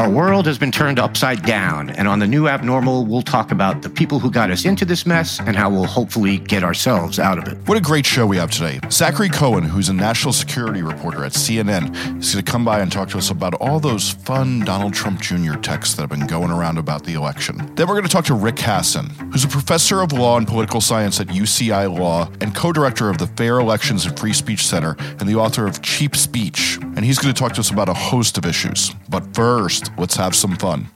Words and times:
Our 0.00 0.08
world 0.08 0.46
has 0.46 0.56
been 0.56 0.72
turned 0.72 0.98
upside 0.98 1.42
down, 1.42 1.90
and 1.90 2.08
on 2.08 2.20
the 2.20 2.26
new 2.26 2.48
abnormal, 2.48 3.04
we'll 3.04 3.20
talk 3.20 3.50
about 3.50 3.82
the 3.82 3.90
people 3.90 4.18
who 4.18 4.30
got 4.30 4.50
us 4.50 4.64
into 4.64 4.86
this 4.86 5.04
mess 5.04 5.38
and 5.40 5.54
how 5.54 5.68
we'll 5.68 5.84
hopefully 5.84 6.38
get 6.38 6.64
ourselves 6.64 7.18
out 7.18 7.36
of 7.36 7.46
it. 7.46 7.58
What 7.68 7.76
a 7.76 7.82
great 7.82 8.06
show 8.06 8.26
we 8.26 8.38
have 8.38 8.50
today. 8.50 8.80
Zachary 8.90 9.28
Cohen, 9.28 9.62
who's 9.62 9.90
a 9.90 9.92
national 9.92 10.32
security 10.32 10.80
reporter 10.80 11.22
at 11.22 11.32
CNN, 11.32 11.94
is 12.18 12.32
going 12.32 12.42
to 12.42 12.50
come 12.50 12.64
by 12.64 12.80
and 12.80 12.90
talk 12.90 13.10
to 13.10 13.18
us 13.18 13.28
about 13.28 13.52
all 13.56 13.78
those 13.78 14.08
fun 14.08 14.60
Donald 14.60 14.94
Trump 14.94 15.20
Jr. 15.20 15.56
texts 15.56 15.96
that 15.96 16.00
have 16.00 16.08
been 16.08 16.26
going 16.26 16.50
around 16.50 16.78
about 16.78 17.04
the 17.04 17.12
election. 17.12 17.58
Then 17.74 17.86
we're 17.86 17.96
going 17.96 18.04
to 18.04 18.08
talk 18.08 18.24
to 18.24 18.34
Rick 18.34 18.56
Hasen, 18.56 19.10
who's 19.32 19.44
a 19.44 19.48
professor 19.48 20.00
of 20.00 20.12
law 20.12 20.38
and 20.38 20.48
political 20.48 20.80
science 20.80 21.20
at 21.20 21.26
UCI 21.26 21.94
Law 21.94 22.30
and 22.40 22.54
co 22.54 22.72
director 22.72 23.10
of 23.10 23.18
the 23.18 23.26
Fair 23.26 23.58
Elections 23.58 24.06
and 24.06 24.18
Free 24.18 24.32
Speech 24.32 24.66
Center 24.66 24.96
and 24.98 25.28
the 25.28 25.34
author 25.34 25.66
of 25.66 25.82
Cheap 25.82 26.16
Speech. 26.16 26.78
And 26.96 27.04
he's 27.04 27.18
going 27.18 27.34
to 27.34 27.38
talk 27.38 27.52
to 27.52 27.60
us 27.60 27.70
about 27.70 27.90
a 27.90 27.94
host 27.94 28.38
of 28.38 28.46
issues. 28.46 28.94
But 29.10 29.34
first, 29.34 29.89
let's 29.98 30.16
have 30.16 30.34
some 30.34 30.56
fun. 30.56 30.88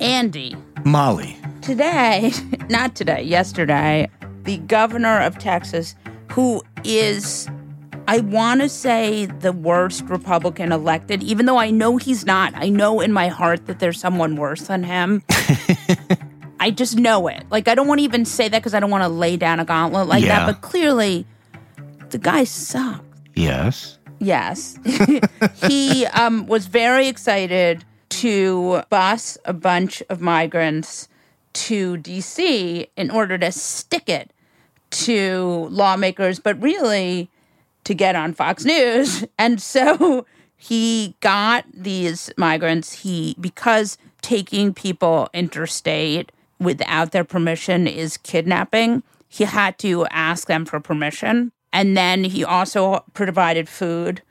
Andy. 0.00 0.56
Molly. 0.84 1.36
Today, 1.62 2.32
not 2.70 2.94
today, 2.94 3.22
yesterday, 3.22 4.08
the 4.44 4.58
governor 4.58 5.20
of 5.20 5.38
Texas, 5.38 5.94
who 6.30 6.62
is, 6.84 7.48
I 8.08 8.20
want 8.20 8.62
to 8.62 8.68
say, 8.68 9.26
the 9.26 9.52
worst 9.52 10.04
Republican 10.04 10.72
elected, 10.72 11.22
even 11.22 11.46
though 11.46 11.58
I 11.58 11.70
know 11.70 11.96
he's 11.98 12.24
not. 12.24 12.54
I 12.56 12.70
know 12.70 13.00
in 13.00 13.12
my 13.12 13.28
heart 13.28 13.66
that 13.66 13.78
there's 13.78 14.00
someone 14.00 14.36
worse 14.36 14.62
than 14.68 14.82
him. 14.84 15.22
I 16.60 16.70
just 16.70 16.96
know 16.96 17.26
it. 17.28 17.44
Like, 17.50 17.68
I 17.68 17.74
don't 17.74 17.86
want 17.86 17.98
to 18.00 18.04
even 18.04 18.24
say 18.24 18.48
that 18.48 18.58
because 18.58 18.74
I 18.74 18.80
don't 18.80 18.90
want 18.90 19.04
to 19.04 19.08
lay 19.08 19.36
down 19.36 19.60
a 19.60 19.64
gauntlet 19.64 20.06
like 20.08 20.24
Yeah. 20.24 20.40
that, 20.40 20.46
but 20.46 20.60
clearly, 20.62 21.26
the 22.10 22.18
guy 22.18 22.44
sucks. 22.44 23.04
Yes. 23.34 23.98
Yes. 24.18 24.78
he 25.66 26.06
um, 26.06 26.46
was 26.46 26.66
very 26.66 27.06
excited 27.08 27.84
to 28.10 28.82
bus 28.90 29.38
a 29.44 29.52
bunch 29.52 30.02
of 30.08 30.20
migrants 30.20 31.08
to 31.52 31.96
DC 31.96 32.88
in 32.96 33.10
order 33.10 33.38
to 33.38 33.50
stick 33.50 34.08
it 34.08 34.32
to 34.90 35.68
lawmakers, 35.70 36.38
but 36.38 36.60
really 36.60 37.30
to 37.84 37.94
get 37.94 38.14
on 38.14 38.34
Fox 38.34 38.64
News. 38.64 39.24
And 39.38 39.60
so 39.60 40.26
he 40.56 41.16
got 41.20 41.64
these 41.72 42.30
migrants, 42.36 42.92
he 42.92 43.34
because 43.40 43.96
taking 44.20 44.74
people 44.74 45.30
interstate 45.32 46.30
without 46.58 47.12
their 47.12 47.24
permission 47.24 47.86
is 47.86 48.18
kidnapping, 48.18 49.02
he 49.28 49.44
had 49.44 49.78
to 49.78 50.06
ask 50.06 50.46
them 50.46 50.66
for 50.66 50.78
permission. 50.78 51.52
And 51.72 51.96
then 51.96 52.24
he 52.24 52.44
also 52.44 53.04
provided 53.14 53.68
food 53.68 54.22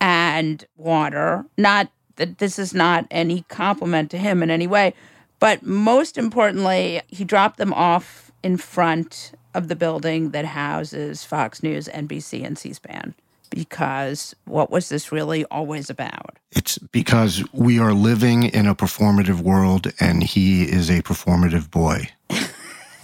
and 0.00 0.64
water. 0.76 1.46
Not 1.56 1.90
that 2.16 2.38
this 2.38 2.58
is 2.58 2.74
not 2.74 3.06
any 3.10 3.42
compliment 3.48 4.10
to 4.10 4.18
him 4.18 4.42
in 4.42 4.50
any 4.50 4.66
way, 4.66 4.94
but 5.40 5.62
most 5.62 6.16
importantly, 6.16 7.02
he 7.08 7.24
dropped 7.24 7.58
them 7.58 7.72
off 7.72 8.32
in 8.42 8.56
front 8.56 9.32
of 9.54 9.68
the 9.68 9.76
building 9.76 10.30
that 10.30 10.44
houses 10.44 11.24
Fox 11.24 11.62
News, 11.62 11.88
NBC, 11.88 12.44
and 12.44 12.58
C 12.58 12.72
SPAN. 12.72 13.14
Because 13.50 14.34
what 14.46 14.70
was 14.70 14.88
this 14.88 15.12
really 15.12 15.44
always 15.46 15.88
about? 15.88 16.38
It's 16.50 16.78
because 16.78 17.44
we 17.52 17.78
are 17.78 17.92
living 17.92 18.44
in 18.44 18.66
a 18.66 18.74
performative 18.74 19.40
world 19.40 19.92
and 20.00 20.22
he 20.22 20.64
is 20.64 20.90
a 20.90 21.02
performative 21.02 21.70
boy. 21.70 22.08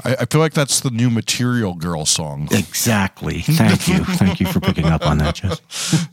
I, 0.04 0.16
I 0.20 0.24
feel 0.26 0.40
like 0.40 0.54
that's 0.54 0.80
the 0.80 0.90
new 0.90 1.10
Material 1.10 1.74
Girl 1.74 2.04
song. 2.04 2.48
Exactly. 2.50 3.40
Thank 3.42 3.88
you. 3.88 4.04
Thank 4.04 4.40
you 4.40 4.46
for 4.46 4.60
picking 4.60 4.86
up 4.86 5.06
on 5.06 5.18
that, 5.18 5.36
Jess. 5.36 5.60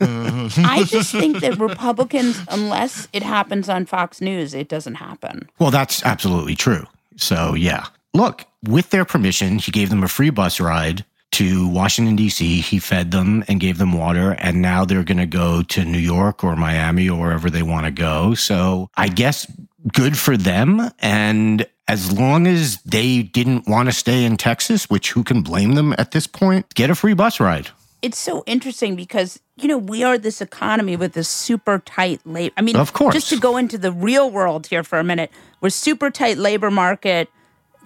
I 0.00 0.84
just 0.84 1.12
think 1.12 1.40
that 1.40 1.58
Republicans, 1.58 2.40
unless 2.48 3.08
it 3.12 3.22
happens 3.22 3.68
on 3.68 3.86
Fox 3.86 4.20
News, 4.20 4.54
it 4.54 4.68
doesn't 4.68 4.96
happen. 4.96 5.48
Well, 5.58 5.70
that's 5.70 6.04
absolutely 6.04 6.54
true. 6.54 6.86
So, 7.16 7.54
yeah. 7.54 7.86
Look, 8.14 8.46
with 8.64 8.90
their 8.90 9.04
permission, 9.04 9.58
he 9.58 9.70
gave 9.70 9.90
them 9.90 10.02
a 10.02 10.08
free 10.08 10.30
bus 10.30 10.60
ride 10.60 11.04
to 11.32 11.68
Washington, 11.68 12.16
D.C. 12.16 12.60
He 12.60 12.78
fed 12.78 13.10
them 13.10 13.44
and 13.48 13.60
gave 13.60 13.78
them 13.78 13.92
water. 13.92 14.32
And 14.38 14.62
now 14.62 14.84
they're 14.84 15.04
going 15.04 15.18
to 15.18 15.26
go 15.26 15.62
to 15.62 15.84
New 15.84 15.98
York 15.98 16.42
or 16.42 16.56
Miami 16.56 17.08
or 17.08 17.20
wherever 17.20 17.50
they 17.50 17.62
want 17.62 17.84
to 17.86 17.92
go. 17.92 18.34
So, 18.34 18.90
I 18.96 19.08
guess 19.08 19.46
good 19.92 20.18
for 20.18 20.36
them. 20.36 20.90
And 20.98 21.66
as 21.86 22.12
long 22.12 22.46
as 22.46 22.82
they 22.82 23.22
didn't 23.22 23.66
want 23.68 23.88
to 23.88 23.92
stay 23.94 24.24
in 24.24 24.36
Texas, 24.36 24.90
which 24.90 25.12
who 25.12 25.22
can 25.24 25.42
blame 25.42 25.72
them 25.72 25.94
at 25.98 26.10
this 26.10 26.26
point, 26.26 26.74
get 26.74 26.90
a 26.90 26.94
free 26.94 27.14
bus 27.14 27.40
ride. 27.40 27.68
it's 28.02 28.18
so 28.18 28.44
interesting 28.46 28.94
because 28.94 29.40
you 29.56 29.66
know 29.66 29.78
we 29.78 30.04
are 30.04 30.16
this 30.18 30.40
economy 30.40 30.94
with 30.96 31.14
this 31.14 31.28
super 31.28 31.80
tight 31.80 32.20
labor. 32.24 32.54
I 32.56 32.62
mean, 32.62 32.76
Of 32.76 32.92
course. 32.92 33.14
just 33.14 33.28
to 33.30 33.38
go 33.40 33.56
into 33.56 33.76
the 33.78 33.90
real 33.90 34.30
world 34.30 34.66
here 34.68 34.84
for 34.84 34.98
a 35.00 35.04
minute, 35.04 35.30
we're 35.60 35.70
super 35.70 36.10
tight 36.10 36.38
labor 36.38 36.70
market. 36.70 37.28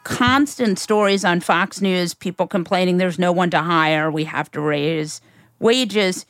Constant 0.05 0.79
stories 0.81 1.25
on 1.25 1.39
Fox 1.41 1.81
News, 1.81 2.13
people 2.13 2.49
complaining 2.49 2.99
there's 2.99 3.21
no 3.21 3.31
one 3.31 3.51
to 3.51 3.61
hire. 3.61 4.11
We 4.11 4.25
have 4.25 4.51
to 4.51 4.61
raise 4.61 5.21
wages. 5.61 6.27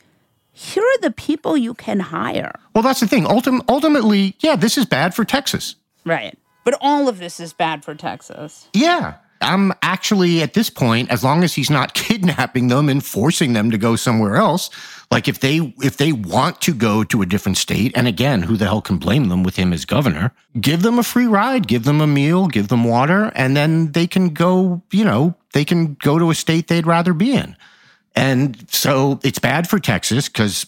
Here 0.53 0.83
are 0.83 1.01
the 1.01 1.11
people 1.11 1.57
you 1.57 1.73
can 1.73 1.99
hire, 1.99 2.53
Well, 2.75 2.83
that's 2.83 2.99
the 2.99 3.07
thing. 3.07 3.23
Ultim- 3.25 3.61
ultimately, 3.67 4.35
yeah, 4.39 4.55
this 4.55 4.77
is 4.77 4.85
bad 4.85 5.13
for 5.15 5.25
Texas. 5.25 5.75
right? 6.05 6.37
But 6.63 6.77
all 6.79 7.09
of 7.09 7.17
this 7.19 7.39
is 7.41 7.51
bad 7.53 7.83
for 7.83 7.93
Texas. 7.95 8.67
Yeah. 8.73 9.15
I'm 9.41 9.73
actually 9.81 10.41
at 10.41 10.53
this 10.53 10.69
point, 10.69 11.11
as 11.11 11.21
long 11.21 11.43
as 11.43 11.53
he's 11.53 11.69
not 11.69 11.93
kidnapping 12.03 12.69
them 12.69 12.87
and 12.87 13.03
forcing 13.03 13.51
them 13.51 13.71
to 13.71 13.77
go 13.77 13.97
somewhere 13.97 14.37
else, 14.37 14.69
like 15.11 15.27
if 15.27 15.39
they 15.41 15.73
if 15.83 15.97
they 15.97 16.13
want 16.13 16.61
to 16.61 16.73
go 16.73 17.03
to 17.03 17.21
a 17.21 17.25
different 17.25 17.57
state, 17.57 17.91
and 17.95 18.07
again, 18.07 18.43
who 18.43 18.55
the 18.55 18.63
hell 18.65 18.81
can 18.81 18.97
blame 18.97 19.27
them 19.27 19.43
with 19.43 19.57
him 19.57 19.73
as 19.73 19.83
governor? 19.83 20.31
Give 20.61 20.81
them 20.81 20.97
a 20.97 21.03
free 21.03 21.25
ride, 21.27 21.67
give 21.67 21.83
them 21.83 21.99
a 21.99 22.07
meal, 22.07 22.47
give 22.47 22.69
them 22.69 22.85
water, 22.85 23.33
and 23.35 23.57
then 23.57 23.91
they 23.91 24.07
can 24.07 24.29
go, 24.29 24.81
you 24.91 25.03
know, 25.03 25.35
they 25.51 25.65
can 25.65 25.95
go 25.95 26.17
to 26.17 26.29
a 26.31 26.35
state 26.35 26.69
they'd 26.69 26.87
rather 26.87 27.13
be 27.13 27.33
in. 27.33 27.57
And 28.15 28.65
so 28.69 29.19
it's 29.23 29.39
bad 29.39 29.69
for 29.69 29.79
Texas 29.79 30.27
because 30.29 30.65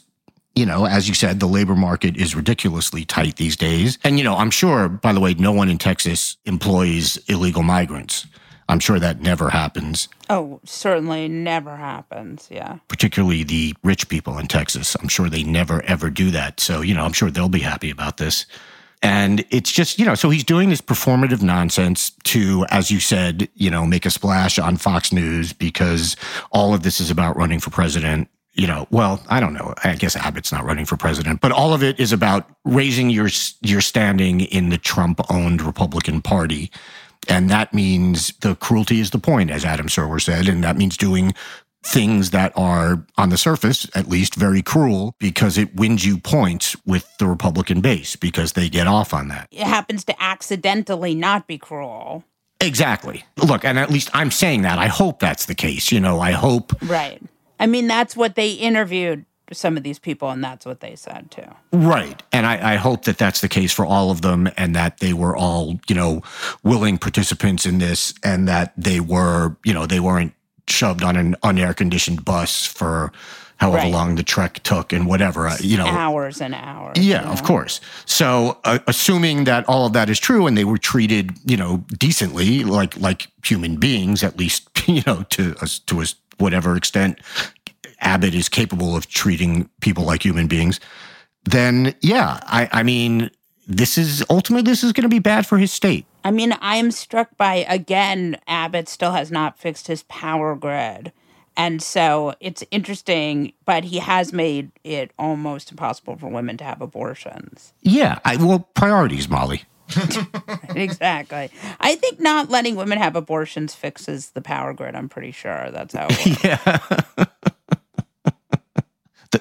you 0.58 0.66
know, 0.66 0.86
as 0.86 1.10
you 1.10 1.14
said, 1.14 1.42
the 1.42 1.48
labor 1.48 1.76
market 1.76 2.16
is 2.16 2.34
ridiculously 2.34 3.04
tight 3.04 3.36
these 3.36 3.58
days. 3.58 3.98
And, 4.06 4.18
you 4.18 4.24
know, 4.24 4.38
I'm 4.38 4.50
sure, 4.50 4.88
by 4.88 5.12
the 5.12 5.20
way, 5.20 5.34
no 5.34 5.52
one 5.52 5.68
in 5.68 5.78
Texas 5.78 6.38
employs 6.46 7.18
illegal 7.28 7.62
migrants. 7.62 8.26
I'm 8.70 8.80
sure 8.80 8.98
that 8.98 9.22
never 9.22 9.50
happens, 9.50 10.08
Oh, 10.30 10.62
certainly 10.64 11.28
never 11.28 11.76
happens. 11.76 12.48
Yeah. 12.50 12.78
particularly 12.88 13.44
the 13.44 13.76
rich 13.84 14.08
people 14.08 14.40
in 14.40 14.48
Texas. 14.48 14.96
I'm 15.02 15.10
sure 15.10 15.30
they 15.30 15.44
never, 15.44 15.84
ever 15.84 16.10
do 16.10 16.32
that. 16.32 16.60
So, 16.62 16.80
you 16.82 16.94
know, 16.96 17.04
I'm 17.04 17.14
sure 17.14 17.30
they'll 17.30 17.50
be 17.50 17.60
happy 17.60 17.92
about 17.92 18.16
this. 18.18 18.46
And 19.06 19.46
it's 19.52 19.72
just, 19.72 20.00
you 20.00 20.06
know, 20.06 20.16
so 20.16 20.32
he's 20.32 20.44
doing 20.44 20.70
this 20.70 20.82
performative 20.82 21.44
nonsense 21.44 22.10
to, 22.24 22.66
as 22.70 22.90
you 22.90 23.00
said, 23.00 23.48
you 23.54 23.70
know, 23.70 23.86
make 23.86 24.04
a 24.04 24.10
splash 24.10 24.58
on 24.58 24.78
Fox 24.78 25.14
News 25.14 25.54
because 25.54 26.16
all 26.52 26.74
of 26.74 26.82
this 26.82 27.00
is 27.00 27.12
about 27.12 27.38
running 27.38 27.60
for 27.60 27.70
president. 27.70 28.30
You 28.56 28.66
know, 28.66 28.88
well, 28.90 29.22
I 29.30 29.40
don't 29.40 29.54
know. 29.54 29.76
I 29.84 29.94
guess 29.94 30.16
Abbott's 30.16 30.52
not 30.52 30.66
running 30.66 30.86
for 30.86 30.98
president, 30.98 31.40
but 31.40 31.52
all 31.52 31.72
of 31.72 31.84
it 31.84 32.00
is 32.00 32.12
about 32.12 32.50
raising 32.64 33.12
your 33.12 33.30
your 33.62 33.82
standing 33.82 34.42
in 34.42 34.70
the 34.70 34.78
Trump-owned 34.80 35.62
Republican 35.62 36.22
Party, 36.22 36.72
and 37.28 37.50
that 37.50 37.74
means 37.74 38.34
the 38.40 38.56
cruelty 38.56 39.02
is 39.02 39.12
the 39.12 39.20
point, 39.20 39.52
as 39.52 39.66
Adam 39.66 39.88
Serwer 39.88 40.22
said, 40.22 40.48
and 40.48 40.64
that 40.64 40.78
means 40.78 40.98
doing 40.98 41.34
things 41.86 42.32
that 42.32 42.52
are 42.56 43.06
on 43.18 43.30
the 43.30 43.38
surface, 43.38 43.88
at 43.96 44.10
least 44.10 44.36
very 44.36 44.62
cruel 44.62 45.16
because 45.20 45.58
it 45.58 45.76
wins 45.76 46.04
you 46.04 46.18
points 46.18 46.76
with 46.86 47.08
the 47.20 47.28
Republican 47.28 47.80
base 47.80 48.16
because 48.16 48.54
they 48.54 48.70
get 48.70 48.88
off 48.88 49.14
on 49.14 49.28
that. 49.28 49.48
It 49.52 49.68
happens 49.68 50.04
to 50.06 50.24
accidentally 50.24 51.14
not 51.14 51.48
be 51.48 51.58
cruel. 51.58 52.24
Exactly. 52.60 53.24
Look, 53.38 53.64
and 53.64 53.78
at 53.78 53.92
least 53.92 54.10
I'm 54.14 54.32
saying 54.32 54.64
that. 54.64 54.80
I 54.80 54.88
hope 54.88 55.20
that's 55.20 55.46
the 55.46 55.56
case. 55.56 55.92
You 55.92 56.00
know, 56.00 56.20
I 56.20 56.32
hope. 56.32 56.74
Right. 56.82 57.22
I 57.60 57.68
mean, 57.68 57.88
that's 57.88 58.18
what 58.18 58.36
they 58.36 58.52
interviewed 58.52 59.26
some 59.52 59.78
of 59.78 59.84
these 59.84 60.00
people, 60.00 60.30
and 60.30 60.44
that's 60.44 60.66
what 60.66 60.80
they 60.80 60.96
said 60.96 61.30
too. 61.30 61.46
Right. 61.72 62.22
And 62.32 62.46
I, 62.46 62.74
I, 62.74 62.76
hope 62.78 63.06
that 63.06 63.18
that's 63.18 63.42
the 63.42 63.48
case 63.48 63.72
for 63.72 63.86
all 63.86 64.10
of 64.10 64.22
them 64.22 64.50
and 64.58 64.76
that 64.76 65.00
they 65.00 65.14
were 65.14 65.36
all, 65.36 65.80
you 65.88 65.96
know, 65.96 66.24
willing 66.64 66.98
participants 66.98 67.66
in 67.66 67.78
this 67.78 68.14
and 68.24 68.48
that 68.48 68.74
they 68.76 69.00
were, 69.00 69.56
you 69.64 69.74
know, 69.74 69.86
they 69.86 70.00
weren't 70.00 70.34
shoved 70.68 71.04
on 71.04 71.16
an 71.16 71.36
unair 71.44 71.76
conditioned 71.76 72.26
bus 72.26 72.66
for 72.66 73.12
however 73.58 73.84
right. 73.84 73.92
long 73.92 74.16
the 74.16 74.24
trek 74.24 74.62
took 74.64 74.92
and 74.92 75.08
whatever, 75.08 75.48
uh, 75.48 75.58
you 75.62 75.78
know. 75.78 75.86
Hours 75.86 76.42
and 76.42 76.54
hours. 76.54 76.98
Yeah, 76.98 77.22
you 77.22 77.26
know? 77.26 77.32
of 77.32 77.44
course. 77.44 77.80
So, 78.06 78.58
uh, 78.64 78.80
assuming 78.88 79.46
that 79.46 79.68
all 79.68 79.86
of 79.86 79.94
that 79.94 80.10
is 80.10 80.20
true 80.20 80.48
and 80.48 80.58
they 80.58 80.66
were 80.66 80.78
treated, 80.78 81.32
you 81.46 81.58
know, 81.58 81.84
decently, 81.98 82.64
like 82.64 82.98
like 82.98 83.28
human 83.44 83.78
beings, 83.78 84.24
at 84.24 84.38
least, 84.38 84.70
you 84.88 85.02
know, 85.06 85.24
to 85.30 85.56
us 85.62 85.80
to 85.80 86.02
us 86.02 86.16
whatever 86.38 86.76
extent 86.76 87.20
Abbott 88.00 88.36
is 88.36 88.50
capable 88.50 88.96
of 88.96 89.08
treating 89.08 89.70
people 89.82 90.04
like 90.04 90.24
human 90.24 90.48
beings, 90.48 90.80
then 91.46 91.96
yeah, 92.02 92.40
I, 92.44 92.70
I 92.72 92.84
mean, 92.84 93.32
this 93.68 93.98
is 93.98 94.24
ultimately 94.30 94.70
this 94.70 94.84
is 94.84 94.92
going 94.92 95.04
to 95.04 95.10
be 95.10 95.20
bad 95.20 95.46
for 95.46 95.58
his 95.58 95.72
state. 95.72 96.06
I 96.26 96.32
mean, 96.32 96.54
I 96.54 96.78
am 96.78 96.90
struck 96.90 97.38
by 97.38 97.66
again, 97.70 98.38
Abbott 98.48 98.90
still 98.90 99.12
has 99.12 99.30
not 99.30 99.60
fixed 99.60 99.86
his 99.86 100.04
power 100.04 100.56
grid. 100.56 101.12
And 101.56 101.82
so 101.82 102.34
it's 102.40 102.64
interesting, 102.72 103.54
but 103.64 103.86
he 103.86 104.00
has 104.00 104.34
made 104.34 104.72
it 104.84 105.12
almost 105.20 105.70
impossible 105.70 106.18
for 106.18 106.28
women 106.28 106.58
to 106.58 106.64
have 106.64 106.82
abortions. 106.82 107.74
Yeah, 107.82 108.20
I, 108.26 108.38
well, 108.38 108.68
priorities, 108.74 109.30
Molly. 109.30 109.64
exactly. 110.76 111.52
I 111.80 111.96
think 111.96 112.20
not 112.20 112.50
letting 112.50 112.76
women 112.76 112.98
have 112.98 113.16
abortions 113.16 113.76
fixes 113.76 114.32
the 114.32 114.42
power 114.42 114.74
grid. 114.74 114.96
I'm 114.96 115.08
pretty 115.08 115.32
sure 115.32 115.70
that's 115.72 115.94
how. 115.94 116.08
yeah. 116.44 117.28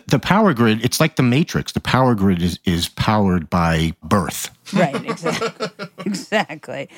The, 0.07 0.19
power 0.19 0.55
grid, 0.55 0.85
it's 0.85 1.01
like 1.01 1.17
the 1.17 1.23
matrix. 1.23 1.73
The 1.73 1.81
power 1.81 2.15
grid 2.15 2.43
is, 2.43 2.59
is 2.65 2.89
powered 2.89 3.51
by 3.51 3.95
birth. 4.03 4.51
Right, 4.73 5.05
exactly. 5.05 5.87
exactly. 6.07 6.89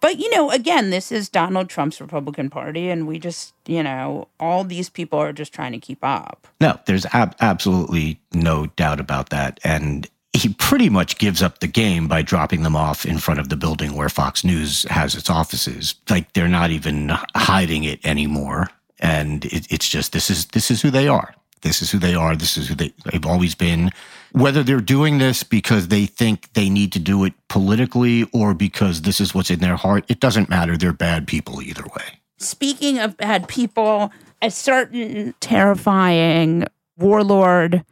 But, 0.00 0.18
you 0.18 0.30
know, 0.30 0.50
again, 0.50 0.90
this 0.90 1.10
is 1.10 1.28
Donald 1.28 1.70
Trump's 1.70 2.00
Republican 2.00 2.50
Party, 2.50 2.90
and 2.90 3.06
we 3.06 3.18
just, 3.18 3.54
you 3.66 3.82
know, 3.82 4.28
all 4.38 4.62
these 4.62 4.90
people 4.90 5.18
are 5.18 5.32
just 5.32 5.52
trying 5.54 5.72
to 5.72 5.78
keep 5.78 6.00
up. 6.02 6.46
No, 6.60 6.78
there's 6.86 7.06
ab- 7.12 7.36
absolutely 7.40 8.20
no 8.34 8.66
doubt 8.66 9.00
about 9.00 9.30
that. 9.30 9.60
And 9.64 10.08
he 10.34 10.52
pretty 10.52 10.90
much 10.90 11.16
gives 11.18 11.42
up 11.42 11.60
the 11.60 11.66
game 11.66 12.08
by 12.08 12.20
dropping 12.20 12.64
them 12.64 12.74
off 12.74 13.06
in 13.06 13.18
front 13.18 13.40
of 13.40 13.48
the 13.48 13.56
building 13.56 13.94
where 13.94 14.08
Fox 14.08 14.44
News 14.44 14.82
has 14.90 15.14
its 15.14 15.30
offices. 15.30 15.94
Like 16.10 16.32
they're 16.32 16.48
not 16.48 16.70
even 16.70 17.10
hiding 17.34 17.84
it 17.84 18.04
anymore. 18.04 18.68
And 18.98 19.44
it, 19.46 19.70
it's 19.70 19.88
just 19.88 20.12
this 20.12 20.30
is 20.30 20.46
this 20.46 20.70
is 20.70 20.82
who 20.82 20.90
they 20.90 21.06
are. 21.06 21.34
This 21.64 21.80
is 21.80 21.90
who 21.90 21.98
they 21.98 22.14
are. 22.14 22.36
This 22.36 22.58
is 22.58 22.68
who 22.68 22.74
they, 22.74 22.92
they've 23.10 23.24
always 23.24 23.54
been. 23.54 23.90
Whether 24.32 24.62
they're 24.62 24.80
doing 24.80 25.16
this 25.16 25.42
because 25.42 25.88
they 25.88 26.04
think 26.04 26.52
they 26.52 26.68
need 26.68 26.92
to 26.92 26.98
do 26.98 27.24
it 27.24 27.32
politically 27.48 28.24
or 28.34 28.52
because 28.52 29.02
this 29.02 29.18
is 29.18 29.34
what's 29.34 29.50
in 29.50 29.60
their 29.60 29.76
heart, 29.76 30.04
it 30.08 30.20
doesn't 30.20 30.50
matter. 30.50 30.76
They're 30.76 30.92
bad 30.92 31.26
people 31.26 31.62
either 31.62 31.82
way. 31.82 32.20
Speaking 32.38 32.98
of 32.98 33.16
bad 33.16 33.48
people, 33.48 34.12
a 34.42 34.50
certain 34.50 35.34
terrifying 35.40 36.66
warlord, 36.98 37.82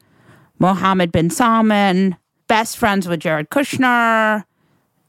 Mohammed 0.59 1.11
bin 1.11 1.31
Salman, 1.31 2.17
best 2.49 2.77
friends 2.77 3.09
with 3.09 3.21
Jared 3.21 3.49
Kushner. 3.49 4.45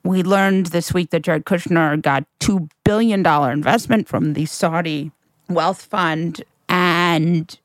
We 0.06 0.24
learned 0.24 0.68
this 0.68 0.94
week 0.94 1.10
that 1.10 1.24
Jared 1.24 1.46
Kushner 1.46 2.02
got 2.02 2.24
$2 2.40 2.70
billion 2.86 3.26
investment 3.26 4.08
from 4.08 4.34
the 4.34 4.46
Saudi 4.46 5.12
wealth 5.50 5.82
fund. 5.82 6.42
And 6.70 7.60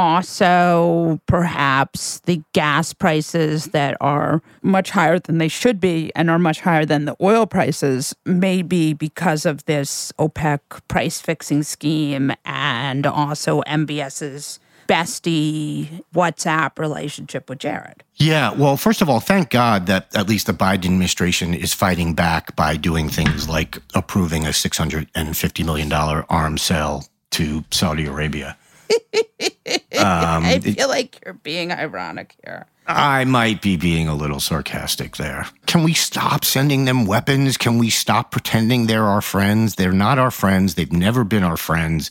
also 0.00 1.20
perhaps 1.26 2.20
the 2.20 2.42
gas 2.54 2.94
prices 2.94 3.66
that 3.66 3.98
are 4.00 4.40
much 4.62 4.88
higher 4.92 5.18
than 5.18 5.36
they 5.36 5.46
should 5.46 5.78
be 5.78 6.10
and 6.16 6.30
are 6.30 6.38
much 6.38 6.60
higher 6.60 6.86
than 6.86 7.04
the 7.04 7.14
oil 7.20 7.46
prices 7.46 8.16
may 8.24 8.62
be 8.62 8.94
because 8.94 9.44
of 9.44 9.62
this 9.66 10.10
OPEC 10.18 10.60
price 10.88 11.20
fixing 11.20 11.62
scheme 11.62 12.32
and 12.46 13.04
also 13.04 13.60
MBS's 13.62 14.58
bestie 14.88 16.02
WhatsApp 16.14 16.78
relationship 16.78 17.50
with 17.50 17.58
Jared. 17.58 18.02
Yeah, 18.16 18.54
well, 18.54 18.78
first 18.78 19.02
of 19.02 19.10
all, 19.10 19.20
thank 19.20 19.50
God 19.50 19.84
that 19.84 20.16
at 20.16 20.30
least 20.30 20.46
the 20.46 20.54
Biden 20.54 20.86
administration 20.86 21.52
is 21.52 21.74
fighting 21.74 22.14
back 22.14 22.56
by 22.56 22.76
doing 22.76 23.10
things 23.10 23.50
like 23.50 23.76
approving 23.94 24.46
a 24.46 24.50
$650 24.50 25.64
million 25.66 25.92
arms 25.92 26.62
sale 26.62 27.04
to 27.32 27.64
Saudi 27.70 28.06
Arabia. 28.06 28.56
Um, 30.00 30.44
I 30.44 30.60
feel 30.60 30.88
like 30.88 31.20
you're 31.24 31.34
being 31.34 31.72
ironic 31.72 32.34
here. 32.42 32.66
I 32.86 33.24
might 33.24 33.60
be 33.60 33.76
being 33.76 34.08
a 34.08 34.14
little 34.14 34.40
sarcastic 34.40 35.16
there. 35.16 35.46
Can 35.66 35.82
we 35.82 35.92
stop 35.92 36.44
sending 36.44 36.86
them 36.86 37.04
weapons? 37.04 37.58
Can 37.58 37.76
we 37.76 37.90
stop 37.90 38.30
pretending 38.30 38.86
they're 38.86 39.04
our 39.04 39.20
friends? 39.20 39.74
They're 39.74 39.92
not 39.92 40.18
our 40.18 40.30
friends. 40.30 40.74
They've 40.74 40.90
never 40.90 41.22
been 41.22 41.42
our 41.42 41.58
friends. 41.58 42.10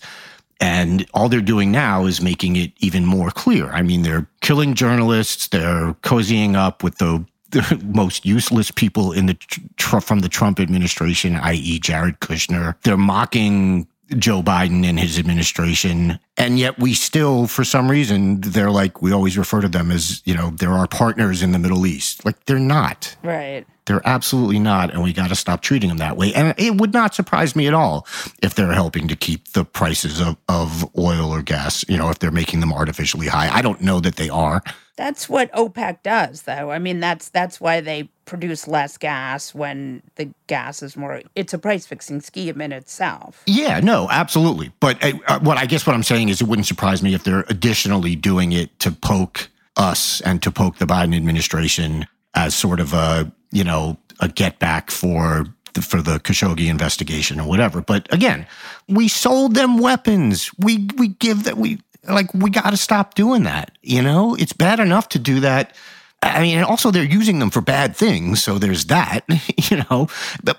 And 0.59 1.05
all 1.13 1.29
they're 1.29 1.41
doing 1.41 1.71
now 1.71 2.05
is 2.05 2.21
making 2.21 2.57
it 2.57 2.73
even 2.79 3.05
more 3.05 3.31
clear. 3.31 3.69
I 3.69 3.81
mean, 3.81 4.03
they're 4.03 4.27
killing 4.41 4.75
journalists. 4.75 5.47
They're 5.47 5.93
cozying 6.03 6.55
up 6.55 6.83
with 6.83 6.97
the, 6.99 7.25
the 7.49 7.81
most 7.93 8.25
useless 8.25 8.69
people 8.71 9.11
in 9.13 9.25
the 9.25 9.33
tr- 9.77 9.99
from 9.99 10.19
the 10.19 10.29
Trump 10.29 10.59
administration, 10.59 11.37
i.e., 11.37 11.79
Jared 11.79 12.19
Kushner. 12.19 12.75
They're 12.83 12.97
mocking 12.97 13.87
Joe 14.17 14.41
Biden 14.41 14.85
and 14.85 14.99
his 14.99 15.19
administration. 15.19 16.19
And 16.37 16.57
yet 16.57 16.79
we 16.79 16.93
still, 16.93 17.47
for 17.47 17.63
some 17.63 17.89
reason, 17.89 18.41
they're 18.41 18.71
like, 18.71 19.01
we 19.01 19.11
always 19.11 19.37
refer 19.37 19.61
to 19.61 19.67
them 19.67 19.91
as, 19.91 20.21
you 20.25 20.35
know, 20.35 20.51
they're 20.51 20.71
our 20.71 20.87
partners 20.87 21.41
in 21.43 21.51
the 21.51 21.59
Middle 21.59 21.85
East. 21.85 22.25
Like 22.25 22.45
they're 22.45 22.59
not. 22.59 23.15
Right. 23.23 23.65
They're 23.85 24.07
absolutely 24.07 24.59
not. 24.59 24.91
And 24.91 25.01
we 25.01 25.13
got 25.13 25.29
to 25.29 25.35
stop 25.35 25.61
treating 25.61 25.89
them 25.89 25.97
that 25.97 26.15
way. 26.15 26.31
And 26.33 26.53
it 26.57 26.79
would 26.79 26.93
not 26.93 27.15
surprise 27.15 27.55
me 27.55 27.67
at 27.67 27.73
all 27.73 28.05
if 28.41 28.53
they're 28.53 28.71
helping 28.71 29.07
to 29.07 29.15
keep 29.15 29.53
the 29.53 29.65
prices 29.65 30.21
of, 30.21 30.37
of 30.47 30.87
oil 30.95 31.31
or 31.31 31.41
gas, 31.41 31.83
you 31.89 31.97
know, 31.97 32.09
if 32.09 32.19
they're 32.19 32.29
making 32.29 32.59
them 32.59 32.71
artificially 32.71 33.27
high. 33.27 33.49
I 33.51 33.63
don't 33.63 33.81
know 33.81 33.99
that 33.99 34.15
they 34.15 34.29
are. 34.29 34.61
That's 34.95 35.27
what 35.27 35.51
OPEC 35.53 36.03
does, 36.03 36.43
though. 36.43 36.71
I 36.71 36.77
mean, 36.77 36.99
that's 36.99 37.29
that's 37.29 37.59
why 37.59 37.79
they 37.81 38.09
produce 38.29 38.67
less 38.67 38.97
gas 38.97 39.53
when 39.55 40.03
the 40.15 40.31
gas 40.47 40.83
is 40.83 40.95
more. 40.95 41.21
It's 41.35 41.53
a 41.53 41.57
price 41.57 41.85
fixing 41.87 42.21
scheme 42.21 42.61
in 42.61 42.71
itself. 42.71 43.43
Yeah, 43.47 43.79
no, 43.79 44.07
absolutely. 44.09 44.71
But 44.79 45.03
uh, 45.03 45.39
what 45.39 45.57
I 45.57 45.65
guess 45.65 45.85
what 45.85 45.95
I'm 45.95 46.03
saying 46.03 46.29
is, 46.29 46.39
it 46.39 46.47
wouldn't 46.47 46.67
surprise 46.67 47.01
me 47.01 47.13
if 47.13 47.23
they're 47.23 47.45
additionally 47.49 48.15
doing 48.15 48.51
it 48.51 48.79
to 48.79 48.91
poke 48.91 49.49
us 49.75 50.21
and 50.21 50.41
to 50.43 50.51
poke 50.51 50.77
the 50.77 50.85
Biden 50.85 51.15
administration 51.15 52.05
as 52.35 52.53
sort 52.53 52.79
of 52.79 52.93
a 52.93 53.31
you 53.51 53.63
know 53.63 53.97
a 54.19 54.29
get 54.29 54.59
back 54.59 54.91
for 54.91 55.45
the, 55.73 55.81
for 55.81 56.01
the 56.01 56.19
Khashoggi 56.19 56.69
investigation 56.69 57.39
or 57.39 57.47
whatever. 57.47 57.81
But 57.81 58.11
again, 58.13 58.45
we 58.87 59.07
sold 59.07 59.55
them 59.55 59.79
weapons. 59.79 60.51
We 60.59 60.87
we 60.97 61.09
give 61.09 61.45
that 61.45 61.57
we 61.57 61.81
like 62.07 62.31
we 62.33 62.51
got 62.51 62.69
to 62.69 62.77
stop 62.77 63.15
doing 63.15 63.43
that. 63.43 63.77
You 63.81 64.03
know, 64.03 64.35
it's 64.35 64.53
bad 64.53 64.79
enough 64.79 65.09
to 65.09 65.19
do 65.19 65.39
that. 65.39 65.75
I 66.21 66.41
mean, 66.41 66.57
and 66.57 66.65
also 66.65 66.91
they're 66.91 67.03
using 67.03 67.39
them 67.39 67.49
for 67.49 67.61
bad 67.61 67.95
things. 67.95 68.43
So 68.43 68.57
there's 68.57 68.85
that, 68.85 69.25
you 69.69 69.83
know. 69.89 70.07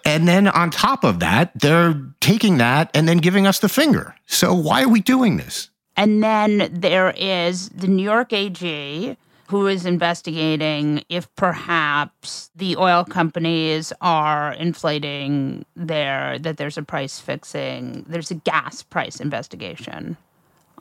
And 0.04 0.26
then 0.26 0.48
on 0.48 0.70
top 0.70 1.04
of 1.04 1.20
that, 1.20 1.52
they're 1.54 2.00
taking 2.20 2.58
that 2.58 2.90
and 2.94 3.08
then 3.08 3.18
giving 3.18 3.46
us 3.46 3.58
the 3.58 3.68
finger. 3.68 4.14
So 4.26 4.54
why 4.54 4.82
are 4.82 4.88
we 4.88 5.00
doing 5.00 5.36
this? 5.36 5.70
And 5.96 6.22
then 6.22 6.70
there 6.72 7.12
is 7.16 7.68
the 7.70 7.88
New 7.88 8.02
York 8.02 8.32
AG 8.32 9.16
who 9.48 9.66
is 9.66 9.84
investigating 9.84 11.02
if 11.08 11.34
perhaps 11.34 12.50
the 12.54 12.76
oil 12.76 13.04
companies 13.04 13.92
are 14.00 14.52
inflating 14.52 15.66
their 15.74 16.38
that 16.38 16.56
there's 16.56 16.78
a 16.78 16.84
price 16.84 17.18
fixing 17.18 18.04
there's 18.08 18.30
a 18.30 18.36
gas 18.36 18.84
price 18.84 19.18
investigation 19.18 20.16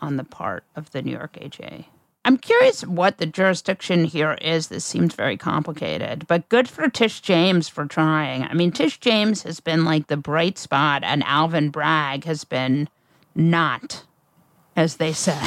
on 0.01 0.17
the 0.17 0.23
part 0.23 0.63
of 0.75 0.91
the 0.91 1.01
New 1.01 1.11
York 1.11 1.35
AG. 1.41 1.87
I'm 2.25 2.37
curious 2.37 2.85
what 2.85 3.17
the 3.17 3.25
jurisdiction 3.25 4.03
here 4.03 4.33
is. 4.41 4.67
This 4.67 4.83
seems 4.83 5.15
very 5.15 5.37
complicated, 5.37 6.27
but 6.27 6.49
good 6.49 6.67
for 6.67 6.89
Tish 6.89 7.21
James 7.21 7.69
for 7.69 7.85
trying. 7.85 8.43
I 8.43 8.53
mean, 8.53 8.71
Tish 8.71 8.99
James 8.99 9.43
has 9.43 9.59
been 9.59 9.85
like 9.85 10.07
the 10.07 10.17
bright 10.17 10.57
spot, 10.57 11.03
and 11.03 11.23
Alvin 11.23 11.69
Bragg 11.69 12.25
has 12.25 12.43
been 12.43 12.89
not, 13.35 14.03
as 14.75 14.97
they 14.97 15.13
say. 15.13 15.39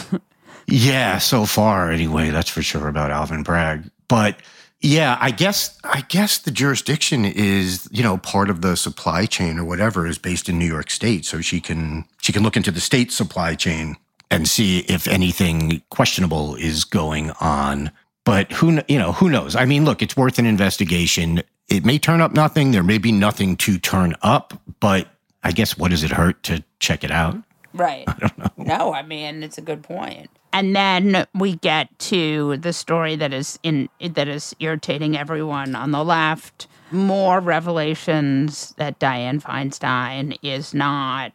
yeah, 0.66 1.18
so 1.18 1.44
far, 1.44 1.90
anyway, 1.90 2.30
that's 2.30 2.50
for 2.50 2.62
sure 2.62 2.88
about 2.88 3.10
Alvin 3.10 3.42
Bragg. 3.42 3.90
But 4.08 4.38
Yeah, 4.80 5.16
I 5.18 5.30
guess 5.30 5.78
I 5.82 6.02
guess 6.02 6.36
the 6.36 6.50
jurisdiction 6.50 7.24
is, 7.24 7.88
you 7.90 8.02
know, 8.02 8.18
part 8.18 8.50
of 8.50 8.60
the 8.60 8.76
supply 8.76 9.24
chain 9.24 9.58
or 9.58 9.64
whatever 9.64 10.06
is 10.06 10.18
based 10.18 10.46
in 10.46 10.58
New 10.58 10.66
York 10.66 10.90
State, 10.90 11.24
so 11.24 11.40
she 11.40 11.58
can 11.58 12.04
she 12.20 12.32
can 12.34 12.42
look 12.42 12.54
into 12.54 12.70
the 12.70 12.80
state 12.80 13.10
supply 13.10 13.54
chain 13.54 13.96
and 14.34 14.48
see 14.48 14.80
if 14.80 15.06
anything 15.06 15.80
questionable 15.90 16.56
is 16.56 16.84
going 16.84 17.30
on. 17.40 17.90
But 18.24 18.50
who 18.52 18.80
you 18.88 18.98
know, 18.98 19.12
who 19.12 19.28
knows? 19.28 19.54
I 19.54 19.64
mean, 19.64 19.84
look, 19.84 20.02
it's 20.02 20.16
worth 20.16 20.38
an 20.38 20.46
investigation. 20.46 21.42
It 21.68 21.84
may 21.84 21.98
turn 21.98 22.20
up 22.20 22.32
nothing, 22.32 22.72
there 22.72 22.82
may 22.82 22.98
be 22.98 23.12
nothing 23.12 23.56
to 23.58 23.78
turn 23.78 24.14
up, 24.22 24.60
but 24.80 25.08
I 25.42 25.52
guess 25.52 25.78
what 25.78 25.90
does 25.90 26.02
it 26.02 26.10
hurt 26.10 26.42
to 26.44 26.64
check 26.80 27.04
it 27.04 27.10
out? 27.10 27.36
Right. 27.72 28.04
I 28.08 28.14
don't 28.18 28.38
know. 28.38 28.50
No, 28.56 28.92
I 28.92 29.02
mean 29.02 29.42
it's 29.42 29.58
a 29.58 29.62
good 29.62 29.82
point. 29.82 30.30
And 30.52 30.74
then 30.74 31.26
we 31.34 31.56
get 31.56 31.96
to 32.00 32.56
the 32.58 32.72
story 32.72 33.16
that 33.16 33.32
is 33.32 33.58
in 33.62 33.88
that 34.00 34.28
is 34.28 34.54
irritating 34.58 35.16
everyone 35.16 35.74
on 35.74 35.92
the 35.92 36.04
left. 36.04 36.66
More 36.90 37.40
revelations 37.40 38.74
that 38.78 38.98
Dianne 38.98 39.42
Feinstein 39.42 40.38
is 40.42 40.74
not 40.74 41.32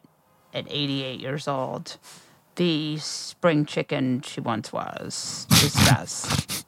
at 0.54 0.66
88 0.68 1.20
years 1.20 1.48
old 1.48 1.96
the 2.60 2.98
spring 2.98 3.64
chicken 3.64 4.20
she 4.20 4.38
once 4.38 4.70
was. 4.70 5.46
Discuss. 5.48 6.62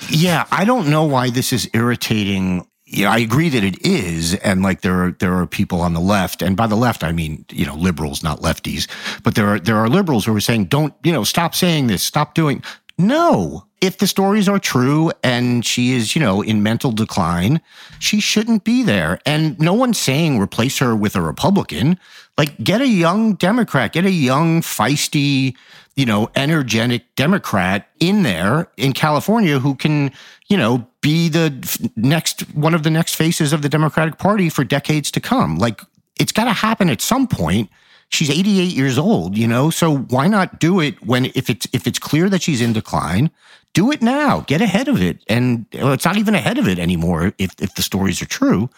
yeah, 0.10 0.46
I 0.50 0.64
don't 0.64 0.90
know 0.90 1.04
why 1.04 1.30
this 1.30 1.52
is 1.52 1.70
irritating 1.72 2.66
yeah, 2.84 3.10
I 3.10 3.18
agree 3.18 3.48
that 3.48 3.64
it 3.64 3.86
is, 3.86 4.34
and 4.34 4.62
like 4.62 4.82
there 4.82 5.02
are 5.02 5.12
there 5.12 5.32
are 5.32 5.46
people 5.46 5.80
on 5.80 5.94
the 5.94 6.00
left, 6.00 6.42
and 6.42 6.58
by 6.58 6.66
the 6.66 6.76
left 6.76 7.02
I 7.02 7.10
mean 7.10 7.46
you 7.50 7.64
know 7.64 7.74
liberals, 7.74 8.22
not 8.22 8.40
lefties, 8.40 8.86
but 9.22 9.34
there 9.34 9.46
are 9.46 9.58
there 9.58 9.76
are 9.76 9.88
liberals 9.88 10.26
who 10.26 10.36
are 10.36 10.40
saying 10.40 10.66
don't 10.66 10.92
you 11.02 11.10
know 11.10 11.24
stop 11.24 11.54
saying 11.54 11.86
this, 11.86 12.02
stop 12.02 12.34
doing. 12.34 12.62
No, 12.98 13.66
if 13.82 13.98
the 13.98 14.06
stories 14.06 14.48
are 14.48 14.58
true 14.58 15.12
and 15.22 15.66
she 15.66 15.92
is 15.92 16.16
you 16.16 16.22
know 16.22 16.40
in 16.40 16.62
mental 16.62 16.92
decline, 16.92 17.60
she 17.98 18.20
shouldn't 18.20 18.64
be 18.64 18.82
there, 18.82 19.18
and 19.26 19.58
no 19.60 19.74
one's 19.74 19.98
saying 19.98 20.38
replace 20.40 20.78
her 20.78 20.96
with 20.96 21.14
a 21.16 21.20
Republican. 21.20 21.98
Like 22.38 22.56
get 22.64 22.80
a 22.80 22.88
young 22.88 23.34
Democrat, 23.34 23.92
get 23.92 24.06
a 24.06 24.10
young 24.10 24.62
feisty 24.62 25.54
you 25.94 26.06
know, 26.06 26.30
energetic 26.34 27.14
Democrat 27.16 27.88
in 28.00 28.22
there 28.22 28.68
in 28.76 28.92
California 28.92 29.58
who 29.58 29.74
can, 29.74 30.10
you 30.48 30.56
know, 30.56 30.86
be 31.00 31.28
the 31.28 31.90
next 31.96 32.42
one 32.54 32.74
of 32.74 32.82
the 32.82 32.90
next 32.90 33.14
faces 33.14 33.52
of 33.52 33.62
the 33.62 33.68
Democratic 33.68 34.18
Party 34.18 34.48
for 34.48 34.64
decades 34.64 35.10
to 35.10 35.20
come. 35.20 35.56
Like 35.56 35.82
it's 36.18 36.32
got 36.32 36.44
to 36.44 36.52
happen 36.52 36.88
at 36.88 37.00
some 37.00 37.26
point. 37.26 37.68
She's 38.08 38.30
88 38.30 38.72
years 38.72 38.98
old, 38.98 39.38
you 39.38 39.46
know, 39.46 39.70
so 39.70 39.96
why 39.96 40.28
not 40.28 40.60
do 40.60 40.80
it 40.80 41.02
when 41.04 41.26
if 41.34 41.48
it's 41.48 41.66
if 41.72 41.86
it's 41.86 41.98
clear 41.98 42.28
that 42.28 42.42
she's 42.42 42.60
in 42.60 42.72
decline, 42.72 43.30
do 43.74 43.90
it 43.90 44.02
now. 44.02 44.40
Get 44.40 44.60
ahead 44.60 44.88
of 44.88 45.00
it. 45.00 45.22
And 45.28 45.66
well, 45.72 45.92
it's 45.92 46.04
not 46.04 46.16
even 46.16 46.34
ahead 46.34 46.58
of 46.58 46.68
it 46.68 46.78
anymore 46.78 47.32
if 47.38 47.54
if 47.60 47.74
the 47.74 47.82
stories 47.82 48.20
are 48.22 48.26
true. 48.26 48.70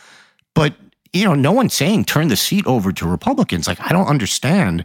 But 0.54 0.74
you 1.12 1.24
know, 1.24 1.34
no 1.34 1.52
one's 1.52 1.74
saying 1.74 2.04
turn 2.04 2.28
the 2.28 2.36
seat 2.36 2.66
over 2.66 2.92
to 2.92 3.06
Republicans. 3.06 3.66
Like 3.66 3.80
I 3.80 3.92
don't 3.92 4.06
understand 4.06 4.84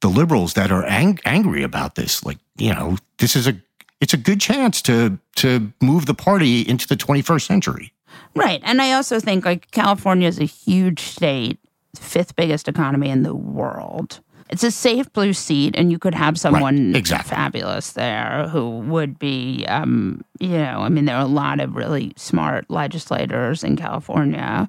the 0.00 0.08
liberals 0.08 0.54
that 0.54 0.70
are 0.70 0.84
ang- 0.84 1.20
angry 1.24 1.62
about 1.62 1.94
this. 1.94 2.24
Like, 2.24 2.38
you 2.56 2.72
know, 2.72 2.96
this 3.18 3.36
is 3.36 3.46
a 3.46 3.56
it's 4.00 4.14
a 4.14 4.18
good 4.18 4.40
chance 4.40 4.82
to 4.82 5.18
to 5.36 5.72
move 5.80 6.06
the 6.06 6.14
party 6.14 6.62
into 6.62 6.86
the 6.86 6.96
21st 6.96 7.46
century. 7.46 7.92
Right. 8.34 8.60
And 8.64 8.82
I 8.82 8.92
also 8.92 9.20
think 9.20 9.44
like 9.44 9.70
California 9.70 10.28
is 10.28 10.38
a 10.38 10.44
huge 10.44 11.00
state, 11.00 11.58
fifth 11.98 12.36
biggest 12.36 12.68
economy 12.68 13.08
in 13.08 13.22
the 13.22 13.34
world. 13.34 14.20
It's 14.48 14.62
a 14.62 14.70
safe 14.70 15.12
blue 15.12 15.32
seat, 15.32 15.74
and 15.76 15.90
you 15.90 15.98
could 15.98 16.14
have 16.14 16.38
someone 16.38 16.92
right. 16.92 16.96
exactly. 16.96 17.30
fabulous 17.30 17.92
there 17.92 18.48
who 18.48 18.78
would 18.80 19.18
be, 19.18 19.64
um, 19.66 20.24
you 20.38 20.50
know, 20.50 20.80
I 20.80 20.88
mean, 20.88 21.04
there 21.04 21.16
are 21.16 21.22
a 21.22 21.26
lot 21.26 21.60
of 21.60 21.74
really 21.74 22.12
smart 22.16 22.70
legislators 22.70 23.64
in 23.64 23.76
California 23.76 24.68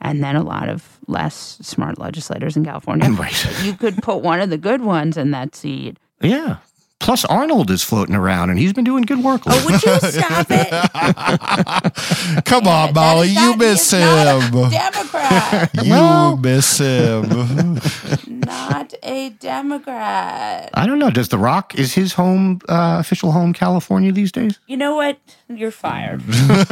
and 0.00 0.22
then 0.22 0.36
a 0.36 0.42
lot 0.42 0.68
of 0.68 0.98
less 1.06 1.58
smart 1.62 1.98
legislators 1.98 2.56
in 2.56 2.64
California. 2.64 3.10
Right. 3.16 3.64
you 3.64 3.72
could 3.74 4.02
put 4.02 4.22
one 4.22 4.40
of 4.40 4.50
the 4.50 4.58
good 4.58 4.82
ones 4.82 5.16
in 5.16 5.30
that 5.30 5.54
seat. 5.54 5.98
Yeah. 6.20 6.58
Plus, 6.98 7.24
Arnold 7.26 7.70
is 7.70 7.82
floating 7.82 8.14
around, 8.14 8.50
and 8.50 8.58
he's 8.58 8.72
been 8.72 8.84
doing 8.84 9.02
good 9.02 9.22
work. 9.22 9.46
Lately. 9.46 9.62
Oh, 9.62 9.66
would 9.66 9.82
you 9.82 10.10
stop 10.10 10.46
it? 10.50 10.70
Come 12.44 12.64
yeah, 12.64 12.86
on, 12.86 12.94
Molly, 12.94 13.28
you 13.28 13.56
miss 13.56 13.90
him. 13.90 14.00
Democrat. 14.70 15.70
you 15.84 15.90
well, 15.90 16.36
miss 16.36 16.78
him. 16.78 17.78
not 18.26 18.94
a 19.02 19.30
Democrat. 19.30 20.70
I 20.74 20.86
don't 20.86 20.98
know. 20.98 21.10
Does 21.10 21.28
The 21.28 21.38
Rock 21.38 21.74
is 21.78 21.94
his 21.94 22.14
home 22.14 22.60
uh, 22.68 22.96
official 22.98 23.30
home 23.30 23.52
California 23.52 24.10
these 24.10 24.32
days? 24.32 24.58
You 24.66 24.76
know 24.76 24.96
what? 24.96 25.18
You're 25.48 25.70
fired. 25.70 26.22
That's 26.22 26.70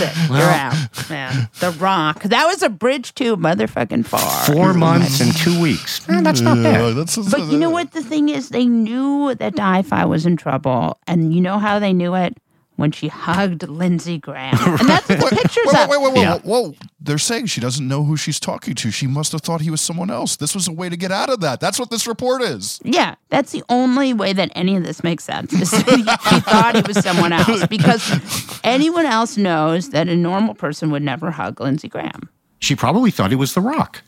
it. 0.00 0.12
Well, 0.30 0.38
You're 0.38 0.50
out, 0.50 1.10
man. 1.10 1.48
The 1.60 1.70
Rock. 1.72 2.22
That 2.24 2.46
was 2.46 2.62
a 2.62 2.68
bridge 2.68 3.14
too 3.14 3.36
motherfucking 3.36 4.06
far. 4.06 4.44
Four 4.44 4.74
months 4.74 5.20
and 5.20 5.34
two 5.34 5.60
weeks. 5.60 6.06
Man, 6.08 6.22
that's 6.22 6.40
not 6.40 6.62
bad. 6.62 6.94
That's, 6.94 7.16
but 7.16 7.40
you 7.50 7.58
know 7.58 7.70
what? 7.70 7.92
The 7.92 8.02
thing 8.02 8.28
is, 8.28 8.50
they 8.50 8.65
knew 8.68 9.34
that 9.34 9.54
Di-Fi 9.54 10.04
was 10.04 10.26
in 10.26 10.36
trouble, 10.36 10.98
and 11.06 11.34
you 11.34 11.40
know 11.40 11.58
how 11.58 11.78
they 11.78 11.92
knew 11.92 12.14
it 12.14 12.36
when 12.76 12.92
she 12.92 13.08
hugged 13.08 13.66
Lindsey 13.68 14.18
Graham. 14.18 14.56
And 14.78 14.88
that's 14.88 15.08
what 15.08 15.30
the 15.30 15.36
pictures 15.36 15.64
wait, 15.66 15.88
wait, 15.88 15.90
wait, 15.90 16.02
wait, 16.02 16.12
wait, 16.14 16.20
yeah. 16.20 16.38
whoa, 16.38 16.62
whoa. 16.68 16.74
They're 17.00 17.18
saying 17.18 17.46
she 17.46 17.60
doesn't 17.60 17.86
know 17.86 18.04
who 18.04 18.16
she's 18.16 18.38
talking 18.38 18.74
to. 18.74 18.90
She 18.90 19.06
must 19.06 19.32
have 19.32 19.40
thought 19.40 19.60
he 19.62 19.70
was 19.70 19.80
someone 19.80 20.10
else. 20.10 20.36
This 20.36 20.54
was 20.54 20.68
a 20.68 20.72
way 20.72 20.88
to 20.88 20.96
get 20.96 21.10
out 21.10 21.30
of 21.30 21.40
that. 21.40 21.60
That's 21.60 21.78
what 21.78 21.90
this 21.90 22.06
report 22.06 22.42
is. 22.42 22.80
Yeah, 22.84 23.14
that's 23.30 23.52
the 23.52 23.64
only 23.68 24.12
way 24.12 24.32
that 24.34 24.50
any 24.54 24.76
of 24.76 24.84
this 24.84 25.02
makes 25.02 25.24
sense. 25.24 25.50
he 25.52 26.02
thought 26.02 26.72
he 26.74 26.82
was 26.86 27.02
someone 27.02 27.32
else 27.32 27.66
because 27.66 28.60
anyone 28.62 29.06
else 29.06 29.36
knows 29.36 29.90
that 29.90 30.08
a 30.08 30.16
normal 30.16 30.54
person 30.54 30.90
would 30.90 31.02
never 31.02 31.30
hug 31.30 31.60
Lindsey 31.60 31.88
Graham. 31.88 32.28
She 32.58 32.74
probably 32.74 33.10
thought 33.10 33.30
he 33.30 33.36
was 33.36 33.54
The 33.54 33.60
Rock. 33.60 34.02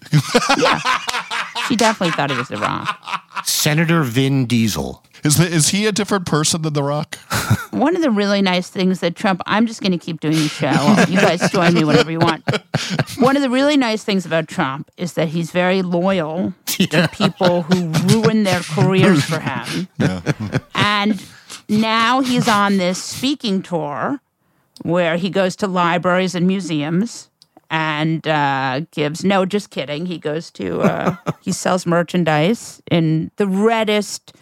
yeah, 0.58 0.80
she 1.66 1.76
definitely 1.76 2.12
thought 2.12 2.30
he 2.30 2.36
was 2.36 2.48
The 2.48 2.56
Rock. 2.56 3.44
Senator 3.44 4.02
Vin 4.02 4.46
Diesel. 4.46 5.04
Is 5.24 5.36
the, 5.36 5.46
is 5.46 5.70
he 5.70 5.86
a 5.86 5.92
different 5.92 6.26
person 6.26 6.62
than 6.62 6.74
The 6.74 6.82
Rock? 6.82 7.16
One 7.70 7.96
of 7.96 8.02
the 8.02 8.10
really 8.10 8.40
nice 8.40 8.68
things 8.68 9.00
that 9.00 9.16
Trump, 9.16 9.40
I'm 9.46 9.66
just 9.66 9.80
going 9.80 9.92
to 9.92 9.98
keep 9.98 10.20
doing 10.20 10.34
the 10.34 10.48
show. 10.48 11.04
You 11.08 11.20
guys 11.20 11.50
join 11.50 11.74
me 11.74 11.84
whenever 11.84 12.10
you 12.10 12.20
want. 12.20 12.44
One 13.18 13.36
of 13.36 13.42
the 13.42 13.50
really 13.50 13.76
nice 13.76 14.04
things 14.04 14.24
about 14.24 14.48
Trump 14.48 14.90
is 14.96 15.14
that 15.14 15.28
he's 15.28 15.50
very 15.50 15.82
loyal 15.82 16.54
yeah. 16.78 16.86
to 16.86 17.08
people 17.08 17.62
who 17.62 17.88
ruin 18.14 18.44
their 18.44 18.60
careers 18.60 19.24
for 19.24 19.40
him. 19.40 19.88
Yeah. 19.98 20.22
And 20.74 21.22
now 21.68 22.20
he's 22.20 22.48
on 22.48 22.76
this 22.76 23.02
speaking 23.02 23.62
tour 23.62 24.20
where 24.82 25.16
he 25.16 25.30
goes 25.30 25.56
to 25.56 25.66
libraries 25.66 26.34
and 26.34 26.46
museums 26.46 27.27
and 27.70 28.26
uh, 28.26 28.80
gives 28.90 29.24
no 29.24 29.44
just 29.44 29.70
kidding 29.70 30.06
he 30.06 30.18
goes 30.18 30.50
to 30.50 30.80
uh, 30.82 31.16
he 31.40 31.52
sells 31.52 31.86
merchandise 31.86 32.82
in 32.90 33.30
the 33.36 33.46
reddest 33.46 34.32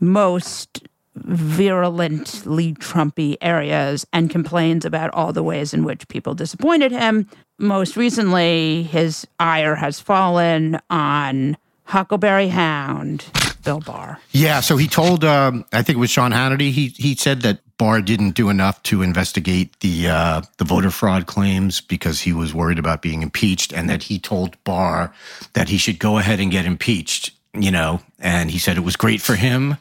most 0.00 0.86
virulently 1.16 2.74
Trumpy 2.74 3.36
areas 3.40 4.06
and 4.12 4.30
complains 4.30 4.84
about 4.84 5.12
all 5.14 5.32
the 5.32 5.42
ways 5.42 5.72
in 5.72 5.84
which 5.84 6.08
people 6.08 6.34
disappointed 6.34 6.92
him. 6.92 7.28
Most 7.58 7.96
recently, 7.96 8.82
his 8.82 9.26
ire 9.38 9.76
has 9.76 10.00
fallen 10.00 10.78
on 10.90 11.56
Huckleberry 11.84 12.48
Hound, 12.48 13.24
Bill 13.64 13.80
Barr. 13.80 14.20
Yeah, 14.32 14.60
so 14.60 14.76
he 14.76 14.86
told, 14.86 15.24
um, 15.24 15.64
I 15.72 15.82
think 15.82 15.96
it 15.96 16.00
was 16.00 16.10
Sean 16.10 16.32
Hannity, 16.32 16.70
he, 16.70 16.88
he 16.88 17.14
said 17.14 17.42
that 17.42 17.60
Barr 17.76 18.00
didn't 18.00 18.32
do 18.32 18.50
enough 18.50 18.82
to 18.84 19.02
investigate 19.02 19.80
the 19.80 20.08
uh, 20.08 20.42
the 20.58 20.64
voter 20.64 20.92
fraud 20.92 21.26
claims 21.26 21.80
because 21.80 22.20
he 22.20 22.32
was 22.32 22.54
worried 22.54 22.78
about 22.78 23.02
being 23.02 23.22
impeached, 23.22 23.72
and 23.72 23.90
that 23.90 24.04
he 24.04 24.18
told 24.20 24.62
Barr 24.62 25.12
that 25.54 25.68
he 25.68 25.76
should 25.76 25.98
go 25.98 26.18
ahead 26.18 26.38
and 26.38 26.52
get 26.52 26.66
impeached. 26.66 27.32
You 27.52 27.70
know, 27.70 28.00
and 28.20 28.50
he 28.50 28.58
said 28.58 28.76
it 28.76 28.80
was 28.80 28.96
great 28.96 29.20
for 29.20 29.34
him 29.36 29.76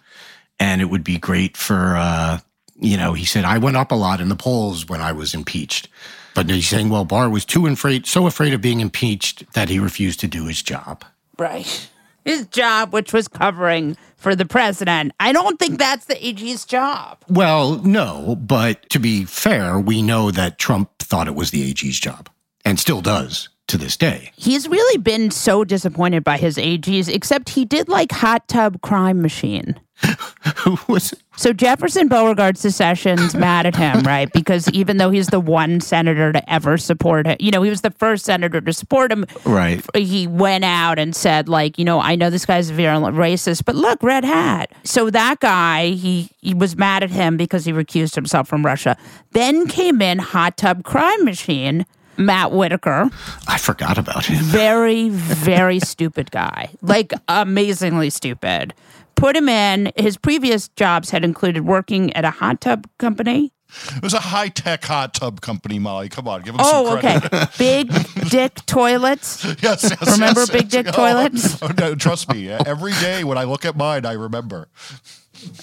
and 0.60 0.82
it 0.82 0.86
would 0.86 1.04
be 1.04 1.18
great 1.18 1.58
for, 1.58 1.96
uh, 1.98 2.40
you 2.80 2.98
know, 2.98 3.14
he 3.14 3.26
said, 3.26 3.46
I 3.46 3.58
went 3.58 3.78
up 3.78 3.92
a 3.92 3.96
lot 3.96 4.22
in 4.22 4.30
the 4.30 4.36
polls 4.36 4.88
when 4.88 5.02
I 5.02 5.12
was 5.12 5.34
impeached. 5.34 5.90
But 6.36 6.50
he's 6.50 6.68
saying, 6.68 6.90
well, 6.90 7.06
Barr 7.06 7.30
was 7.30 7.46
too 7.46 7.68
afraid, 7.68 8.08
so 8.08 8.26
afraid 8.26 8.54
of 8.54 8.62
being 8.62 8.80
impeached 8.80 9.52
that 9.54 9.70
he 9.70 9.78
refused 9.80 10.20
to 10.22 10.28
do 10.28 10.48
his 10.48 10.62
job. 10.62 11.06
Right. 11.38 11.90
His 12.26 12.48
job, 12.48 12.94
which 12.94 13.14
was 13.14 13.28
covering 13.28 13.98
for 14.16 14.36
the 14.36 14.46
president. 14.46 15.12
I 15.20 15.34
don't 15.34 15.60
think 15.60 15.78
that's 15.78 16.06
the 16.06 16.26
AG's 16.26 16.66
job. 16.66 17.18
Well, 17.28 17.80
no, 17.84 18.38
but 18.40 18.90
to 18.92 19.00
be 19.00 19.26
fair, 19.26 19.80
we 19.80 20.02
know 20.02 20.32
that 20.32 20.58
Trump 20.58 20.90
thought 21.00 21.28
it 21.28 21.36
was 21.36 21.52
the 21.52 21.70
AG's 21.70 22.00
job 22.00 22.30
and 22.64 22.80
still 22.80 23.02
does 23.02 23.50
to 23.68 23.78
this 23.78 23.98
day. 23.98 24.32
He's 24.36 24.68
really 24.68 24.98
been 24.98 25.32
so 25.32 25.64
disappointed 25.64 26.24
by 26.24 26.38
his 26.38 26.58
AGs, 26.58 27.14
except 27.14 27.50
he 27.50 27.66
did 27.66 27.90
like 27.90 28.12
Hot 28.12 28.48
Tub 28.48 28.82
Crime 28.82 29.22
Machine. 29.22 29.80
Who 30.70 30.78
was? 30.88 31.14
So 31.36 31.52
Jefferson 31.52 32.08
Beauregard 32.08 32.58
secession's 32.58 33.36
mad 33.36 33.66
at 33.66 33.76
him, 33.76 34.04
right? 34.04 34.32
Because 34.32 34.70
even 34.70 34.98
though 34.98 35.10
he's 35.10 35.28
the 35.28 35.40
one 35.40 35.82
senator 35.82 36.32
to 36.32 36.52
ever 36.52 36.78
support 36.78 37.28
him, 37.28 37.36
you 37.40 37.52
know, 37.52 37.64
he 37.64 37.70
was 37.70 37.82
the 37.82 37.92
first 37.92 38.24
senator 38.24 38.62
to 38.62 38.72
support 38.72 39.12
him. 39.12 39.26
Right. 39.44 39.84
He 39.96 40.28
went 40.28 40.64
out 40.64 41.00
and 41.00 41.16
said, 41.16 41.50
like, 41.50 41.78
you 41.78 41.84
know, 41.84 42.00
I 42.00 42.16
know 42.16 42.30
this 42.30 42.46
guy's 42.46 42.70
a 42.70 42.74
virulent 42.74 43.18
racist, 43.18 43.66
but 43.66 43.76
look, 43.76 44.02
red 44.04 44.24
hat. 44.24 44.72
So 44.84 45.10
that 45.10 45.40
guy, 45.40 45.90
he 45.90 46.30
he 46.42 46.54
was 46.54 46.78
mad 46.78 47.04
at 47.04 47.10
him 47.10 47.36
because 47.36 47.66
he 47.66 47.74
recused 47.74 48.16
himself 48.16 48.48
from 48.48 48.66
Russia. 48.66 48.96
Then 49.32 49.68
came 49.68 50.02
in 50.02 50.20
hot 50.20 50.56
tub 50.58 50.84
crime 50.84 51.26
machine. 51.26 51.86
Matt 52.16 52.52
Whitaker, 52.52 53.10
I 53.48 53.58
forgot 53.58 53.98
about 53.98 54.28
him. 54.28 54.38
very, 54.44 55.10
very 55.10 55.80
stupid 55.84 56.30
guy, 56.30 56.70
like 56.84 57.12
amazingly 57.28 58.12
stupid. 58.12 58.76
Put 59.24 59.38
him 59.38 59.48
in. 59.48 59.94
His 59.96 60.18
previous 60.18 60.68
jobs 60.68 61.10
had 61.10 61.24
included 61.24 61.66
working 61.66 62.12
at 62.12 62.26
a 62.26 62.30
hot 62.30 62.60
tub 62.60 62.90
company. 62.98 63.54
It 63.96 64.04
was 64.04 64.14
a 64.14 64.20
high 64.20 64.50
tech 64.50 64.84
hot 64.84 65.14
tub 65.14 65.40
company, 65.40 65.80
Molly. 65.80 66.10
Come 66.10 66.28
on, 66.28 66.42
give 66.42 66.56
him 66.56 66.60
Oh, 66.62 66.90
some 66.90 66.98
okay. 66.98 67.22
credit. 67.22 67.50
Big 67.58 67.90
dick 68.30 68.56
toilets. 68.66 69.46
yes, 69.62 69.84
yes. 69.84 70.12
Remember 70.12 70.42
yes, 70.42 70.50
big 70.50 70.68
dick 70.68 70.88
yes. 70.88 70.96
toilets? 70.96 71.64
Oh, 71.64 71.72
no, 71.78 71.96
trust 71.96 72.34
me. 72.34 72.50
Every 72.50 72.92
day 73.00 73.24
when 73.24 73.38
I 73.38 73.46
look 73.46 73.64
at 73.64 73.78
mine, 73.78 74.06
I 74.06 74.12
remember. 74.12 74.68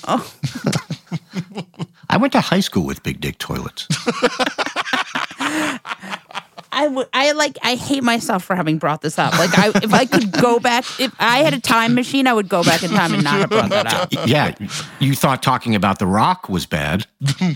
Oh. 0.08 0.32
I 2.08 2.16
went 2.16 2.32
to 2.32 2.40
high 2.40 2.60
school 2.60 2.86
with 2.86 3.02
big 3.02 3.20
dick 3.20 3.36
toilets. 3.36 3.86
I 6.72 6.88
would. 6.88 7.08
I 7.12 7.32
like. 7.32 7.58
I 7.62 7.74
hate 7.74 8.02
myself 8.02 8.44
for 8.44 8.54
having 8.54 8.78
brought 8.78 9.02
this 9.02 9.18
up. 9.18 9.32
Like, 9.38 9.58
I 9.58 9.68
if 9.82 9.92
I 9.92 10.04
could 10.04 10.30
go 10.32 10.58
back, 10.60 10.84
if 11.00 11.12
I 11.18 11.38
had 11.38 11.54
a 11.54 11.60
time 11.60 11.94
machine, 11.94 12.26
I 12.26 12.32
would 12.32 12.48
go 12.48 12.62
back 12.62 12.82
in 12.82 12.90
time 12.90 13.12
and 13.12 13.24
not 13.24 13.40
have 13.40 13.50
brought 13.50 13.70
that 13.70 13.92
up. 13.92 14.08
yeah, 14.26 14.54
you 15.00 15.14
thought 15.14 15.42
talking 15.42 15.74
about 15.74 15.98
The 15.98 16.06
Rock 16.06 16.48
was 16.48 16.66
bad. 16.66 17.06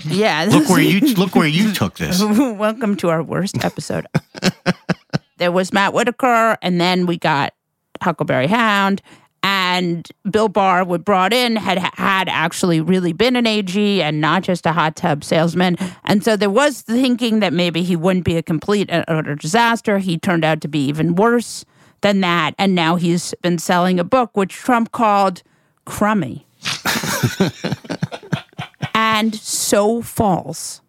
Yeah. 0.05 0.47
Look 0.51 0.69
where 0.69 0.81
you 0.81 1.01
look 1.15 1.35
where 1.35 1.47
you 1.47 1.73
took 1.73 1.97
this. 1.97 2.23
Welcome 2.23 2.97
to 2.99 3.11
our 3.11 3.23
worst 3.23 3.65
episode. 3.65 4.07
there 5.39 5.53
was 5.53 5.73
Matt 5.73 5.93
Whitaker, 5.93 6.57
and 6.61 6.81
then 6.81 7.07
we 7.07 7.17
got 7.17 7.55
Huckleberry 8.03 8.49
Hound. 8.49 9.01
And 9.47 10.09
Bill 10.31 10.49
Barr, 10.49 10.85
was 10.85 11.03
brought 11.03 11.35
in, 11.35 11.57
had 11.57 11.77
had 11.77 12.31
actually 12.31 12.81
really 12.81 13.13
been 13.13 13.37
an 13.37 13.47
AG 13.47 14.01
and 14.01 14.19
not 14.19 14.43
just 14.43 14.65
a 14.65 14.73
hot 14.73 14.97
tub 14.97 15.23
salesman. 15.23 15.77
And 16.05 16.25
so 16.25 16.35
there 16.35 16.49
was 16.49 16.81
thinking 16.81 17.41
that 17.41 17.53
maybe 17.53 17.83
he 17.83 17.95
wouldn't 17.95 18.25
be 18.25 18.39
a 18.39 18.43
complete 18.43 18.89
and 18.91 19.05
utter 19.07 19.35
disaster. 19.35 19.99
He 19.99 20.17
turned 20.17 20.47
out 20.47 20.63
to 20.63 20.69
be 20.69 20.87
even 20.87 21.15
worse 21.15 21.67
than 22.01 22.23
that. 22.23 22.55
And 22.59 22.75
now 22.75 22.97
he's 22.97 23.35
been 23.43 23.59
selling 23.59 24.01
a 24.01 24.05
book, 24.05 24.35
which 24.35 24.55
Trump 24.55 24.93
called 24.93 25.43
crummy. 25.85 26.47
and 28.95 29.35
so 29.35 30.01
false 30.01 30.81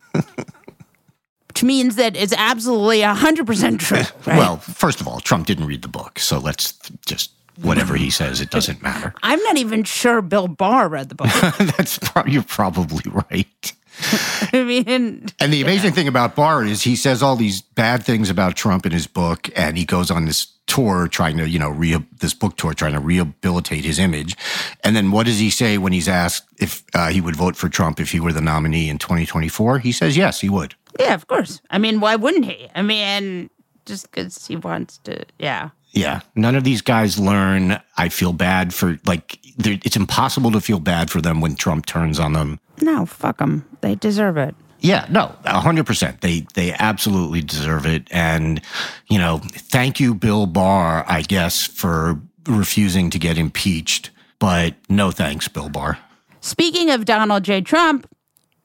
which 1.55 1.63
means 1.63 1.95
that 1.95 2.17
it's 2.17 2.33
absolutely 2.33 3.00
100% 3.00 3.79
true. 3.79 3.97
Right? 3.97 4.38
Well, 4.38 4.57
first 4.57 5.00
of 5.00 5.07
all, 5.07 5.21
Trump 5.21 5.45
didn't 5.45 5.67
read 5.67 5.83
the 5.83 5.88
book, 5.88 6.19
so 6.19 6.38
let's 6.38 6.74
just 7.05 7.31
whatever 7.62 7.95
he 7.95 8.09
says, 8.09 8.41
it 8.41 8.50
doesn't 8.51 8.81
matter. 8.81 9.13
I'm 9.24 9.41
not 9.43 9.57
even 9.57 9.83
sure 9.83 10.21
Bill 10.21 10.47
Barr 10.47 10.89
read 10.89 11.09
the 11.09 11.15
book. 11.15 11.27
That's 11.77 11.97
pro- 12.00 12.25
you're 12.25 12.43
probably 12.43 13.09
right. 13.12 13.74
I 14.53 14.63
mean, 14.63 15.27
And 15.39 15.53
the 15.53 15.62
amazing 15.62 15.93
thing 15.93 16.07
about 16.07 16.35
Barr 16.35 16.65
is 16.65 16.81
he 16.83 16.95
says 16.97 17.24
all 17.24 17.35
these 17.38 17.62
bad 17.62 18.03
things 18.03 18.29
about 18.29 18.55
Trump 18.57 18.85
in 18.85 18.91
his 18.91 19.07
book, 19.07 19.50
and 19.55 19.77
he 19.77 19.85
goes 19.85 20.12
on 20.12 20.25
this 20.25 20.47
tour 20.67 21.07
trying 21.07 21.38
to, 21.38 21.47
you 21.47 21.59
know, 21.59 21.69
re- 21.69 22.03
this 22.19 22.33
book 22.33 22.57
tour 22.57 22.74
trying 22.74 22.91
to 22.93 23.00
rehabilitate 23.00 23.85
his 23.85 23.97
image. 24.00 24.35
And 24.83 24.95
then 24.97 25.12
what 25.12 25.27
does 25.27 25.39
he 25.39 25.50
say 25.50 25.77
when 25.77 25.93
he's 25.93 26.09
asked 26.09 26.45
if 26.57 26.83
uh, 26.93 27.07
he 27.07 27.21
would 27.21 27.35
vote 27.38 27.55
for 27.55 27.69
Trump 27.69 28.00
if 28.01 28.12
he 28.12 28.19
were 28.19 28.33
the 28.33 28.41
nominee 28.41 28.89
in 28.89 28.97
2024? 28.97 29.79
He 29.79 29.91
says 29.93 30.17
yes, 30.17 30.41
he 30.41 30.50
would. 30.50 30.75
yeah, 31.00 31.13
of 31.13 31.27
course. 31.27 31.62
I 31.69 31.77
mean, 31.77 32.01
why 32.01 32.15
wouldn't 32.17 32.45
he? 32.45 32.67
I 32.75 32.81
mean, 32.81 33.50
just 33.85 34.12
because 34.12 34.45
he 34.45 34.57
wants 34.57 34.97
to, 35.05 35.24
yeah. 35.39 35.69
Yeah, 35.95 36.19
none 36.35 36.55
of 36.55 36.65
these 36.65 36.81
guys 36.81 37.17
learn. 37.17 37.81
I 37.97 38.09
feel 38.09 38.33
bad 38.33 38.73
for 38.73 38.99
like 39.05 39.39
it's 39.57 39.95
impossible 39.95 40.51
to 40.51 40.59
feel 40.61 40.79
bad 40.79 41.09
for 41.09 41.21
them 41.21 41.39
when 41.39 41.55
Trump 41.55 41.85
turns 41.85 42.19
on 42.19 42.33
them. 42.33 42.59
No, 42.81 43.05
fuck 43.05 43.37
them. 43.37 43.65
They 43.79 43.95
deserve 43.95 44.35
it. 44.35 44.53
Yeah, 44.81 45.07
no, 45.09 45.33
hundred 45.45 45.85
percent. 45.85 46.19
They 46.19 46.45
they 46.53 46.73
absolutely 46.73 47.41
deserve 47.41 47.85
it, 47.85 48.07
and 48.11 48.61
you 49.07 49.17
know, 49.17 49.39
thank 49.43 49.99
you, 50.01 50.13
Bill 50.13 50.45
Barr, 50.45 51.05
I 51.07 51.21
guess, 51.21 51.65
for 51.65 52.19
refusing 52.45 53.09
to 53.11 53.17
get 53.17 53.37
impeached. 53.37 54.11
But 54.37 54.75
no 54.89 55.11
thanks, 55.11 55.47
Bill 55.47 55.69
Barr. 55.69 55.97
Speaking 56.41 56.91
of 56.91 57.05
Donald 57.05 57.43
J. 57.43 57.61
Trump, 57.61 58.07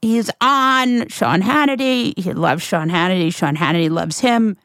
he's 0.02 0.30
on 0.40 1.08
Sean 1.08 1.42
Hannity. 1.42 2.18
He 2.18 2.32
loves 2.32 2.64
Sean 2.64 2.90
Hannity. 2.90 3.32
Sean 3.32 3.56
Hannity 3.56 3.88
loves 3.88 4.18
him. 4.18 4.56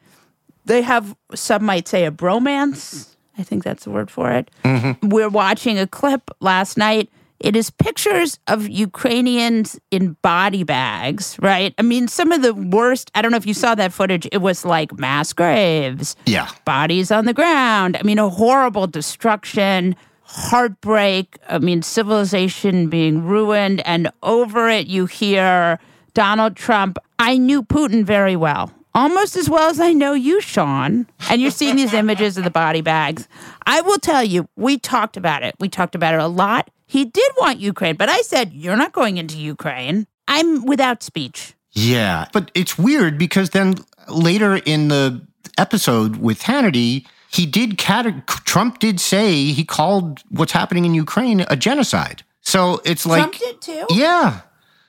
They 0.65 0.81
have, 0.81 1.15
some 1.33 1.63
might 1.63 1.87
say, 1.87 2.05
a 2.05 2.11
bromance. 2.11 3.15
I 3.37 3.43
think 3.43 3.63
that's 3.63 3.83
the 3.83 3.91
word 3.91 4.09
for 4.09 4.31
it. 4.31 4.49
Mm-hmm. 4.63 5.09
We're 5.09 5.29
watching 5.29 5.77
a 5.77 5.87
clip 5.87 6.31
last 6.39 6.77
night. 6.77 7.09
It 7.39 7.55
is 7.55 7.69
pictures 7.69 8.39
of 8.47 8.67
Ukrainians 8.67 9.77
in 9.91 10.13
body 10.21 10.63
bags, 10.63 11.37
right? 11.41 11.75
I 11.77 11.81
mean, 11.81 12.07
some 12.07 12.31
of 12.31 12.41
the 12.41 12.53
worst. 12.53 13.11
I 13.13 13.21
don't 13.21 13.31
know 13.31 13.37
if 13.37 13.45
you 13.45 13.53
saw 13.53 13.75
that 13.75 13.91
footage. 13.91 14.25
It 14.31 14.37
was 14.37 14.63
like 14.63 14.97
mass 14.97 15.33
graves, 15.33 16.15
Yeah, 16.25 16.49
bodies 16.63 17.11
on 17.11 17.25
the 17.25 17.33
ground. 17.33 17.97
I 17.97 18.03
mean, 18.03 18.19
a 18.19 18.29
horrible 18.29 18.87
destruction, 18.87 19.97
heartbreak. 20.23 21.37
I 21.49 21.59
mean, 21.59 21.81
civilization 21.81 22.89
being 22.89 23.23
ruined. 23.25 23.85
And 23.85 24.09
over 24.23 24.69
it, 24.69 24.87
you 24.87 25.05
hear 25.05 25.77
Donald 26.13 26.55
Trump. 26.55 26.97
I 27.19 27.37
knew 27.37 27.63
Putin 27.63 28.05
very 28.05 28.37
well, 28.37 28.71
almost 28.95 29.35
as 29.35 29.47
well 29.49 29.69
as 29.69 29.79
I 29.79 29.93
know 29.93 30.13
you, 30.13 30.41
Sean. 30.41 31.05
And 31.29 31.39
you're 31.41 31.51
seeing 31.51 31.75
these 31.75 31.93
images 31.93 32.37
of 32.37 32.43
the 32.43 32.49
body 32.49 32.81
bags. 32.81 33.27
I 33.67 33.81
will 33.81 33.99
tell 33.99 34.23
you, 34.23 34.47
we 34.55 34.79
talked 34.79 35.17
about 35.17 35.43
it. 35.43 35.53
We 35.59 35.69
talked 35.69 35.93
about 35.93 36.15
it 36.15 36.19
a 36.19 36.27
lot. 36.27 36.71
He 36.87 37.05
did 37.05 37.31
want 37.37 37.59
Ukraine, 37.59 37.95
but 37.95 38.09
I 38.09 38.21
said, 38.21 38.53
You're 38.53 38.75
not 38.77 38.93
going 38.93 39.17
into 39.17 39.37
Ukraine. 39.37 40.07
I'm 40.27 40.65
without 40.65 41.03
speech. 41.03 41.53
yeah. 41.73 42.25
But 42.33 42.49
it's 42.55 42.77
weird 42.79 43.17
because 43.19 43.51
then 43.51 43.75
later 44.09 44.55
in 44.55 44.87
the 44.87 45.21
episode 45.57 46.17
with 46.17 46.39
Hannity, 46.41 47.05
he 47.31 47.45
did 47.45 47.77
cate- 47.77 48.25
Trump 48.27 48.79
did 48.79 48.99
say 48.99 49.45
he 49.51 49.63
called 49.65 50.21
what's 50.29 50.51
happening 50.53 50.85
in 50.85 50.93
Ukraine 50.93 51.45
a 51.49 51.55
genocide. 51.55 52.23
So 52.41 52.81
it's 52.85 53.05
like 53.05 53.21
Trump 53.21 53.35
did 53.37 53.61
too. 53.61 53.85
Yeah. 53.89 54.41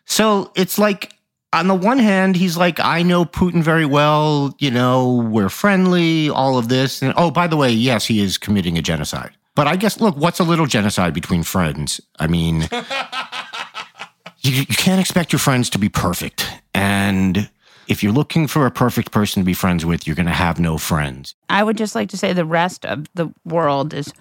So 0.04 0.52
it's 0.54 0.78
like, 0.78 1.12
on 1.56 1.68
the 1.68 1.74
one 1.74 1.98
hand, 1.98 2.36
he's 2.36 2.58
like, 2.58 2.78
I 2.80 3.02
know 3.02 3.24
Putin 3.24 3.62
very 3.62 3.86
well, 3.86 4.54
you 4.58 4.70
know, 4.70 5.26
we're 5.30 5.48
friendly, 5.48 6.28
all 6.28 6.58
of 6.58 6.68
this. 6.68 7.00
And 7.00 7.14
oh, 7.16 7.30
by 7.30 7.46
the 7.46 7.56
way, 7.56 7.70
yes, 7.70 8.04
he 8.04 8.20
is 8.20 8.36
committing 8.36 8.76
a 8.76 8.82
genocide. 8.82 9.30
But 9.54 9.66
I 9.66 9.76
guess, 9.76 9.98
look, 9.98 10.16
what's 10.18 10.38
a 10.38 10.44
little 10.44 10.66
genocide 10.66 11.14
between 11.14 11.42
friends? 11.42 11.98
I 12.18 12.26
mean, 12.26 12.68
you, 14.42 14.52
you 14.52 14.66
can't 14.66 15.00
expect 15.00 15.32
your 15.32 15.40
friends 15.40 15.70
to 15.70 15.78
be 15.78 15.88
perfect. 15.88 16.46
And 16.74 17.48
if 17.88 18.02
you're 18.02 18.12
looking 18.12 18.48
for 18.48 18.66
a 18.66 18.70
perfect 18.70 19.10
person 19.10 19.40
to 19.40 19.46
be 19.46 19.54
friends 19.54 19.86
with, 19.86 20.06
you're 20.06 20.16
going 20.16 20.26
to 20.26 20.32
have 20.32 20.60
no 20.60 20.76
friends. 20.76 21.34
I 21.48 21.62
would 21.62 21.78
just 21.78 21.94
like 21.94 22.10
to 22.10 22.18
say 22.18 22.34
the 22.34 22.44
rest 22.44 22.84
of 22.84 23.06
the 23.14 23.32
world 23.46 23.94
is 23.94 24.12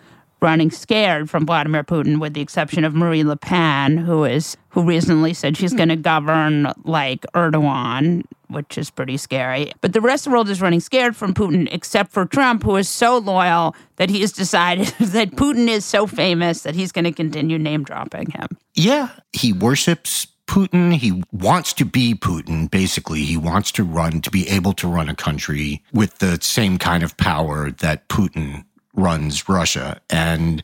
running 0.41 0.71
scared 0.71 1.29
from 1.29 1.45
Vladimir 1.45 1.83
Putin, 1.83 2.21
with 2.21 2.33
the 2.33 2.41
exception 2.41 2.85
of 2.85 2.95
Marine 2.95 3.27
Le 3.27 3.35
Pen, 3.35 3.97
who 3.97 4.23
is 4.23 4.55
who 4.75 4.83
recently 4.83 5.33
said 5.33 5.55
she's 5.55 5.71
hmm. 5.71 5.77
going 5.77 5.89
to 5.89 5.95
govern 5.95 6.71
like 6.83 7.25
Erdogan, 7.33 8.25
which 8.49 8.77
is 8.77 8.91
pretty 8.91 9.15
scary. 9.15 9.71
But 9.79 9.93
the 9.93 10.01
rest 10.01 10.27
of 10.27 10.31
the 10.31 10.35
world 10.35 10.49
is 10.49 10.61
running 10.61 10.81
scared 10.81 11.15
from 11.15 11.33
Putin, 11.33 11.69
except 11.71 12.11
for 12.11 12.25
Trump, 12.25 12.61
who 12.61 12.75
is 12.75 12.89
so 12.89 13.17
loyal 13.17 13.73
that 13.95 14.09
he 14.09 14.19
has 14.19 14.33
decided 14.33 14.87
that 14.99 15.31
Putin 15.31 15.69
is 15.69 15.85
so 15.85 16.05
famous 16.05 16.61
that 16.63 16.75
he's 16.75 16.91
going 16.91 17.05
to 17.05 17.13
continue 17.13 17.57
name 17.57 17.83
dropping 17.85 18.29
him. 18.31 18.47
Yeah, 18.73 19.11
he 19.31 19.53
worships 19.53 20.27
Putin. 20.45 20.93
He 20.93 21.23
wants 21.31 21.71
to 21.73 21.85
be 21.85 22.13
Putin, 22.13 22.69
basically. 22.69 23.23
He 23.23 23.37
wants 23.37 23.71
to 23.73 23.83
run, 23.85 24.19
to 24.21 24.29
be 24.29 24.47
able 24.49 24.73
to 24.73 24.89
run 24.89 25.07
a 25.07 25.15
country 25.15 25.81
with 25.93 26.19
the 26.19 26.37
same 26.41 26.77
kind 26.77 27.01
of 27.01 27.15
power 27.15 27.71
that 27.71 28.09
Putin 28.09 28.65
runs 28.93 29.47
Russia. 29.47 30.01
And, 30.09 30.61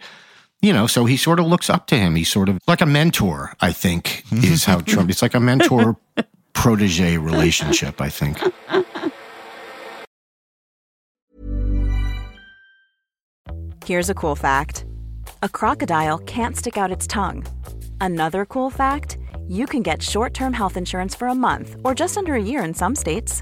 you 0.61 0.73
know, 0.73 0.87
so 0.87 1.05
he 1.05 1.17
sort 1.17 1.39
of 1.39 1.45
looks 1.47 1.69
up 1.69 1.87
to 1.87 1.97
him. 1.97 2.15
He's 2.15 2.29
sort 2.29 2.49
of 2.49 2.59
like 2.67 2.81
a 2.81 2.85
mentor, 2.85 3.53
I 3.61 3.71
think, 3.71 4.23
is 4.31 4.65
how 4.65 4.81
Trump, 4.81 5.09
it's 5.09 5.21
like 5.21 5.33
a 5.33 5.39
mentor 5.39 5.97
protege 6.53 7.17
relationship, 7.17 7.99
I 7.99 8.09
think. 8.09 8.37
Here's 13.85 14.09
a 14.09 14.13
cool 14.13 14.35
fact 14.35 14.85
a 15.43 15.49
crocodile 15.49 16.19
can't 16.19 16.55
stick 16.55 16.77
out 16.77 16.91
its 16.91 17.07
tongue. 17.07 17.45
Another 17.99 18.45
cool 18.45 18.69
fact 18.69 19.17
you 19.47 19.65
can 19.65 19.81
get 19.81 20.03
short 20.03 20.33
term 20.33 20.53
health 20.53 20.77
insurance 20.77 21.15
for 21.15 21.27
a 21.27 21.35
month 21.35 21.75
or 21.83 21.95
just 21.95 22.17
under 22.17 22.35
a 22.35 22.41
year 22.41 22.63
in 22.63 22.73
some 22.73 22.95
states. 22.95 23.41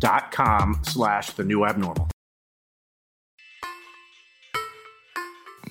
dot 0.00 0.32
com 0.32 0.80
slash 0.82 1.30
the 1.30 1.44
new 1.44 1.64
abnormal. 1.64 2.08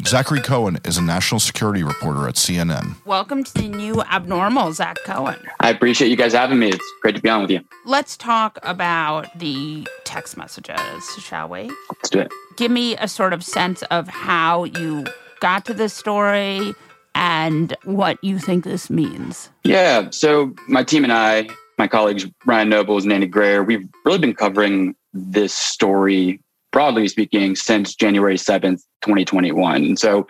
Zachary 0.05 0.39
Cohen 0.39 0.79
is 0.85 0.97
a 0.97 1.03
national 1.03 1.39
security 1.39 1.83
reporter 1.83 2.27
at 2.27 2.35
CNN. 2.35 2.95
Welcome 3.05 3.43
to 3.43 3.53
the 3.53 3.67
new 3.67 4.01
abnormal, 4.03 4.71
Zach 4.71 4.97
Cohen. 5.05 5.37
I 5.59 5.69
appreciate 5.69 6.07
you 6.07 6.15
guys 6.15 6.31
having 6.33 6.57
me. 6.57 6.69
It's 6.69 6.93
great 7.01 7.15
to 7.15 7.21
be 7.21 7.29
on 7.29 7.41
with 7.41 7.51
you. 7.51 7.59
Let's 7.85 8.15
talk 8.15 8.57
about 8.63 9.37
the 9.37 9.85
text 10.05 10.37
messages, 10.37 11.03
shall 11.19 11.49
we? 11.49 11.69
Let's 11.89 12.09
do 12.09 12.19
it. 12.19 12.31
Give 12.55 12.71
me 12.71 12.95
a 12.97 13.07
sort 13.07 13.33
of 13.33 13.43
sense 13.43 13.83
of 13.83 14.07
how 14.07 14.63
you 14.63 15.05
got 15.41 15.65
to 15.65 15.73
this 15.73 15.93
story 15.93 16.73
and 17.13 17.75
what 17.83 18.23
you 18.23 18.39
think 18.39 18.63
this 18.63 18.89
means. 18.89 19.49
Yeah. 19.65 20.09
So, 20.11 20.55
my 20.67 20.83
team 20.83 21.03
and 21.03 21.11
I, 21.11 21.49
my 21.79 21.87
colleagues 21.87 22.27
Ryan 22.45 22.69
Nobles 22.69 23.05
and 23.05 23.13
Annie 23.13 23.25
Grayer, 23.25 23.63
we've 23.63 23.87
really 24.05 24.19
been 24.19 24.35
covering 24.35 24.95
this 25.13 25.53
story, 25.53 26.41
broadly 26.71 27.07
speaking, 27.07 27.55
since 27.55 27.95
January 27.95 28.35
7th, 28.35 28.83
2021. 29.01 29.75
And 29.77 29.97
so, 29.97 30.27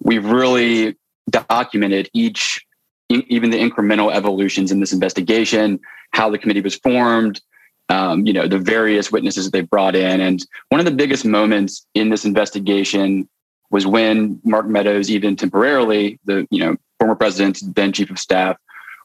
we've 0.00 0.24
really 0.24 0.96
documented 1.30 2.10
each, 2.12 2.64
even 3.08 3.50
the 3.50 3.58
incremental 3.58 4.12
evolutions 4.12 4.70
in 4.70 4.80
this 4.80 4.92
investigation, 4.92 5.80
how 6.12 6.28
the 6.28 6.38
committee 6.38 6.60
was 6.60 6.74
formed, 6.74 7.40
um, 7.88 8.26
you 8.26 8.32
know, 8.32 8.46
the 8.46 8.58
various 8.58 9.10
witnesses 9.10 9.44
that 9.44 9.52
they 9.52 9.60
brought 9.60 9.94
in. 9.94 10.20
And 10.20 10.44
one 10.68 10.80
of 10.80 10.84
the 10.84 10.92
biggest 10.92 11.24
moments 11.24 11.86
in 11.94 12.10
this 12.10 12.24
investigation 12.24 13.28
was 13.70 13.86
when 13.86 14.40
Mark 14.44 14.66
Meadows, 14.66 15.10
even 15.10 15.36
temporarily, 15.36 16.18
the 16.24 16.46
you 16.50 16.58
know 16.58 16.76
former 16.98 17.14
president, 17.14 17.62
then 17.74 17.92
chief 17.92 18.10
of 18.10 18.18
staff, 18.18 18.56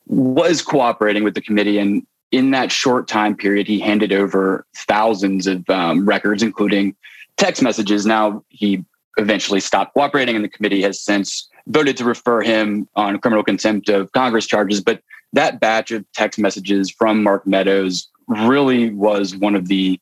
was 0.07 0.61
cooperating 0.61 1.23
with 1.23 1.35
the 1.35 1.41
committee. 1.41 1.77
And 1.77 2.05
in 2.31 2.51
that 2.51 2.71
short 2.71 3.07
time 3.07 3.35
period, 3.35 3.67
he 3.67 3.79
handed 3.79 4.11
over 4.11 4.65
thousands 4.75 5.47
of 5.47 5.69
um, 5.69 6.07
records, 6.07 6.43
including 6.43 6.95
text 7.37 7.61
messages. 7.61 8.05
Now 8.05 8.43
he 8.49 8.83
eventually 9.17 9.59
stopped 9.59 9.93
cooperating, 9.93 10.35
and 10.35 10.43
the 10.43 10.49
committee 10.49 10.81
has 10.83 11.01
since 11.01 11.49
voted 11.67 11.97
to 11.97 12.05
refer 12.05 12.41
him 12.41 12.87
on 12.95 13.17
criminal 13.19 13.43
contempt 13.43 13.89
of 13.89 14.11
Congress 14.11 14.45
charges. 14.45 14.81
But 14.81 15.01
that 15.33 15.59
batch 15.59 15.91
of 15.91 16.05
text 16.13 16.39
messages 16.39 16.89
from 16.89 17.23
Mark 17.23 17.45
Meadows 17.45 18.07
really 18.27 18.91
was 18.91 19.35
one 19.35 19.55
of 19.55 19.67
the 19.67 19.99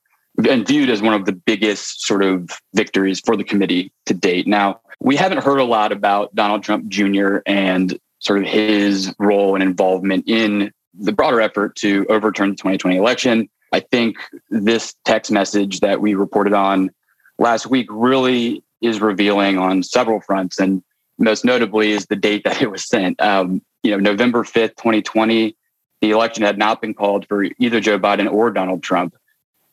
and 0.49 0.67
viewed 0.67 0.89
as 0.89 1.01
one 1.01 1.13
of 1.13 1.25
the 1.25 1.31
biggest 1.31 2.01
sort 2.05 2.21
of 2.21 2.49
victories 2.73 3.21
for 3.21 3.37
the 3.37 3.43
committee 3.43 3.93
to 4.05 4.13
date. 4.13 4.47
Now, 4.47 4.81
we 4.99 5.15
haven't 5.15 5.43
heard 5.43 5.59
a 5.59 5.63
lot 5.63 5.93
about 5.93 6.35
Donald 6.35 6.61
Trump 6.61 6.89
Jr. 6.89 7.37
and 7.45 7.97
sort 8.25 8.39
of 8.39 8.45
his 8.45 9.13
role 9.19 9.55
and 9.55 9.63
involvement 9.63 10.25
in 10.27 10.71
the 10.93 11.11
broader 11.11 11.41
effort 11.41 11.75
to 11.75 12.05
overturn 12.09 12.51
the 12.51 12.55
2020 12.55 12.97
election. 12.97 13.49
I 13.71 13.81
think 13.81 14.17
this 14.49 14.95
text 15.05 15.31
message 15.31 15.81
that 15.81 16.01
we 16.01 16.15
reported 16.15 16.53
on 16.53 16.91
last 17.37 17.67
week 17.67 17.87
really 17.89 18.63
is 18.81 19.01
revealing 19.01 19.57
on 19.57 19.83
several 19.83 20.21
fronts, 20.21 20.59
and 20.59 20.83
most 21.17 21.43
notably 21.43 21.91
is 21.91 22.05
the 22.05 22.15
date 22.15 22.43
that 22.45 22.61
it 22.61 22.71
was 22.71 22.87
sent. 22.87 23.21
Um, 23.21 23.61
you 23.83 23.91
know, 23.91 23.97
November 23.97 24.43
5th, 24.43 24.75
2020, 24.77 25.55
the 26.01 26.11
election 26.11 26.43
had 26.43 26.57
not 26.57 26.81
been 26.81 26.93
called 26.93 27.27
for 27.27 27.43
either 27.43 27.79
Joe 27.79 27.99
Biden 27.99 28.31
or 28.31 28.51
Donald 28.51 28.83
Trump 28.83 29.15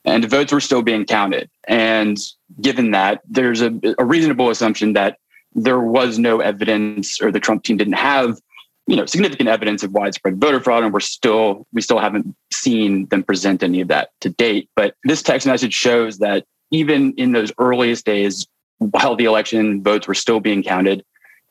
and 0.05 0.25
the 0.25 0.29
votes 0.29 0.53
were 0.53 0.61
still 0.61 0.83
being 0.83 1.05
counted. 1.05 1.49
And 1.69 2.19
given 2.61 2.91
that, 2.93 3.23
there's 3.29 3.63
a, 3.63 3.73
a, 3.99 4.05
reasonable 4.05 4.51
assumption 4.51 4.95
that 4.95 5.19
there 5.55 5.81
was 5.81 6.19
no 6.19 6.41
evidence, 6.41 7.21
or 7.21 7.31
the 7.31 7.41
Trump 7.41 7.65
team 7.65 7.77
didn't 7.77 7.95
have, 7.95 8.39
you 8.87 8.97
know, 8.97 9.07
significant 9.07 9.49
evidence 9.49 9.83
of 9.83 9.93
widespread 9.93 10.41
voter 10.41 10.61
fraud, 10.61 10.85
and 10.85 10.93
we're 10.93 11.01
still 11.01 11.67
we 11.73 11.81
still 11.81 11.99
haven't 11.99 12.35
seen 12.53 13.07
them 13.07 13.23
present 13.23 13.63
any 13.63 13.81
of 13.81 13.89
that 13.89 14.11
to 14.21 14.31
date. 14.31 14.69
But 14.77 14.95
this 15.05 15.23
text 15.23 15.47
message 15.47 15.75
shows 15.75 16.19
that 16.19 16.45
even 16.71 17.13
in 17.15 17.33
those 17.33 17.53
earliest 17.59 18.07
days, 18.07 18.47
while 18.79 19.15
the 19.15 19.27
election 19.27 19.83
votes 19.83 20.09
were 20.09 20.15
still 20.15 20.41
being 20.41 20.63
counted, 20.63 21.05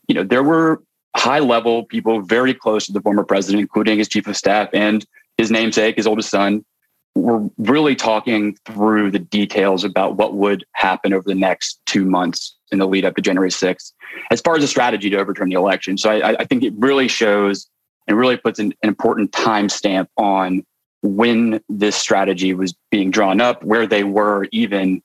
you 0.08 0.16
know, 0.16 0.24
there 0.24 0.44
were 0.44 0.82
high 1.16 1.40
level 1.40 1.86
people 1.86 2.22
very 2.22 2.54
close 2.54 2.86
to 2.86 2.92
the 2.92 3.02
former 3.02 3.24
president, 3.24 3.62
including 3.62 3.98
his 3.98 4.08
chief 4.08 4.28
of 4.28 4.36
staff 4.36 4.70
and 4.74 5.06
his 5.38 5.52
namesake, 5.52 5.96
his 5.96 6.08
oldest 6.08 6.30
son, 6.30 6.66
we're 7.16 7.50
really 7.58 7.96
talking 7.96 8.58
through 8.66 9.12
the 9.12 9.20
details 9.20 9.84
about 9.84 10.16
what 10.16 10.36
would 10.36 10.66
happen 10.74 11.14
over 11.14 11.24
the 11.26 11.36
next 11.36 11.80
two 11.86 12.06
months 12.06 12.56
in 12.72 12.80
the 12.80 12.88
lead 12.88 13.06
up 13.06 13.16
to 13.16 13.22
January 13.22 13.50
6th, 13.50 13.92
as 14.32 14.42
far 14.42 14.56
as 14.56 14.64
a 14.64 14.68
strategy 14.68 15.10
to 15.10 15.18
overturn 15.18 15.50
the 15.50 15.56
election. 15.56 15.98
So 15.98 16.10
I, 16.10 16.38
I 16.40 16.46
think 16.46 16.64
it 16.64 16.74
really 16.78 17.08
shows 17.08 17.68
and 18.08 18.18
really 18.18 18.38
puts 18.38 18.60
an, 18.60 18.74
an 18.82 18.90
important 18.90 19.32
timestamp 19.32 20.08
on 20.18 20.66
when 21.02 21.62
this 21.68 21.96
strategy 21.96 22.54
was 22.54 22.74
being 22.92 23.12
drawn 23.12 23.42
up, 23.42 23.64
where 23.64 23.86
they 23.86 24.04
were 24.04 24.48
even 24.52 25.02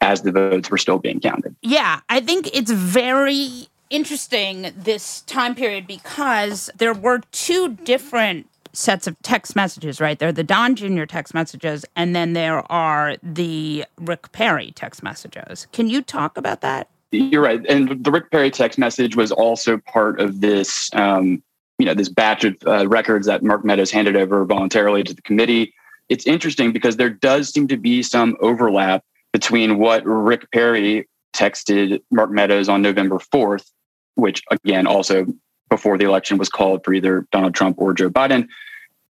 as 0.00 0.22
the 0.22 0.32
votes 0.32 0.70
were 0.70 0.78
still 0.78 0.98
being 0.98 1.20
counted. 1.20 1.54
Yeah, 1.62 2.00
I 2.08 2.20
think 2.20 2.48
it's 2.54 2.70
very 2.70 3.68
interesting 3.90 4.72
this 4.76 5.22
time 5.22 5.54
period 5.54 5.86
because 5.86 6.70
there 6.76 6.94
were 6.94 7.20
two 7.32 7.74
different 7.74 8.46
sets 8.72 9.06
of 9.06 9.20
text 9.22 9.56
messages, 9.56 10.00
right? 10.00 10.18
There 10.18 10.28
are 10.28 10.32
the 10.32 10.44
Don 10.44 10.74
Jr. 10.74 11.04
text 11.04 11.34
messages, 11.34 11.84
and 11.96 12.14
then 12.14 12.32
there 12.32 12.70
are 12.70 13.16
the 13.22 13.84
Rick 13.98 14.32
Perry 14.32 14.72
text 14.72 15.02
messages. 15.02 15.66
Can 15.72 15.88
you 15.88 16.02
talk 16.02 16.36
about 16.36 16.60
that? 16.60 16.88
You're 17.12 17.42
right, 17.42 17.64
and 17.68 18.04
the 18.04 18.10
Rick 18.10 18.30
Perry 18.30 18.50
text 18.50 18.78
message 18.78 19.16
was 19.16 19.32
also 19.32 19.78
part 19.78 20.20
of 20.20 20.40
this, 20.40 20.88
um, 20.94 21.42
you 21.78 21.86
know, 21.86 21.94
this 21.94 22.08
batch 22.08 22.44
of 22.44 22.56
uh, 22.66 22.86
records 22.88 23.26
that 23.26 23.42
Mark 23.42 23.64
Meadows 23.64 23.90
handed 23.90 24.16
over 24.16 24.44
voluntarily 24.44 25.02
to 25.02 25.14
the 25.14 25.22
committee. 25.22 25.74
It's 26.08 26.26
interesting 26.26 26.72
because 26.72 26.96
there 26.96 27.10
does 27.10 27.52
seem 27.52 27.66
to 27.68 27.76
be 27.76 28.02
some 28.02 28.36
overlap 28.40 29.04
between 29.32 29.78
what 29.78 30.04
Rick 30.04 30.50
Perry 30.52 31.08
texted 31.34 32.00
Mark 32.10 32.30
Meadows 32.30 32.68
on 32.68 32.82
November 32.82 33.18
4th, 33.18 33.70
which 34.14 34.42
again 34.50 34.86
also 34.86 35.26
before 35.70 35.96
the 35.96 36.04
election 36.04 36.36
was 36.36 36.48
called 36.48 36.84
for 36.84 36.92
either 36.92 37.26
Donald 37.32 37.54
Trump 37.54 37.76
or 37.78 37.94
Joe 37.94 38.10
Biden, 38.10 38.48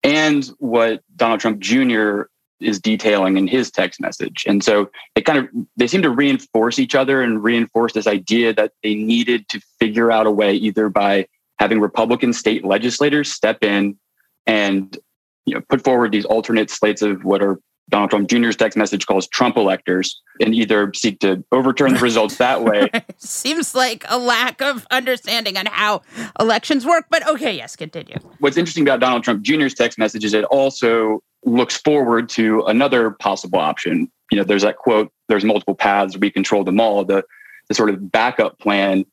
and 0.03 0.45
what 0.59 1.01
Donald 1.15 1.39
Trump 1.39 1.59
Jr. 1.59 2.23
is 2.59 2.79
detailing 2.79 3.37
in 3.37 3.47
his 3.47 3.71
text 3.71 3.99
message. 4.01 4.45
And 4.47 4.63
so 4.63 4.91
they 5.15 5.21
kind 5.21 5.39
of 5.39 5.47
they 5.77 5.87
seem 5.87 6.01
to 6.01 6.09
reinforce 6.09 6.77
each 6.77 6.95
other 6.95 7.21
and 7.21 7.43
reinforce 7.43 7.93
this 7.93 8.07
idea 8.07 8.53
that 8.53 8.73
they 8.83 8.95
needed 8.95 9.47
to 9.49 9.61
figure 9.79 10.11
out 10.11 10.27
a 10.27 10.31
way 10.31 10.53
either 10.53 10.89
by 10.89 11.27
having 11.57 11.79
Republican 11.79 12.33
state 12.33 12.63
legislators 12.63 13.31
step 13.31 13.63
in 13.63 13.97
and 14.45 14.97
you 15.45 15.55
know 15.55 15.61
put 15.69 15.83
forward 15.83 16.11
these 16.11 16.25
alternate 16.25 16.69
slates 16.69 17.01
of 17.01 17.23
what 17.23 17.41
are 17.41 17.59
Donald 17.89 18.09
Trump 18.11 18.29
Jr.'s 18.29 18.55
text 18.55 18.77
message 18.77 19.05
calls 19.05 19.27
Trump 19.27 19.57
electors 19.57 20.21
and 20.39 20.53
either 20.53 20.93
seek 20.93 21.19
to 21.19 21.43
overturn 21.51 21.93
the 21.93 21.99
results 21.99 22.37
that 22.37 22.63
way. 22.63 22.89
Seems 23.17 23.75
like 23.75 24.05
a 24.07 24.17
lack 24.17 24.61
of 24.61 24.85
understanding 24.91 25.57
on 25.57 25.65
how 25.65 26.01
elections 26.39 26.85
work, 26.85 27.05
but 27.09 27.27
okay, 27.27 27.55
yes, 27.55 27.75
continue. 27.75 28.17
What's 28.39 28.57
interesting 28.57 28.83
about 28.83 28.99
Donald 28.99 29.23
Trump 29.23 29.41
Jr.'s 29.41 29.73
text 29.73 29.97
message 29.97 30.23
is 30.23 30.33
it 30.33 30.45
also 30.45 31.21
looks 31.43 31.77
forward 31.77 32.29
to 32.29 32.61
another 32.63 33.11
possible 33.11 33.59
option. 33.59 34.11
You 34.31 34.37
know, 34.37 34.43
there's 34.43 34.63
that 34.63 34.77
quote, 34.77 35.11
there's 35.27 35.43
multiple 35.43 35.75
paths, 35.75 36.17
we 36.17 36.29
control 36.29 36.63
them 36.63 36.79
all. 36.79 37.03
The, 37.03 37.23
the 37.67 37.73
sort 37.73 37.89
of 37.89 38.11
backup 38.11 38.59
plan, 38.59 39.05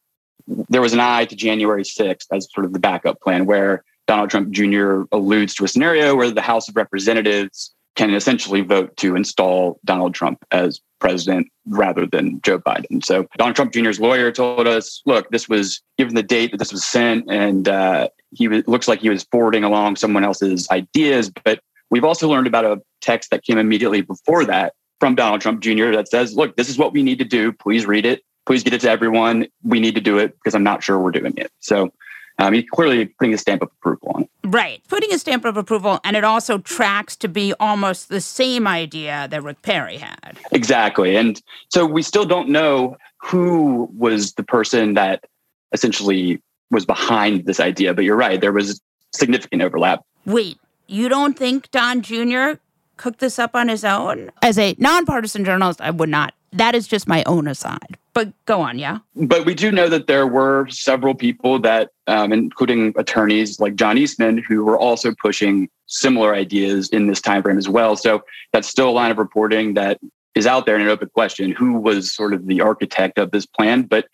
there 0.69 0.81
was 0.81 0.93
an 0.93 1.01
eye 1.01 1.25
to 1.25 1.37
January 1.37 1.83
6th 1.83 2.27
as 2.33 2.49
sort 2.53 2.67
of 2.67 2.73
the 2.73 2.79
backup 2.79 3.21
plan 3.21 3.47
where 3.47 3.85
Donald 4.07 4.31
Trump 4.31 4.51
Jr. 4.51 5.03
alludes 5.13 5.55
to 5.55 5.65
a 5.65 5.69
scenario 5.69 6.15
where 6.15 6.31
the 6.31 6.41
House 6.41 6.69
of 6.69 6.77
Representatives 6.77 7.75
can 7.97 8.13
essentially 8.15 8.61
vote 8.61 8.97
to 8.99 9.17
install 9.17 9.81
Donald 9.85 10.15
Trump 10.15 10.45
as 10.53 10.81
president 11.01 11.49
rather 11.67 12.07
than 12.07 12.41
Joe 12.43 12.59
Biden. 12.59 13.05
So 13.05 13.27
Donald 13.37 13.57
Trump 13.57 13.73
Jr.'s 13.73 14.01
lawyer 14.01 14.31
told 14.31 14.67
us, 14.67 15.03
look, 15.07 15.29
this 15.31 15.49
was 15.49 15.83
given 15.99 16.15
the 16.15 16.23
date 16.23 16.53
that 16.53 16.59
this 16.59 16.73
was 16.73 16.85
sent, 16.85 17.25
and 17.31 17.69
uh, 17.69 18.09
he 18.33 18.49
looks 18.49 18.87
like 18.87 19.01
he 19.01 19.09
was 19.09 19.25
forwarding 19.25 19.65
along 19.65 19.97
someone 19.97 20.25
else's 20.25 20.69
ideas. 20.71 21.31
But 21.45 21.61
we've 21.91 22.05
also 22.05 22.29
learned 22.29 22.47
about 22.47 22.65
a 22.65 22.81
text 23.01 23.31
that 23.31 23.45
came 23.45 23.59
immediately 23.59 24.03
before 24.03 24.45
that 24.45 24.75
from 25.01 25.15
Donald 25.15 25.41
Trump 25.41 25.61
Jr. 25.61 25.91
that 25.93 26.09
says, 26.09 26.35
look, 26.35 26.57
this 26.57 26.69
is 26.69 26.79
what 26.79 26.93
we 26.93 27.03
need 27.03 27.19
to 27.19 27.25
do. 27.25 27.53
Please 27.53 27.87
read 27.87 28.07
it. 28.07 28.23
Please 28.47 28.63
get 28.63 28.73
it 28.73 28.81
to 28.83 28.91
everyone. 28.91 29.47
We 29.65 29.81
need 29.81 29.95
to 29.97 30.01
do 30.01 30.19
it 30.19 30.35
because 30.35 30.55
I'm 30.55 30.63
not 30.63 30.83
sure 30.83 30.99
we're 30.99 31.11
doing 31.11 31.35
it. 31.37 31.51
So 31.61 31.93
um, 32.39 32.53
he's 32.53 32.65
clearly 32.71 33.07
putting 33.07 33.35
a 33.35 33.39
stamp 33.39 33.63
of 33.63 33.71
approval 33.79 34.13
on 34.15 34.23
it. 34.23 34.31
Right. 34.45 34.83
Putting 34.89 35.13
a 35.13 35.19
stamp 35.19 35.45
of 35.45 35.57
approval, 35.57 36.01
and 36.05 36.17
it 36.17 36.25
also 36.25 36.59
tracks 36.59 37.17
to 37.17 37.29
be 37.29 37.55
almost 37.59 38.09
the 38.09 38.21
same 38.21 38.67
idea 38.67 39.27
that 39.31 39.43
Rick 39.43 39.63
Perry 39.63 39.97
had. 39.97 40.39
Exactly. 40.53 41.17
And 41.17 41.41
so 41.69 41.87
we 41.87 42.03
still 42.03 42.27
don't 42.27 42.49
know 42.49 42.97
who 43.19 43.89
was 43.97 44.35
the 44.35 44.43
person 44.43 44.95
that 44.95 45.25
essentially 45.73 46.43
was 46.71 46.85
behind 46.85 47.47
this 47.47 47.61
idea. 47.61 47.95
But 47.95 48.05
you're 48.05 48.17
right, 48.17 48.41
there 48.41 48.53
was 48.53 48.81
significant 49.15 49.63
overlap. 49.63 50.05
Wait, 50.27 50.59
you 50.87 51.09
don't 51.09 51.39
think 51.39 51.71
Don 51.71 52.03
Jr. 52.03 52.59
cooked 52.97 53.21
this 53.21 53.39
up 53.39 53.55
on 53.55 53.69
his 53.69 53.85
own? 53.85 54.31
As 54.43 54.59
a 54.59 54.75
nonpartisan 54.79 55.45
journalist, 55.45 55.81
I 55.81 55.91
would 55.91 56.09
not. 56.09 56.35
That 56.57 56.75
is 56.75 56.87
just 56.87 57.07
my 57.07 57.23
own 57.27 57.47
aside. 57.47 57.99
But 58.15 58.33
go 58.47 58.63
on, 58.63 58.79
yeah. 58.79 58.99
But 59.15 59.45
we 59.45 59.55
do 59.55 59.71
know 59.71 59.91
that 59.91 60.07
there 60.07 60.27
were 60.27 60.67
several 60.69 61.15
people 61.15 61.59
that, 61.59 61.91
um, 62.07 62.33
including 62.33 62.95
attorneys 62.97 63.61
like 63.61 63.75
John 63.75 63.99
Eastman, 63.99 64.39
who 64.39 64.65
were 64.65 64.79
also 64.79 65.15
pushing 65.21 65.69
similar 65.87 66.35
ideas 66.35 66.89
in 66.89 67.09
this 67.09 67.21
time 67.21 67.43
frame 67.43 67.59
as 67.59 67.69
well. 67.69 67.95
So 67.95 68.25
that's 68.55 68.69
still 68.69 68.89
a 68.89 68.91
line 68.91 69.11
of 69.11 69.19
reporting 69.19 69.75
that 69.75 70.01
is 70.35 70.47
out 70.47 70.65
there 70.65 70.77
in 70.77 70.83
an 70.83 70.89
open 70.89 71.11
question: 71.11 71.51
who 71.51 71.75
was 71.75 72.11
sort 72.11 72.33
of 72.33 72.47
the 72.47 72.63
architect 72.63 73.19
of 73.19 73.33
this 73.33 73.45
plan? 73.45 73.83
But 73.83 74.07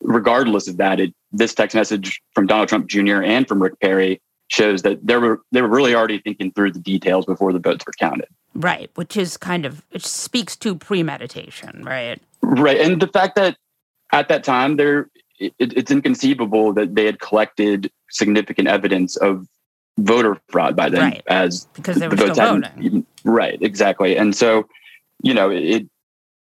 regardless 0.00 0.68
of 0.68 0.76
that, 0.76 1.00
it, 1.00 1.14
this 1.32 1.54
text 1.54 1.74
message 1.74 2.20
from 2.34 2.46
Donald 2.46 2.68
Trump 2.68 2.86
Jr. 2.86 3.22
and 3.22 3.48
from 3.48 3.62
Rick 3.62 3.80
Perry 3.80 4.20
shows 4.48 4.82
that 4.82 5.06
they 5.06 5.16
were 5.16 5.42
they 5.52 5.62
were 5.62 5.68
really 5.68 5.94
already 5.94 6.18
thinking 6.18 6.50
through 6.52 6.72
the 6.72 6.78
details 6.78 7.26
before 7.26 7.52
the 7.52 7.58
votes 7.58 7.86
were 7.86 7.92
counted. 7.98 8.28
Right, 8.54 8.90
which 8.94 9.16
is 9.16 9.36
kind 9.36 9.64
of 9.64 9.82
it 9.92 10.04
speaks 10.04 10.56
to 10.56 10.74
premeditation, 10.74 11.84
right? 11.84 12.20
Right, 12.42 12.80
and 12.80 13.00
the 13.00 13.06
fact 13.06 13.36
that 13.36 13.56
at 14.12 14.28
that 14.28 14.42
time 14.42 14.76
there, 14.76 15.10
it, 15.38 15.54
it's 15.58 15.90
inconceivable 15.90 16.72
that 16.72 16.94
they 16.94 17.04
had 17.04 17.20
collected 17.20 17.90
significant 18.10 18.68
evidence 18.68 19.16
of 19.16 19.46
voter 19.98 20.40
fraud 20.48 20.74
by 20.74 20.88
then, 20.88 21.00
right. 21.00 21.22
as 21.26 21.66
because 21.74 21.98
they 21.98 22.08
were 22.08 22.16
the 22.16 22.32
still 22.34 22.54
voting. 22.54 22.82
Even, 22.82 23.06
right, 23.24 23.60
exactly, 23.62 24.16
and 24.16 24.34
so 24.34 24.66
you 25.22 25.34
know 25.34 25.50
it 25.50 25.86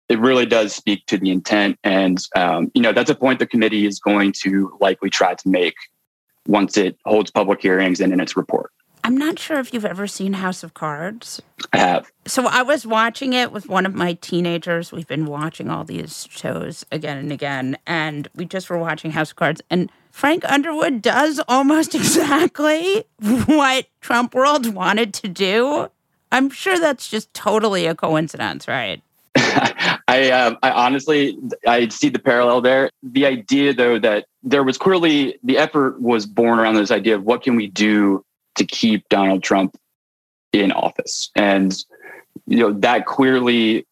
it 0.09 0.19
really 0.19 0.45
does 0.45 0.73
speak 0.73 1.05
to 1.07 1.17
the 1.17 1.29
intent, 1.29 1.77
and 1.83 2.25
um, 2.35 2.71
you 2.73 2.81
know 2.81 2.93
that's 2.93 3.09
a 3.09 3.15
point 3.15 3.39
the 3.39 3.47
committee 3.47 3.85
is 3.85 3.99
going 3.99 4.31
to 4.43 4.75
likely 4.79 5.09
try 5.09 5.33
to 5.33 5.49
make 5.49 5.75
once 6.47 6.77
it 6.77 6.97
holds 7.05 7.29
public 7.31 7.61
hearings 7.61 7.99
and 7.99 8.11
in 8.11 8.19
its 8.19 8.35
report. 8.35 8.71
I'm 9.03 9.15
not 9.15 9.39
sure 9.39 9.57
if 9.59 9.73
you've 9.73 9.85
ever 9.85 10.05
seen 10.05 10.33
House 10.33 10.63
of 10.63 10.73
Cards. 10.73 11.41
I 11.71 11.77
have. 11.77 12.11
So 12.25 12.45
I 12.45 12.61
was 12.61 12.85
watching 12.85 13.31
it 13.31 13.53
with 13.53 13.69
one 13.69 13.85
of 13.85 13.95
my 13.95 14.13
teenagers. 14.13 14.91
We've 14.91 15.07
been 15.07 15.25
watching 15.25 15.69
all 15.69 15.85
these 15.85 16.27
shows 16.29 16.85
again 16.91 17.17
and 17.17 17.31
again, 17.31 17.77
and 17.87 18.27
we 18.35 18.43
just 18.43 18.69
were 18.69 18.77
watching 18.77 19.11
House 19.11 19.29
of 19.29 19.37
Cards. 19.37 19.61
And 19.69 19.89
Frank 20.11 20.43
Underwood 20.51 21.01
does 21.01 21.39
almost 21.47 21.95
exactly 21.95 23.05
what 23.45 23.85
Trump 24.01 24.35
World 24.35 24.73
wanted 24.73 25.13
to 25.13 25.29
do. 25.29 25.89
I'm 26.31 26.49
sure 26.49 26.77
that's 26.77 27.07
just 27.07 27.33
totally 27.33 27.85
a 27.85 27.95
coincidence, 27.95 28.67
right? 28.67 29.01
I, 30.17 30.31
uh, 30.31 30.55
I 30.63 30.71
honestly, 30.71 31.37
I 31.67 31.87
see 31.89 32.09
the 32.09 32.19
parallel 32.19 32.61
there. 32.61 32.89
The 33.03 33.25
idea, 33.25 33.73
though, 33.73 33.99
that 33.99 34.25
there 34.41 34.63
was 34.63 34.77
clearly 34.77 35.37
the 35.43 35.57
effort 35.57 36.01
was 36.01 36.25
born 36.25 36.57
around 36.59 36.75
this 36.75 36.91
idea 36.91 37.15
of 37.15 37.23
what 37.23 37.43
can 37.43 37.55
we 37.55 37.67
do 37.67 38.25
to 38.55 38.65
keep 38.65 39.07
Donald 39.09 39.43
Trump 39.43 39.77
in 40.53 40.71
office. 40.71 41.29
And, 41.35 41.75
you 42.47 42.57
know, 42.57 42.73
that 42.79 43.05
clearly, 43.05 43.85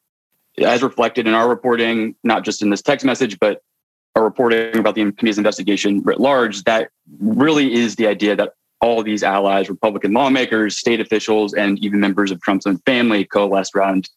as 0.58 0.82
reflected 0.82 1.28
in 1.28 1.34
our 1.34 1.48
reporting, 1.48 2.16
not 2.24 2.44
just 2.44 2.64
in 2.64 2.72
this 2.72 2.82
text 2.82 3.06
message, 3.06 3.38
but 3.40 3.62
our 4.16 4.24
reporting 4.24 4.78
about 4.78 4.96
the 4.96 5.12
committee's 5.12 5.38
investigation 5.38 6.02
writ 6.02 6.20
large, 6.20 6.64
that 6.64 6.90
really 7.20 7.74
is 7.74 7.98
the 7.98 8.08
idea 8.08 8.36
that 8.36 8.54
all 8.82 9.04
these 9.04 9.22
allies, 9.22 9.70
Republican 9.70 10.14
lawmakers, 10.14 10.78
state 10.78 11.00
officials, 11.00 11.54
and 11.54 11.78
even 11.80 12.00
members 12.00 12.32
of 12.32 12.42
Trump's 12.42 12.66
own 12.66 12.78
family 12.80 13.26
coalesced 13.26 13.76
around 13.76 14.10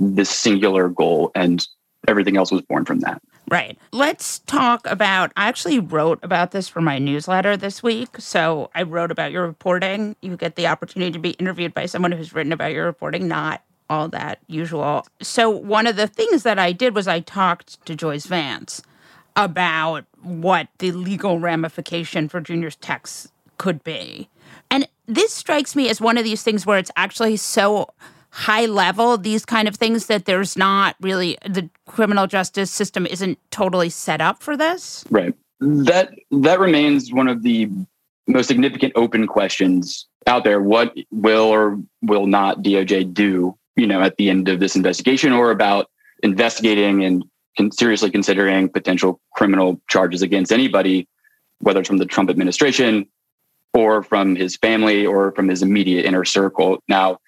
this 0.00 0.30
singular 0.30 0.88
goal. 0.88 1.30
And 1.34 1.64
everything 2.08 2.36
else 2.36 2.50
was 2.50 2.62
born 2.62 2.84
from 2.84 3.00
that. 3.00 3.20
Right. 3.50 3.78
Let's 3.92 4.38
talk 4.40 4.86
about. 4.86 5.32
I 5.36 5.48
actually 5.48 5.80
wrote 5.80 6.20
about 6.22 6.52
this 6.52 6.68
for 6.68 6.80
my 6.80 6.98
newsletter 6.98 7.56
this 7.56 7.82
week. 7.82 8.08
So 8.18 8.70
I 8.74 8.82
wrote 8.82 9.10
about 9.10 9.32
your 9.32 9.46
reporting. 9.46 10.16
You 10.22 10.36
get 10.36 10.56
the 10.56 10.66
opportunity 10.66 11.10
to 11.12 11.18
be 11.18 11.30
interviewed 11.30 11.74
by 11.74 11.86
someone 11.86 12.12
who's 12.12 12.32
written 12.32 12.52
about 12.52 12.72
your 12.72 12.86
reporting, 12.86 13.28
not 13.28 13.62
all 13.88 14.08
that 14.08 14.38
usual. 14.46 15.04
So 15.20 15.50
one 15.50 15.86
of 15.88 15.96
the 15.96 16.06
things 16.06 16.44
that 16.44 16.58
I 16.60 16.72
did 16.72 16.94
was 16.94 17.08
I 17.08 17.20
talked 17.20 17.84
to 17.86 17.96
Joyce 17.96 18.26
Vance 18.26 18.82
about 19.34 20.04
what 20.22 20.68
the 20.78 20.92
legal 20.92 21.40
ramification 21.40 22.28
for 22.28 22.40
Junior's 22.40 22.76
texts 22.76 23.32
could 23.58 23.82
be. 23.82 24.28
And 24.70 24.86
this 25.06 25.32
strikes 25.32 25.74
me 25.74 25.88
as 25.88 26.00
one 26.00 26.16
of 26.16 26.24
these 26.24 26.44
things 26.44 26.64
where 26.64 26.78
it's 26.78 26.90
actually 26.96 27.36
so 27.36 27.88
high 28.30 28.66
level 28.66 29.18
these 29.18 29.44
kind 29.44 29.68
of 29.68 29.76
things 29.76 30.06
that 30.06 30.24
there's 30.24 30.56
not 30.56 30.96
really 31.00 31.36
the 31.48 31.68
criminal 31.86 32.26
justice 32.26 32.70
system 32.70 33.06
isn't 33.06 33.38
totally 33.50 33.90
set 33.90 34.20
up 34.20 34.42
for 34.42 34.56
this? 34.56 35.04
Right. 35.10 35.34
That 35.60 36.10
that 36.30 36.60
remains 36.60 37.12
one 37.12 37.28
of 37.28 37.42
the 37.42 37.68
most 38.26 38.46
significant 38.46 38.92
open 38.96 39.26
questions 39.26 40.06
out 40.26 40.44
there. 40.44 40.62
What 40.62 40.94
will 41.10 41.44
or 41.44 41.78
will 42.02 42.26
not 42.26 42.62
doj 42.62 43.12
do 43.12 43.56
you 43.76 43.86
know 43.86 44.00
at 44.00 44.16
the 44.16 44.30
end 44.30 44.48
of 44.48 44.60
this 44.60 44.76
investigation 44.76 45.32
or 45.32 45.50
about 45.50 45.90
investigating 46.22 47.04
and 47.04 47.24
seriously 47.72 48.10
considering 48.10 48.68
potential 48.68 49.20
criminal 49.34 49.80
charges 49.88 50.22
against 50.22 50.52
anybody 50.52 51.06
whether 51.58 51.80
it's 51.80 51.88
from 51.88 51.98
the 51.98 52.06
trump 52.06 52.30
administration 52.30 53.06
or 53.74 54.02
from 54.02 54.34
his 54.34 54.56
family 54.56 55.04
or 55.04 55.32
from 55.32 55.48
his 55.48 55.62
immediate 55.62 56.04
inner 56.04 56.24
circle? 56.24 56.82
Now 56.88 57.18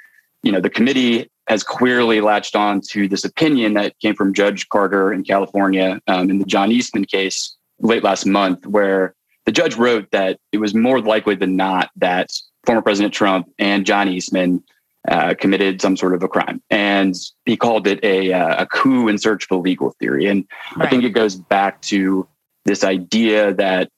you 0.43 0.53
know, 0.53 0.61
the 0.61 0.71
committee 0.71 1.31
has 1.49 1.63
clearly 1.63 2.21
latched 2.21 2.55
on 2.55 2.81
to 2.81 3.09
this 3.09 3.25
opinion 3.25 3.75
that 3.75 3.99
came 4.01 4.15
from 4.15 4.33
Judge 4.33 4.69
Carter 4.69 5.13
in 5.13 5.25
California 5.25 6.01
um, 6.07 6.31
in 6.31 6.39
the 6.39 6.45
John 6.45 6.71
Eastman 6.71 7.05
case, 7.05 7.57
late 7.81 8.05
last 8.05 8.27
month 8.27 8.67
where 8.67 9.15
the 9.45 9.53
judge 9.53 9.77
wrote 9.77 10.11
that 10.13 10.39
it 10.53 10.59
was 10.59 10.75
more 10.75 11.01
likely 11.01 11.35
than 11.35 11.57
not 11.57 11.91
that 11.97 12.31
former 12.65 12.83
President 12.83 13.13
Trump 13.13 13.49
and 13.59 13.85
John 13.85 14.09
Eastman 14.09 14.63
uh, 15.09 15.35
committed 15.35 15.81
some 15.81 15.97
sort 15.97 16.15
of 16.15 16.23
a 16.23 16.29
crime. 16.29 16.63
And 16.71 17.17
he 17.45 17.57
called 17.57 17.89
it 17.89 17.99
a, 18.05 18.33
uh, 18.33 18.63
a 18.63 18.67
coup 18.67 19.09
in 19.09 19.19
search 19.19 19.47
of 19.51 19.51
a 19.51 19.61
legal 19.61 19.91
theory. 19.99 20.27
And 20.27 20.47
right. 20.77 20.87
I 20.87 20.91
think 20.91 21.03
it 21.03 21.11
goes 21.11 21.35
back 21.35 21.83
to 21.83 22.29
this 22.65 22.85
idea 22.85 23.53
that, 23.55 23.91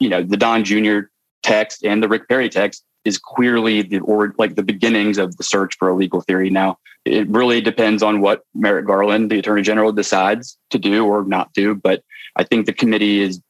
you 0.00 0.08
know, 0.08 0.22
the 0.22 0.38
Don 0.38 0.64
Jr. 0.64 1.00
text 1.42 1.84
and 1.84 2.02
the 2.02 2.08
Rick 2.08 2.28
Perry 2.28 2.48
text 2.48 2.82
is 3.04 3.18
clearly 3.18 3.82
the 3.82 4.00
or 4.00 4.34
like 4.38 4.54
the 4.54 4.62
beginnings 4.62 5.18
of 5.18 5.36
the 5.36 5.42
search 5.42 5.76
for 5.78 5.88
a 5.88 5.94
legal 5.94 6.20
theory. 6.20 6.50
Now, 6.50 6.78
it 7.04 7.28
really 7.28 7.60
depends 7.60 8.02
on 8.02 8.20
what 8.20 8.44
Merrick 8.54 8.86
Garland, 8.86 9.30
the 9.30 9.38
Attorney 9.38 9.62
General, 9.62 9.92
decides 9.92 10.56
to 10.70 10.78
do 10.78 11.04
or 11.04 11.24
not 11.24 11.52
do. 11.52 11.74
But 11.74 12.02
I 12.36 12.44
think 12.44 12.66
the 12.66 12.72
committee 12.72 13.20
is 13.20 13.40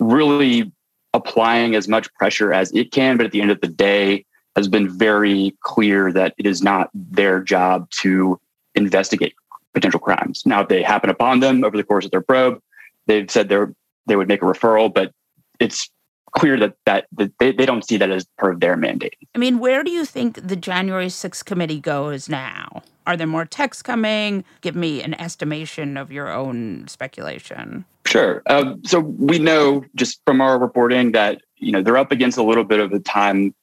really 0.00 0.72
applying 1.12 1.74
as 1.74 1.88
much 1.88 2.12
pressure 2.14 2.52
as 2.52 2.72
it 2.72 2.92
can. 2.92 3.16
But 3.16 3.26
at 3.26 3.32
the 3.32 3.40
end 3.40 3.50
of 3.50 3.60
the 3.60 3.68
day, 3.68 4.24
has 4.56 4.68
been 4.68 4.88
very 4.88 5.54
clear 5.60 6.10
that 6.12 6.34
it 6.38 6.46
is 6.46 6.62
not 6.62 6.90
their 6.94 7.40
job 7.40 7.88
to 7.90 8.40
investigate 8.74 9.34
potential 9.74 10.00
crimes. 10.00 10.44
Now, 10.46 10.62
if 10.62 10.68
they 10.68 10.82
happen 10.82 11.10
upon 11.10 11.40
them 11.40 11.62
over 11.62 11.76
the 11.76 11.84
course 11.84 12.06
of 12.06 12.10
their 12.10 12.22
probe, 12.22 12.60
they've 13.06 13.30
said 13.30 13.50
they 13.50 13.58
they 14.06 14.16
would 14.16 14.28
make 14.28 14.42
a 14.42 14.46
referral, 14.46 14.92
but 14.92 15.12
it's 15.60 15.90
clear 16.36 16.58
that, 16.58 16.76
that, 16.84 17.06
that 17.12 17.32
they, 17.38 17.52
they 17.52 17.66
don't 17.66 17.86
see 17.86 17.96
that 17.96 18.10
as 18.10 18.26
part 18.38 18.52
of 18.54 18.60
their 18.60 18.76
mandate. 18.76 19.16
I 19.34 19.38
mean, 19.38 19.58
where 19.58 19.82
do 19.82 19.90
you 19.90 20.04
think 20.04 20.46
the 20.46 20.56
January 20.56 21.06
6th 21.06 21.44
committee 21.44 21.80
goes 21.80 22.28
now? 22.28 22.82
Are 23.06 23.16
there 23.16 23.26
more 23.26 23.44
texts 23.44 23.82
coming? 23.82 24.44
Give 24.60 24.76
me 24.76 25.02
an 25.02 25.14
estimation 25.14 25.96
of 25.96 26.12
your 26.12 26.30
own 26.32 26.86
speculation. 26.88 27.84
Sure. 28.06 28.42
Um, 28.46 28.84
so 28.84 29.00
we 29.00 29.38
know 29.38 29.84
just 29.94 30.20
from 30.26 30.40
our 30.40 30.58
reporting 30.58 31.12
that 31.12 31.40
you 31.56 31.72
know 31.72 31.82
they're 31.82 31.96
up 31.96 32.12
against 32.12 32.36
a 32.36 32.42
little 32.42 32.64
bit 32.64 32.80
of 32.80 32.92
a 32.92 32.98
time 32.98 33.54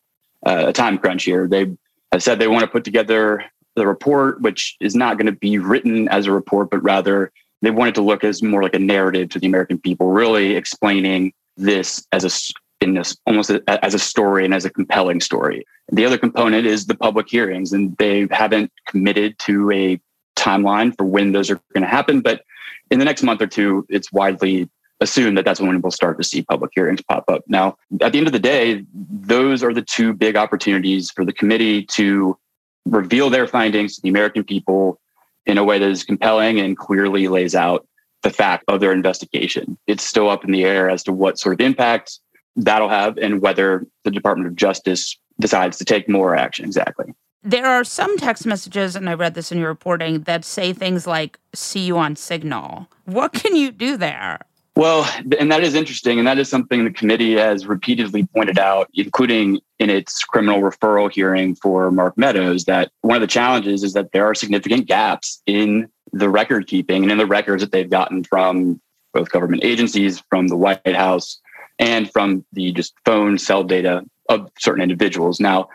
uh, 0.45 0.65
a 0.67 0.73
time 0.73 0.97
crunch 0.97 1.23
here. 1.23 1.47
They 1.47 1.71
have 2.11 2.23
said 2.23 2.39
they 2.39 2.47
want 2.47 2.61
to 2.61 2.67
put 2.67 2.83
together 2.83 3.45
the 3.75 3.87
report, 3.87 4.41
which 4.41 4.75
is 4.79 4.95
not 4.95 5.17
going 5.17 5.25
to 5.25 5.31
be 5.31 5.57
written 5.57 6.07
as 6.09 6.27
a 6.27 6.31
report, 6.31 6.69
but 6.69 6.83
rather 6.83 7.31
they 7.61 7.71
want 7.71 7.89
it 7.89 7.95
to 7.95 8.01
look 8.01 8.23
as 8.23 8.43
more 8.43 8.61
like 8.61 8.75
a 8.75 8.79
narrative 8.79 9.29
to 9.29 9.39
the 9.39 9.47
American 9.47 9.79
people, 9.79 10.11
really 10.11 10.55
explaining 10.55 11.33
this 11.57 12.05
as 12.11 12.23
a 12.23 12.53
in 12.83 12.93
this 12.93 13.17
almost 13.25 13.49
a, 13.49 13.63
as 13.83 13.93
a 13.93 13.99
story 13.99 14.45
and 14.45 14.53
as 14.53 14.65
a 14.65 14.69
compelling 14.69 15.21
story. 15.21 15.65
The 15.91 16.05
other 16.05 16.17
component 16.17 16.67
is 16.67 16.85
the 16.85 16.95
public 16.95 17.29
hearings, 17.29 17.73
and 17.73 17.97
they 17.97 18.27
haven't 18.29 18.71
committed 18.87 19.39
to 19.39 19.71
a 19.71 19.99
timeline 20.35 20.95
for 20.95 21.05
when 21.05 21.31
those 21.31 21.49
are 21.49 21.59
going 21.73 21.83
to 21.83 21.87
happen. 21.87 22.21
But 22.21 22.43
in 22.91 22.99
the 22.99 23.05
next 23.05 23.23
month 23.23 23.41
or 23.41 23.47
two, 23.47 23.85
it's 23.89 24.11
widely 24.11 24.69
assume 24.99 25.35
that 25.35 25.45
that's 25.45 25.59
when 25.59 25.81
we'll 25.81 25.91
start 25.91 26.17
to 26.17 26.23
see 26.23 26.43
public 26.43 26.71
hearings 26.75 27.01
pop 27.01 27.25
up. 27.27 27.43
Now, 27.47 27.77
at 28.01 28.11
the 28.11 28.19
end 28.19 28.27
of 28.27 28.33
the 28.33 28.39
day, 28.39 28.85
those 28.93 29.63
are 29.63 29.73
the 29.73 29.81
two 29.81 30.13
big 30.13 30.35
opportunities 30.35 31.11
for 31.11 31.25
the 31.25 31.33
committee 31.33 31.83
to 31.85 32.37
reveal 32.85 33.29
their 33.29 33.47
findings 33.47 33.95
to 33.95 34.01
the 34.01 34.09
American 34.09 34.43
people 34.43 34.99
in 35.45 35.57
a 35.57 35.63
way 35.63 35.79
that 35.79 35.89
is 35.89 36.03
compelling 36.03 36.59
and 36.59 36.77
clearly 36.77 37.27
lays 37.27 37.55
out 37.55 37.85
the 38.23 38.29
fact 38.29 38.63
of 38.69 38.79
their 38.79 38.93
investigation. 38.93 39.77
It's 39.87 40.03
still 40.03 40.29
up 40.29 40.45
in 40.45 40.51
the 40.51 40.63
air 40.63 40.89
as 40.89 41.03
to 41.03 41.11
what 41.11 41.37
sort 41.37 41.59
of 41.59 41.65
impact 41.65 42.19
that'll 42.55 42.89
have 42.89 43.17
and 43.17 43.41
whether 43.41 43.85
the 44.03 44.11
Department 44.11 44.47
of 44.47 44.55
Justice 44.55 45.17
decides 45.39 45.77
to 45.77 45.85
take 45.85 46.07
more 46.07 46.35
action 46.35 46.65
exactly. 46.65 47.13
There 47.45 47.65
are 47.65 47.83
some 47.83 48.17
text 48.17 48.45
messages, 48.45 48.95
and 48.95 49.09
I 49.09 49.15
read 49.15 49.33
this 49.33 49.51
in 49.51 49.57
your 49.57 49.67
reporting, 49.67 50.21
that 50.21 50.45
say 50.45 50.71
things 50.71 51.05
like, 51.05 51.37
see 51.53 51.81
you 51.81 51.97
on 51.97 52.15
Signal. 52.15 52.87
What 53.05 53.33
can 53.33 53.55
you 53.55 53.71
do 53.71 53.97
there? 53.97 54.39
Well, 54.75 55.07
and 55.39 55.51
that 55.51 55.63
is 55.63 55.75
interesting. 55.75 56.17
And 56.17 56.27
that 56.27 56.39
is 56.39 56.49
something 56.49 56.83
the 56.83 56.91
committee 56.91 57.33
has 57.33 57.67
repeatedly 57.67 58.25
pointed 58.33 58.57
out, 58.57 58.89
including 58.93 59.59
in 59.77 59.89
its 59.89 60.23
criminal 60.23 60.61
referral 60.61 61.11
hearing 61.11 61.53
for 61.55 61.91
Mark 61.91 62.17
Meadows, 62.17 62.65
that 62.65 62.91
one 63.01 63.15
of 63.15 63.21
the 63.21 63.27
challenges 63.27 63.83
is 63.83 63.93
that 63.93 64.13
there 64.13 64.25
are 64.25 64.33
significant 64.33 64.87
gaps 64.87 65.41
in 65.45 65.89
the 66.11 66.29
record 66.29 66.67
keeping 66.67 67.03
and 67.03 67.11
in 67.11 67.17
the 67.17 67.25
records 67.25 67.61
that 67.61 67.71
they've 67.71 67.89
gotten 67.89 68.23
from 68.23 68.79
both 69.13 69.29
government 69.29 69.63
agencies, 69.63 70.23
from 70.29 70.47
the 70.47 70.55
White 70.55 70.95
House, 70.95 71.39
and 71.79 72.11
from 72.11 72.45
the 72.53 72.71
just 72.71 72.93
phone 73.05 73.37
cell 73.37 73.63
data 73.63 74.03
of 74.29 74.51
certain 74.59 74.81
individuals. 74.81 75.39
Now, 75.39 75.67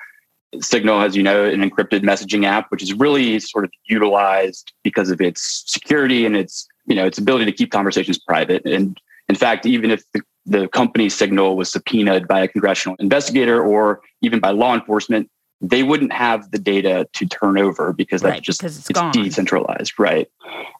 Signal, 0.60 1.02
as 1.02 1.14
you 1.14 1.22
know, 1.22 1.44
an 1.44 1.60
encrypted 1.60 2.00
messaging 2.00 2.44
app, 2.46 2.70
which 2.70 2.82
is 2.82 2.94
really 2.94 3.38
sort 3.38 3.64
of 3.64 3.70
utilized 3.86 4.72
because 4.82 5.10
of 5.10 5.20
its 5.20 5.64
security 5.66 6.24
and 6.24 6.34
its 6.36 6.66
you 6.86 6.94
know 6.94 7.04
its 7.04 7.18
ability 7.18 7.44
to 7.44 7.52
keep 7.52 7.70
conversations 7.70 8.18
private. 8.18 8.64
And 8.64 8.98
in 9.28 9.34
fact, 9.34 9.66
even 9.66 9.90
if 9.90 10.02
the, 10.14 10.22
the 10.46 10.68
company 10.68 11.10
Signal 11.10 11.56
was 11.56 11.70
subpoenaed 11.70 12.26
by 12.26 12.40
a 12.40 12.48
congressional 12.48 12.96
investigator 12.98 13.62
or 13.62 14.00
even 14.22 14.40
by 14.40 14.50
law 14.50 14.74
enforcement, 14.74 15.30
they 15.60 15.82
wouldn't 15.82 16.12
have 16.12 16.50
the 16.50 16.58
data 16.58 17.06
to 17.12 17.26
turn 17.26 17.58
over 17.58 17.92
because 17.92 18.22
that's 18.22 18.32
right, 18.32 18.42
just 18.42 18.60
because 18.60 18.78
it's, 18.78 18.88
it's 18.88 19.00
decentralized, 19.12 19.98
right? 19.98 20.28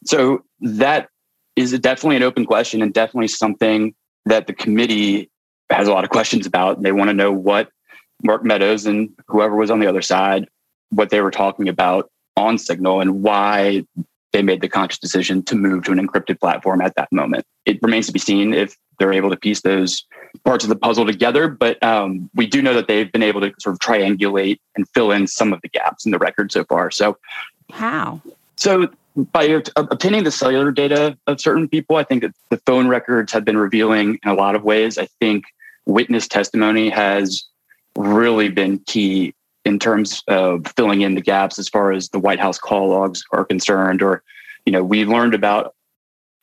So 0.05 0.43
that 0.61 1.09
is 1.55 1.77
definitely 1.79 2.15
an 2.15 2.23
open 2.23 2.45
question 2.45 2.81
and 2.81 2.93
definitely 2.93 3.27
something 3.27 3.93
that 4.25 4.47
the 4.47 4.53
committee 4.53 5.29
has 5.69 5.87
a 5.87 5.93
lot 5.93 6.03
of 6.03 6.09
questions 6.09 6.45
about. 6.45 6.81
They 6.81 6.91
want 6.91 7.09
to 7.09 7.13
know 7.13 7.31
what 7.31 7.69
Mark 8.23 8.43
Meadows 8.43 8.85
and 8.85 9.09
whoever 9.27 9.55
was 9.55 9.71
on 9.71 9.79
the 9.79 9.87
other 9.87 10.01
side, 10.01 10.47
what 10.89 11.09
they 11.09 11.21
were 11.21 11.31
talking 11.31 11.69
about 11.69 12.11
on 12.35 12.57
Signal 12.57 13.01
and 13.01 13.21
why 13.21 13.85
they 14.31 14.41
made 14.41 14.61
the 14.61 14.69
conscious 14.69 14.99
decision 14.99 15.43
to 15.43 15.55
move 15.55 15.83
to 15.83 15.91
an 15.91 16.05
encrypted 16.05 16.39
platform 16.39 16.81
at 16.81 16.95
that 16.95 17.11
moment. 17.11 17.45
It 17.65 17.79
remains 17.81 18.07
to 18.07 18.13
be 18.13 18.19
seen 18.19 18.53
if 18.53 18.75
they're 18.99 19.13
able 19.13 19.29
to 19.29 19.37
piece 19.37 19.61
those 19.61 20.05
parts 20.43 20.63
of 20.63 20.69
the 20.69 20.75
puzzle 20.75 21.05
together, 21.05 21.47
but 21.47 21.81
um, 21.83 22.29
we 22.35 22.45
do 22.45 22.61
know 22.61 22.73
that 22.73 22.87
they've 22.87 23.11
been 23.11 23.23
able 23.23 23.41
to 23.41 23.51
sort 23.59 23.73
of 23.73 23.79
triangulate 23.79 24.59
and 24.75 24.87
fill 24.89 25.11
in 25.11 25.25
some 25.25 25.53
of 25.53 25.61
the 25.61 25.69
gaps 25.69 26.05
in 26.05 26.11
the 26.11 26.19
record 26.19 26.51
so 26.51 26.63
far. 26.65 26.91
So, 26.91 27.17
how? 27.71 28.21
So, 28.57 28.89
by 29.15 29.61
obtaining 29.75 30.23
the 30.23 30.31
cellular 30.31 30.71
data 30.71 31.17
of 31.27 31.41
certain 31.41 31.67
people, 31.67 31.95
I 31.95 32.03
think 32.03 32.21
that 32.21 32.33
the 32.49 32.57
phone 32.65 32.87
records 32.87 33.31
have 33.33 33.43
been 33.43 33.57
revealing 33.57 34.19
in 34.23 34.29
a 34.29 34.33
lot 34.33 34.55
of 34.55 34.63
ways. 34.63 34.97
I 34.97 35.07
think 35.19 35.45
witness 35.85 36.27
testimony 36.27 36.89
has 36.89 37.43
really 37.95 38.49
been 38.49 38.79
key 38.79 39.33
in 39.65 39.79
terms 39.79 40.23
of 40.27 40.65
filling 40.75 41.01
in 41.01 41.15
the 41.15 41.21
gaps 41.21 41.59
as 41.59 41.67
far 41.67 41.91
as 41.91 42.09
the 42.09 42.19
White 42.19 42.39
House 42.39 42.57
call 42.57 42.89
logs 42.89 43.23
are 43.31 43.43
concerned. 43.43 44.01
Or, 44.01 44.23
you 44.65 44.71
know, 44.71 44.83
we 44.83 45.05
learned 45.05 45.33
about 45.33 45.75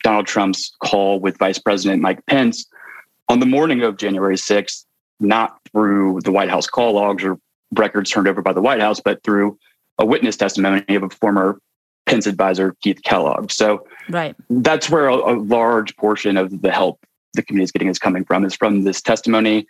Donald 0.03 0.27
Trump's 0.27 0.75
call 0.83 1.19
with 1.21 1.39
Vice 1.39 1.59
President 1.59 2.03
Mike 2.03 2.25
Pence 2.27 2.67
on 3.29 3.41
the 3.41 3.47
morning 3.47 3.83
of 3.83 3.97
January 3.97 4.37
6th, 4.37 4.85
not 5.19 5.59
through 5.73 6.21
the 6.23 6.33
White 6.33 6.51
House 6.51 6.67
call 6.67 6.93
logs 6.93 7.25
or 7.25 7.39
records 7.73 8.11
turned 8.11 8.29
over 8.29 8.43
by 8.43 8.53
the 8.53 8.61
White 8.61 8.81
House, 8.81 9.01
but 9.01 9.23
through 9.23 9.59
a 9.99 10.05
witness 10.05 10.37
testimony 10.37 10.85
of 10.95 11.03
a 11.03 11.09
former 11.09 11.59
Pence 12.07 12.27
advisor, 12.27 12.75
Keith 12.83 13.03
Kellogg. 13.03 13.51
So 13.51 13.87
right. 14.09 14.35
that's 14.49 14.89
where 14.89 15.09
a, 15.09 15.15
a 15.15 15.35
large 15.39 15.97
portion 15.97 16.37
of 16.37 16.63
the 16.63 16.71
help 16.71 17.05
the 17.35 17.43
community 17.43 17.65
is 17.65 17.73
getting 17.73 17.89
is 17.89 17.99
coming 17.99 18.25
from, 18.25 18.45
is 18.45 18.55
from 18.55 18.85
this 18.85 19.03
testimony 19.03 19.67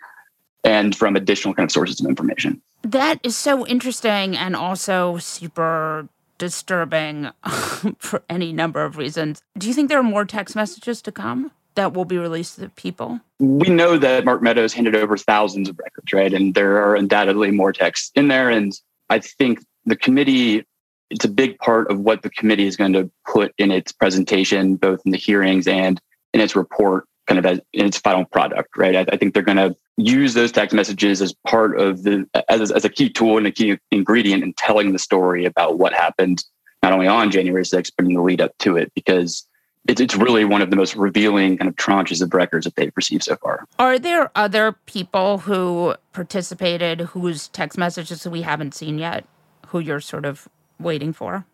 and 0.63 0.95
from 0.95 1.15
additional 1.15 1.53
kind 1.53 1.65
of 1.67 1.71
sources 1.71 1.99
of 1.99 2.07
information. 2.07 2.61
That 2.83 3.19
is 3.23 3.35
so 3.35 3.65
interesting 3.67 4.35
and 4.35 4.55
also 4.55 5.17
super 5.17 6.07
disturbing 6.37 7.29
for 7.97 8.23
any 8.29 8.53
number 8.53 8.83
of 8.83 8.97
reasons. 8.97 9.41
Do 9.57 9.67
you 9.67 9.73
think 9.73 9.89
there 9.89 9.99
are 9.99 10.03
more 10.03 10.25
text 10.25 10.55
messages 10.55 11.01
to 11.03 11.11
come 11.11 11.51
that 11.75 11.93
will 11.93 12.05
be 12.05 12.17
released 12.17 12.55
to 12.55 12.61
the 12.61 12.69
people? 12.69 13.19
We 13.39 13.69
know 13.69 13.97
that 13.97 14.25
Mark 14.25 14.41
Meadows 14.41 14.73
handed 14.73 14.95
over 14.95 15.15
thousands 15.15 15.69
of 15.69 15.77
records, 15.79 16.11
right? 16.11 16.33
And 16.33 16.53
there 16.53 16.83
are 16.83 16.95
undoubtedly 16.95 17.51
more 17.51 17.71
texts 17.71 18.11
in 18.15 18.27
there. 18.27 18.49
And 18.49 18.73
I 19.09 19.19
think 19.19 19.59
the 19.85 19.95
committee, 19.95 20.65
it's 21.09 21.25
a 21.25 21.29
big 21.29 21.57
part 21.59 21.89
of 21.89 21.99
what 21.99 22.21
the 22.21 22.29
committee 22.29 22.67
is 22.67 22.75
going 22.75 22.93
to 22.93 23.09
put 23.25 23.53
in 23.57 23.71
its 23.71 23.91
presentation, 23.91 24.75
both 24.75 25.01
in 25.05 25.11
the 25.11 25.17
hearings 25.17 25.67
and 25.67 26.01
in 26.33 26.41
its 26.41 26.55
report 26.55 27.05
kind 27.27 27.37
of 27.37 27.45
as, 27.45 27.59
in 27.73 27.85
its 27.85 27.97
final 27.97 28.25
product, 28.25 28.75
right? 28.77 28.95
I, 28.95 29.05
I 29.11 29.17
think 29.17 29.33
they're 29.33 29.43
going 29.43 29.57
to 29.57 29.75
use 29.97 30.33
those 30.33 30.51
text 30.51 30.73
messages 30.75 31.21
as 31.21 31.33
part 31.45 31.79
of 31.79 32.03
the 32.03 32.27
as, 32.49 32.71
as 32.71 32.85
a 32.85 32.89
key 32.89 33.09
tool 33.09 33.37
and 33.37 33.45
a 33.47 33.51
key 33.51 33.77
ingredient 33.91 34.43
in 34.43 34.53
telling 34.53 34.93
the 34.93 34.99
story 34.99 35.45
about 35.45 35.77
what 35.77 35.93
happened 35.93 36.43
not 36.83 36.93
only 36.93 37.07
on 37.07 37.31
January 37.31 37.63
6th 37.63 37.91
but 37.97 38.05
in 38.05 38.13
the 38.13 38.21
lead 38.21 38.39
up 38.39 38.57
to 38.59 38.77
it, 38.77 38.91
because 38.95 39.45
it's 39.87 39.99
it's 39.99 40.15
really 40.15 40.45
one 40.45 40.61
of 40.61 40.69
the 40.69 40.75
most 40.75 40.95
revealing 40.95 41.57
kind 41.57 41.67
of 41.67 41.75
tranches 41.75 42.21
of 42.21 42.33
records 42.33 42.65
that 42.65 42.75
they've 42.75 42.93
received 42.95 43.23
so 43.23 43.35
far. 43.37 43.65
Are 43.79 43.97
there 43.97 44.31
other 44.35 44.73
people 44.85 45.39
who 45.39 45.95
participated 46.13 47.01
whose 47.01 47.47
text 47.49 47.77
messages 47.77 48.27
we 48.27 48.43
haven't 48.43 48.73
seen 48.73 48.99
yet, 48.99 49.25
who 49.67 49.79
you're 49.79 50.01
sort 50.01 50.25
of 50.25 50.47
waiting 50.79 51.13
for? 51.13 51.45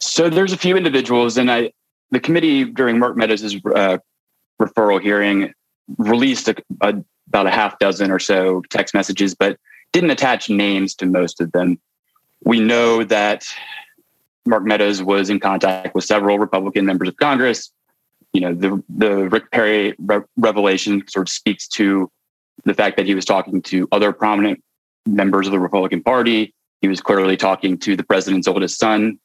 So 0.00 0.28
there's 0.28 0.52
a 0.52 0.56
few 0.56 0.76
individuals, 0.76 1.36
and 1.38 1.50
I 1.50 1.72
the 2.10 2.20
committee 2.20 2.64
during 2.64 2.98
Mark 2.98 3.16
Meadows' 3.16 3.54
uh, 3.54 3.98
referral 4.60 5.00
hearing 5.00 5.52
released 5.98 6.48
a, 6.48 6.56
a, 6.80 7.02
about 7.28 7.46
a 7.46 7.50
half 7.50 7.78
dozen 7.78 8.10
or 8.10 8.18
so 8.18 8.62
text 8.70 8.94
messages, 8.94 9.34
but 9.34 9.58
didn't 9.92 10.10
attach 10.10 10.50
names 10.50 10.94
to 10.96 11.06
most 11.06 11.40
of 11.40 11.52
them. 11.52 11.78
We 12.44 12.60
know 12.60 13.04
that 13.04 13.46
Mark 14.44 14.64
Meadows 14.64 15.02
was 15.02 15.30
in 15.30 15.38
contact 15.40 15.94
with 15.94 16.04
several 16.04 16.38
Republican 16.38 16.84
members 16.84 17.08
of 17.08 17.16
Congress, 17.16 17.70
you 18.32 18.40
know, 18.40 18.54
the 18.54 18.82
the 18.88 19.28
Rick 19.28 19.50
Perry 19.50 19.94
re- 19.98 20.22
revelation 20.36 21.04
sort 21.08 21.28
of 21.28 21.32
speaks 21.32 21.68
to 21.68 22.10
the 22.64 22.74
fact 22.74 22.96
that 22.96 23.06
he 23.06 23.14
was 23.14 23.24
talking 23.24 23.60
to 23.62 23.88
other 23.92 24.12
prominent 24.12 24.62
members 25.06 25.46
of 25.46 25.52
the 25.52 25.58
Republican 25.58 26.02
Party. 26.02 26.54
He 26.82 26.88
was 26.88 27.00
clearly 27.00 27.36
talking 27.36 27.78
to 27.78 27.96
the 27.96 28.02
president's 28.02 28.48
oldest 28.48 28.78
son 28.78 29.18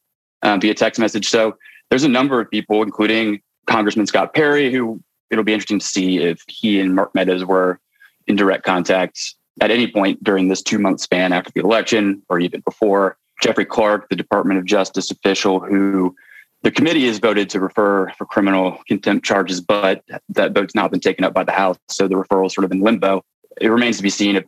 um, 0.43 0.61
via 0.61 0.73
text 0.73 0.99
message. 0.99 1.27
So 1.27 1.57
there's 1.89 2.03
a 2.03 2.09
number 2.09 2.39
of 2.39 2.49
people, 2.49 2.83
including 2.83 3.41
Congressman 3.65 4.05
Scott 4.05 4.33
Perry, 4.33 4.71
who 4.71 5.01
it'll 5.29 5.43
be 5.43 5.53
interesting 5.53 5.79
to 5.79 5.85
see 5.85 6.19
if 6.19 6.41
he 6.47 6.79
and 6.79 6.95
Mark 6.95 7.13
Meadows 7.13 7.43
were 7.43 7.79
in 8.27 8.35
direct 8.35 8.63
contact 8.63 9.35
at 9.59 9.71
any 9.71 9.91
point 9.91 10.23
during 10.23 10.47
this 10.47 10.61
two 10.61 10.79
month 10.79 11.01
span 11.01 11.33
after 11.33 11.51
the 11.53 11.61
election 11.61 12.21
or 12.29 12.39
even 12.39 12.61
before. 12.61 13.17
Jeffrey 13.41 13.65
Clark, 13.65 14.09
the 14.09 14.15
Department 14.15 14.59
of 14.59 14.65
Justice 14.65 15.11
official 15.11 15.59
who 15.59 16.15
the 16.63 16.71
committee 16.71 17.05
has 17.05 17.19
voted 17.19 17.49
to 17.51 17.59
refer 17.59 18.09
for 18.17 18.25
criminal 18.25 18.79
contempt 18.87 19.25
charges, 19.25 19.61
but 19.61 20.03
that 20.29 20.53
vote's 20.53 20.73
not 20.73 20.91
been 20.91 20.99
taken 20.99 21.23
up 21.23 21.33
by 21.33 21.43
the 21.43 21.51
House. 21.51 21.77
So 21.87 22.07
the 22.07 22.15
referral 22.15 22.47
is 22.47 22.53
sort 22.53 22.65
of 22.65 22.71
in 22.71 22.81
limbo. 22.81 23.23
It 23.61 23.69
remains 23.69 23.97
to 23.97 24.03
be 24.03 24.09
seen 24.09 24.35
if 24.35 24.45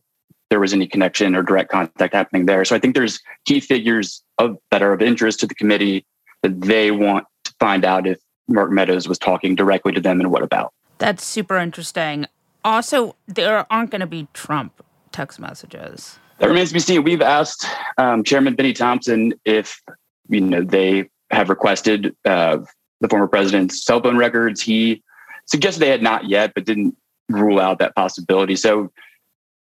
there 0.50 0.60
was 0.60 0.74
any 0.74 0.88
connection 0.88 1.36
or 1.36 1.44
direct 1.44 1.72
contact 1.72 2.14
happening 2.14 2.46
there. 2.46 2.66
So 2.66 2.76
I 2.76 2.80
think 2.80 2.96
there's 2.96 3.20
key 3.46 3.60
figures 3.60 4.24
of, 4.38 4.58
that 4.72 4.82
are 4.82 4.94
of 4.94 5.02
interest 5.02 5.40
to 5.42 5.48
the 5.48 5.56
committee 5.56 6.06
that 6.44 6.62
they 6.62 6.92
want 6.92 7.26
to 7.44 7.54
find 7.60 7.86
out 7.86 8.08
if 8.08 8.20
Mark 8.48 8.72
Meadows 8.72 9.08
was 9.08 9.18
talking 9.20 9.56
directly 9.56 9.92
to 9.94 10.02
them 10.02 10.20
and 10.20 10.32
what 10.32 10.42
about. 10.42 10.74
That's 10.98 11.24
super 11.24 11.58
interesting. 11.58 12.26
Also, 12.64 13.16
there 13.28 13.66
aren't 13.72 13.92
going 13.92 14.02
to 14.02 14.08
be 14.08 14.28
Trump 14.34 14.84
text 15.12 15.40
messages. 15.40 16.18
That 16.40 16.48
remains 16.48 16.70
to 16.70 16.74
be 16.74 16.80
seen. 16.80 17.04
We've 17.04 17.22
asked 17.22 17.66
um, 17.98 18.24
Chairman 18.24 18.56
Benny 18.56 18.74
Thompson 18.74 19.34
if 19.46 19.82
you 20.30 20.42
know 20.42 20.64
they 20.64 21.10
have 21.32 21.50
requested 21.50 22.16
uh, 22.26 22.60
the 23.02 23.08
former 23.08 23.28
president's 23.28 23.84
cell 23.84 24.02
phone 24.02 24.18
records. 24.18 24.62
He 24.62 25.04
suggested 25.46 25.82
they 25.82 25.90
had 25.90 26.02
not 26.02 26.30
yet, 26.30 26.54
but 26.54 26.66
didn't 26.66 26.96
rule 27.30 27.60
out 27.60 27.80
that 27.80 27.96
possibility. 27.96 28.56
So, 28.56 28.92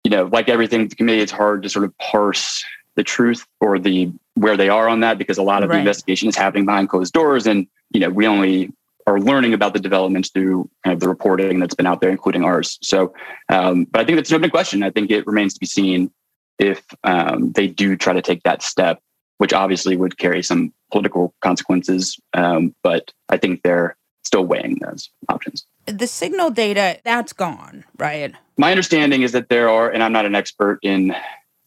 you 0.05 0.11
know, 0.11 0.25
like 0.33 0.49
everything, 0.49 0.89
the 0.89 0.97
committee, 0.97 1.21
it's 1.21 1.33
hard 1.33 1.63
to 1.63 1.69
sort 1.69 1.85
of 1.85 1.97
parse 1.99 2.65
the 2.97 3.03
truth 3.03 3.47
or 3.61 3.79
the 3.79 4.13
where 4.35 4.57
they 4.57 4.69
are 4.69 4.89
on 4.89 5.01
that 5.01 5.19
because 5.19 5.39
a 5.39 5.43
lot 5.43 5.63
of 5.63 5.69
right. 5.69 5.77
the 5.77 5.81
investigation 5.81 6.29
is 6.29 6.37
happening 6.37 6.65
behind 6.65 6.89
closed 6.89 7.13
doors, 7.13 7.47
and 7.47 7.67
you 7.91 8.01
know, 8.01 8.11
we 8.11 8.27
only 8.27 8.73
are 9.07 9.21
learning 9.21 9.53
about 9.53 9.75
the 9.75 9.81
developments 9.81 10.31
through 10.31 10.69
kind 10.85 10.95
of 10.95 11.01
the 11.01 11.09
reporting 11.09 11.59
that's 11.59 11.75
been 11.75 11.87
out 11.87 12.01
there, 12.01 12.11
including 12.11 12.45
ours. 12.45 12.79
So, 12.83 13.13
um, 13.49 13.85
but 13.85 14.01
I 14.01 14.05
think 14.05 14.17
that's 14.17 14.31
an 14.31 14.37
open 14.37 14.51
question. 14.51 14.83
I 14.83 14.91
think 14.91 15.11
it 15.11 15.27
remains 15.27 15.55
to 15.55 15.61
be 15.61 15.67
seen 15.67 16.13
if 16.59 16.83
um, 17.05 17.53
they 17.53 17.67
do 17.67 17.97
try 17.97 18.13
to 18.13 18.23
take 18.23 18.43
that 18.45 18.63
step, 18.63 19.01
which 19.39 19.53
obviously 19.53 19.97
would 19.97 20.19
carry 20.19 20.43
some 20.43 20.73
political 20.93 21.35
consequences. 21.41 22.19
Um, 22.35 22.75
but 22.83 23.13
I 23.29 23.39
think 23.39 23.63
they're 23.63 23.97
still 24.25 24.45
weighing 24.45 24.79
those 24.81 25.11
options. 25.29 25.67
The 25.87 26.07
signal 26.07 26.51
data, 26.51 26.99
that's 27.05 27.33
gone, 27.33 27.85
right? 27.99 28.35
My 28.57 28.71
understanding 28.71 29.23
is 29.23 29.33
that 29.33 29.49
there 29.49 29.69
are, 29.69 29.91
and 29.91 30.03
I'm 30.03 30.13
not 30.13 30.27
an 30.27 30.35
expert 30.35 30.79
in 30.83 31.15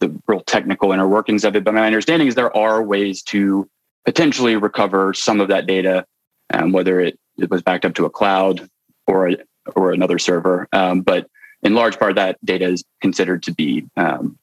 the 0.00 0.14
real 0.26 0.40
technical 0.40 0.92
inner 0.92 1.08
workings 1.08 1.44
of 1.44 1.56
it, 1.56 1.64
but 1.64 1.74
my 1.74 1.86
understanding 1.86 2.28
is 2.28 2.34
there 2.34 2.56
are 2.56 2.82
ways 2.82 3.22
to 3.24 3.68
potentially 4.04 4.56
recover 4.56 5.12
some 5.12 5.40
of 5.40 5.48
that 5.48 5.66
data, 5.66 6.06
um, 6.52 6.72
whether 6.72 7.00
it, 7.00 7.18
it, 7.36 7.50
was 7.50 7.62
backed 7.62 7.84
up 7.84 7.94
to 7.94 8.04
a 8.04 8.10
cloud 8.10 8.68
or 9.06 9.30
a, 9.30 9.36
or 9.74 9.92
another 9.92 10.18
server. 10.18 10.68
Um, 10.72 11.02
but 11.02 11.28
in 11.62 11.74
large 11.74 11.98
part, 11.98 12.14
that 12.14 12.38
data 12.44 12.66
is 12.66 12.84
considered 13.00 13.42
to 13.44 13.52
be, 13.52 13.86
um, 13.96 14.38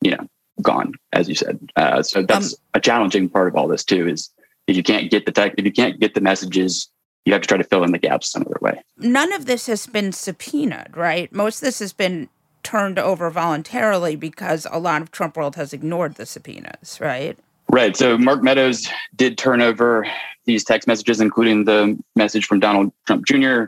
you 0.00 0.12
know, 0.12 0.26
gone, 0.62 0.94
as 1.12 1.28
you 1.28 1.34
said. 1.34 1.58
Uh, 1.76 2.02
so 2.02 2.22
that's 2.22 2.54
um, 2.54 2.58
a 2.74 2.80
challenging 2.80 3.28
part 3.28 3.48
of 3.48 3.56
all 3.56 3.68
this 3.68 3.84
too. 3.84 4.08
Is 4.08 4.30
if 4.66 4.76
you 4.76 4.82
can't 4.82 5.10
get 5.10 5.26
the 5.26 5.32
tech, 5.32 5.54
if 5.58 5.64
you 5.64 5.72
can't 5.72 5.98
get 5.98 6.14
the 6.14 6.20
messages, 6.20 6.88
you 7.28 7.34
have 7.34 7.42
to 7.42 7.46
try 7.46 7.58
to 7.58 7.64
fill 7.64 7.84
in 7.84 7.92
the 7.92 7.98
gaps 7.98 8.30
some 8.30 8.42
other 8.42 8.56
way. 8.62 8.80
None 8.96 9.34
of 9.34 9.44
this 9.44 9.66
has 9.66 9.86
been 9.86 10.12
subpoenaed, 10.12 10.96
right? 10.96 11.30
Most 11.30 11.58
of 11.58 11.66
this 11.66 11.78
has 11.78 11.92
been 11.92 12.30
turned 12.62 12.98
over 12.98 13.28
voluntarily 13.28 14.16
because 14.16 14.66
a 14.70 14.78
lot 14.78 15.02
of 15.02 15.10
Trump 15.10 15.36
world 15.36 15.54
has 15.56 15.74
ignored 15.74 16.14
the 16.14 16.24
subpoenas, 16.24 16.98
right? 17.02 17.38
Right. 17.70 17.94
So 17.94 18.16
Mark 18.16 18.42
Meadows 18.42 18.88
did 19.14 19.36
turn 19.36 19.60
over 19.60 20.06
these 20.46 20.64
text 20.64 20.88
messages, 20.88 21.20
including 21.20 21.66
the 21.66 21.98
message 22.16 22.46
from 22.46 22.60
Donald 22.60 22.92
Trump 23.06 23.26
Jr. 23.26 23.64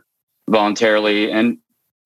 voluntarily. 0.48 1.30
And 1.30 1.58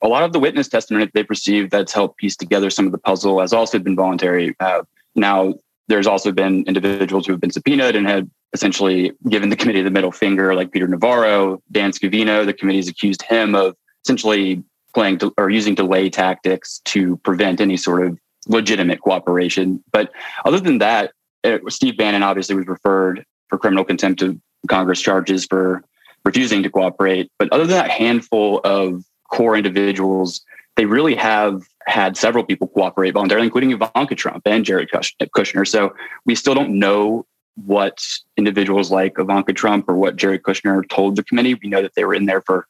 a 0.02 0.08
lot 0.08 0.24
of 0.24 0.32
the 0.32 0.40
witness 0.40 0.66
testimony 0.66 1.04
that 1.04 1.14
they've 1.14 1.30
received 1.30 1.70
that's 1.70 1.92
helped 1.92 2.18
piece 2.18 2.36
together 2.36 2.68
some 2.68 2.86
of 2.86 2.90
the 2.90 2.98
puzzle 2.98 3.40
has 3.40 3.52
also 3.52 3.78
been 3.78 3.94
voluntary. 3.94 4.56
Uh, 4.58 4.82
now, 5.14 5.54
there's 5.86 6.08
also 6.08 6.32
been 6.32 6.64
individuals 6.66 7.26
who 7.26 7.32
have 7.32 7.40
been 7.40 7.52
subpoenaed 7.52 7.94
and 7.94 8.08
had 8.08 8.28
essentially 8.54 9.12
given 9.28 9.50
the 9.50 9.56
committee 9.56 9.82
the 9.82 9.90
middle 9.90 10.12
finger, 10.12 10.54
like 10.54 10.70
Peter 10.72 10.88
Navarro, 10.88 11.60
Dan 11.72 11.90
Scavino. 11.90 12.46
The 12.46 12.54
committee's 12.54 12.88
accused 12.88 13.22
him 13.22 13.54
of 13.54 13.74
essentially 14.04 14.62
playing 14.94 15.20
or 15.36 15.50
using 15.50 15.74
delay 15.74 16.08
tactics 16.08 16.80
to 16.86 17.16
prevent 17.18 17.60
any 17.60 17.76
sort 17.76 18.06
of 18.06 18.18
legitimate 18.46 19.00
cooperation. 19.00 19.82
But 19.92 20.12
other 20.44 20.60
than 20.60 20.78
that, 20.78 21.12
it, 21.42 21.60
Steve 21.70 21.96
Bannon 21.96 22.22
obviously 22.22 22.54
was 22.54 22.66
referred 22.66 23.24
for 23.48 23.58
criminal 23.58 23.84
contempt 23.84 24.22
of 24.22 24.38
Congress 24.68 25.00
charges 25.00 25.44
for 25.44 25.82
refusing 26.24 26.62
to 26.62 26.70
cooperate. 26.70 27.30
But 27.38 27.52
other 27.52 27.66
than 27.66 27.76
that 27.76 27.90
handful 27.90 28.60
of 28.64 29.04
core 29.30 29.56
individuals, 29.56 30.42
they 30.76 30.86
really 30.86 31.14
have 31.16 31.62
had 31.86 32.16
several 32.16 32.44
people 32.44 32.68
cooperate 32.68 33.10
voluntarily, 33.10 33.46
including 33.46 33.72
Ivanka 33.72 34.14
Trump 34.14 34.42
and 34.46 34.64
Jared 34.64 34.90
Kushner. 34.90 35.66
So 35.66 35.92
we 36.24 36.34
still 36.34 36.54
don't 36.54 36.78
know 36.78 37.26
what 37.56 38.04
individuals 38.36 38.90
like 38.90 39.18
Ivanka 39.18 39.52
Trump 39.52 39.88
or 39.88 39.94
what 39.94 40.16
Jared 40.16 40.42
Kushner 40.42 40.88
told 40.88 41.16
the 41.16 41.24
committee. 41.24 41.54
We 41.54 41.68
know 41.68 41.82
that 41.82 41.94
they 41.94 42.04
were 42.04 42.14
in 42.14 42.26
there 42.26 42.42
for 42.42 42.66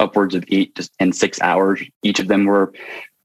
upwards 0.00 0.34
of 0.34 0.44
eight 0.48 0.88
and 0.98 1.14
six 1.14 1.40
hours. 1.40 1.82
Each 2.02 2.18
of 2.18 2.28
them 2.28 2.44
were 2.44 2.72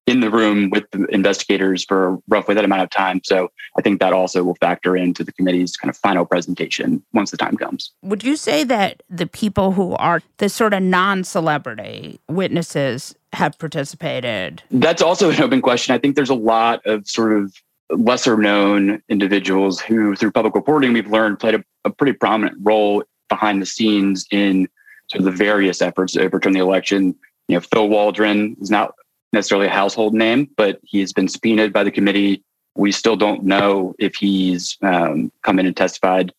in 0.10 0.22
the 0.22 0.30
room 0.32 0.72
with 0.72 0.90
the 0.92 1.06
investigators 1.06 1.86
for 1.86 2.18
roughly 2.28 2.56
that 2.56 2.66
amount 2.66 2.82
of 2.82 2.90
time. 2.90 3.22
So 3.24 3.50
I 3.78 3.82
think 3.82 4.00
that 4.00 4.12
also 4.12 4.44
will 4.44 4.56
factor 4.56 4.98
into 4.98 5.24
the 5.24 5.32
committee's 5.32 5.78
kind 5.78 5.90
of 5.90 5.98
final 5.98 6.26
presentation 6.26 7.04
once 7.14 7.30
the 7.30 7.38
time 7.38 7.56
comes. 7.58 7.92
Would 8.02 8.24
you 8.24 8.36
say 8.36 8.64
that 8.64 9.04
the 9.08 9.28
people 9.28 9.72
who 9.74 9.96
are 9.96 10.22
the 10.38 10.50
sort 10.50 10.74
of 10.74 10.82
non 10.82 11.24
celebrity 11.24 12.20
witnesses 12.28 13.16
have 13.34 13.58
participated? 13.60 14.64
That's 14.72 15.04
also 15.04 15.30
an 15.30 15.42
open 15.42 15.62
question. 15.62 15.94
I 15.94 16.00
think 16.00 16.16
there's 16.16 16.32
a 16.32 16.36
lot 16.36 16.84
of 16.88 17.08
sort 17.08 17.34
of 17.34 17.54
lesser 17.92 18.38
known 18.38 19.02
individuals 19.10 19.80
who, 19.80 20.16
through 20.16 20.32
public 20.32 20.56
reporting, 20.56 20.94
we've 20.94 21.10
learned 21.10 21.40
played 21.40 21.56
a, 21.56 21.64
a 21.86 21.90
pretty 21.90 22.14
prominent 22.14 22.58
role 22.62 23.04
behind 23.30 23.62
the 23.62 23.66
scenes 23.66 24.26
in 24.32 24.68
sort 25.12 25.20
of 25.20 25.26
the 25.26 25.32
various 25.32 25.82
efforts 25.82 26.14
to 26.14 26.22
overturn 26.22 26.54
the 26.54 26.60
election. 26.60 27.16
You 27.48 27.56
know, 27.56 27.62
Phil 27.62 27.90
Waldron 27.90 28.56
is 28.62 28.70
not 28.70 28.94
necessarily 29.34 29.68
a 29.68 29.72
household 29.72 30.14
name, 30.14 30.50
but 30.56 30.80
he's 30.84 31.14
been 31.14 31.28
subpoenaed 31.28 31.74
by 31.74 31.84
the 31.84 31.92
committee. 31.92 32.44
We 32.76 32.92
still 32.92 33.16
don't 33.16 33.44
know 33.44 33.96
if 34.00 34.16
he's 34.16 34.78
um, 34.82 35.32
come 35.44 35.60
in 35.60 35.66
and 35.66 35.76
testified, 35.76 36.32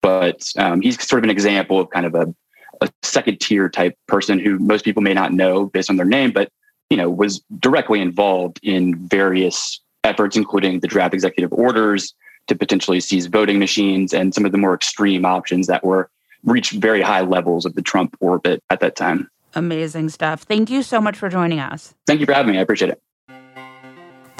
but 0.00 0.42
um, 0.56 0.80
he's 0.80 1.02
sort 1.06 1.20
of 1.20 1.24
an 1.24 1.30
example 1.30 1.80
of 1.80 1.90
kind 1.90 2.06
of 2.06 2.14
a, 2.14 2.34
a 2.80 2.88
second 3.02 3.40
tier 3.40 3.68
type 3.68 3.96
person 4.06 4.38
who 4.38 4.58
most 4.58 4.84
people 4.84 5.02
may 5.02 5.14
not 5.14 5.32
know 5.32 5.66
based 5.66 5.90
on 5.90 5.96
their 5.96 6.06
name, 6.06 6.30
but 6.30 6.48
you 6.90 6.96
know 6.96 7.08
was 7.10 7.40
directly 7.58 8.00
involved 8.00 8.60
in 8.62 9.08
various 9.08 9.80
efforts, 10.04 10.36
including 10.36 10.80
the 10.80 10.88
draft 10.88 11.14
executive 11.14 11.52
orders 11.52 12.14
to 12.48 12.56
potentially 12.56 13.00
seize 13.00 13.26
voting 13.26 13.58
machines 13.58 14.12
and 14.12 14.34
some 14.34 14.44
of 14.44 14.52
the 14.52 14.58
more 14.58 14.74
extreme 14.74 15.24
options 15.24 15.66
that 15.68 15.84
were 15.84 16.10
reached 16.44 16.72
very 16.72 17.00
high 17.00 17.20
levels 17.20 17.64
of 17.64 17.74
the 17.74 17.82
Trump 17.82 18.16
orbit 18.20 18.62
at 18.68 18.80
that 18.80 18.96
time. 18.96 19.30
Amazing 19.54 20.08
stuff. 20.08 20.42
Thank 20.42 20.70
you 20.70 20.82
so 20.82 21.00
much 21.00 21.16
for 21.16 21.28
joining 21.28 21.60
us. 21.60 21.94
Thank 22.06 22.20
you 22.20 22.26
for 22.26 22.32
having 22.32 22.52
me. 22.52 22.58
I 22.58 22.62
appreciate 22.62 22.90
it. 22.90 23.00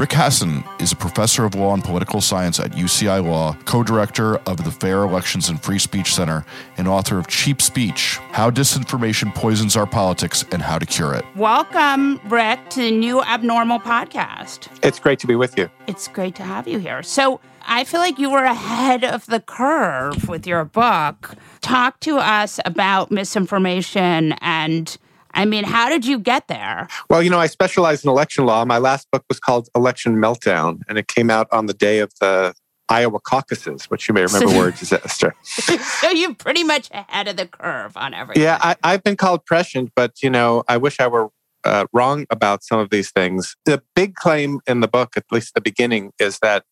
Rick 0.03 0.11
Hasen 0.11 0.65
is 0.83 0.91
a 0.91 0.97
professor 0.97 1.45
of 1.45 1.55
law 1.55 1.75
and 1.75 1.85
political 1.85 2.21
science 2.21 2.59
at 2.59 2.73
UCI 2.73 3.25
Law, 3.25 3.57
co 3.67 3.85
director 3.85 4.39
of 4.39 4.65
the 4.65 4.71
Fair 4.73 5.05
Elections 5.05 5.49
and 5.49 5.63
Free 5.63 5.79
Speech 5.79 6.13
Center, 6.13 6.45
and 6.77 6.89
author 6.89 7.21
of 7.21 7.29
Cheap 7.29 7.63
Speech 7.63 8.19
How 8.33 8.51
Disinformation 8.51 9.33
Poisons 9.33 9.77
Our 9.77 9.87
Politics 9.87 10.45
and 10.51 10.61
How 10.61 10.81
to 10.81 10.87
Cure 10.87 11.15
It. 11.15 11.25
Welcome, 11.37 12.21
Rick, 12.29 12.71
to 12.71 12.81
the 12.81 12.91
new 12.91 13.23
Abnormal 13.23 13.79
podcast. 13.79 14.67
It's 14.83 14.99
great 14.99 15.21
to 15.21 15.29
be 15.29 15.37
with 15.37 15.57
you. 15.57 15.71
It's 15.87 16.09
great 16.09 16.35
to 16.35 16.43
have 16.43 16.67
you 16.67 16.81
here. 16.81 17.05
So, 17.05 17.39
I 17.65 17.85
feel 17.85 18.01
like 18.01 18.19
you 18.19 18.29
were 18.29 18.43
ahead 18.43 19.05
of 19.05 19.27
the 19.27 19.39
curve 19.39 20.29
with 20.29 20.49
your 20.49 20.65
book. 20.65 21.37
Talk 21.61 22.01
to 22.01 22.19
us 22.19 22.59
about 22.65 23.13
misinformation 23.13 24.33
and 24.41 24.99
I 25.35 25.45
mean, 25.45 25.65
how 25.65 25.89
did 25.89 26.05
you 26.05 26.19
get 26.19 26.49
there? 26.49 26.89
Well, 27.09 27.23
you 27.23 27.31
know, 27.31 27.39
I 27.39 27.47
specialize 27.47 28.05
in 28.05 28.11
election 28.11 28.47
law. 28.47 28.65
My 28.65 28.79
last 28.79 29.11
book 29.11 29.25
was 29.29 29.41
called 29.41 29.69
Election 29.75 30.17
Meltdown, 30.17 30.81
and 30.89 30.99
it 30.99 31.09
came 31.09 31.31
out 31.31 31.49
on 31.53 31.67
the 31.67 31.75
day 31.75 31.99
of 32.01 32.13
the 32.21 32.55
Iowa 32.89 33.21
caucuses, 33.21 33.85
which 33.87 34.09
you 34.09 34.15
may 34.15 34.23
remember 34.23 34.49
were 34.59 34.69
a 34.69 34.73
disaster. 34.73 35.35
so 35.45 36.11
you're 36.11 36.35
pretty 36.35 36.65
much 36.65 36.91
ahead 36.93 37.29
of 37.29 37.37
the 37.37 37.47
curve 37.47 37.97
on 37.97 38.13
everything. 38.15 38.43
Yeah, 38.43 38.75
I, 38.83 38.91
have 38.91 39.03
been 39.03 39.17
called 39.17 39.47
prescient, 39.47 39.93
but, 39.97 40.23
you 40.23 40.31
know, 40.31 40.63
I 40.69 40.77
wish 40.77 41.01
I 41.01 41.07
were 41.07 41.31
uh, 41.65 41.87
wrong 41.93 42.27
about 42.31 42.63
some 42.63 42.79
of 42.79 42.91
these 42.91 43.11
things. 43.11 43.57
The 43.65 43.83
big 43.95 44.15
claim 44.15 44.61
in 44.67 44.81
the 44.81 44.89
book, 44.89 45.17
at 45.17 45.25
least 45.31 45.55
the 45.55 45.61
beginning, 45.61 46.13
is 46.19 46.39
that 46.41 46.65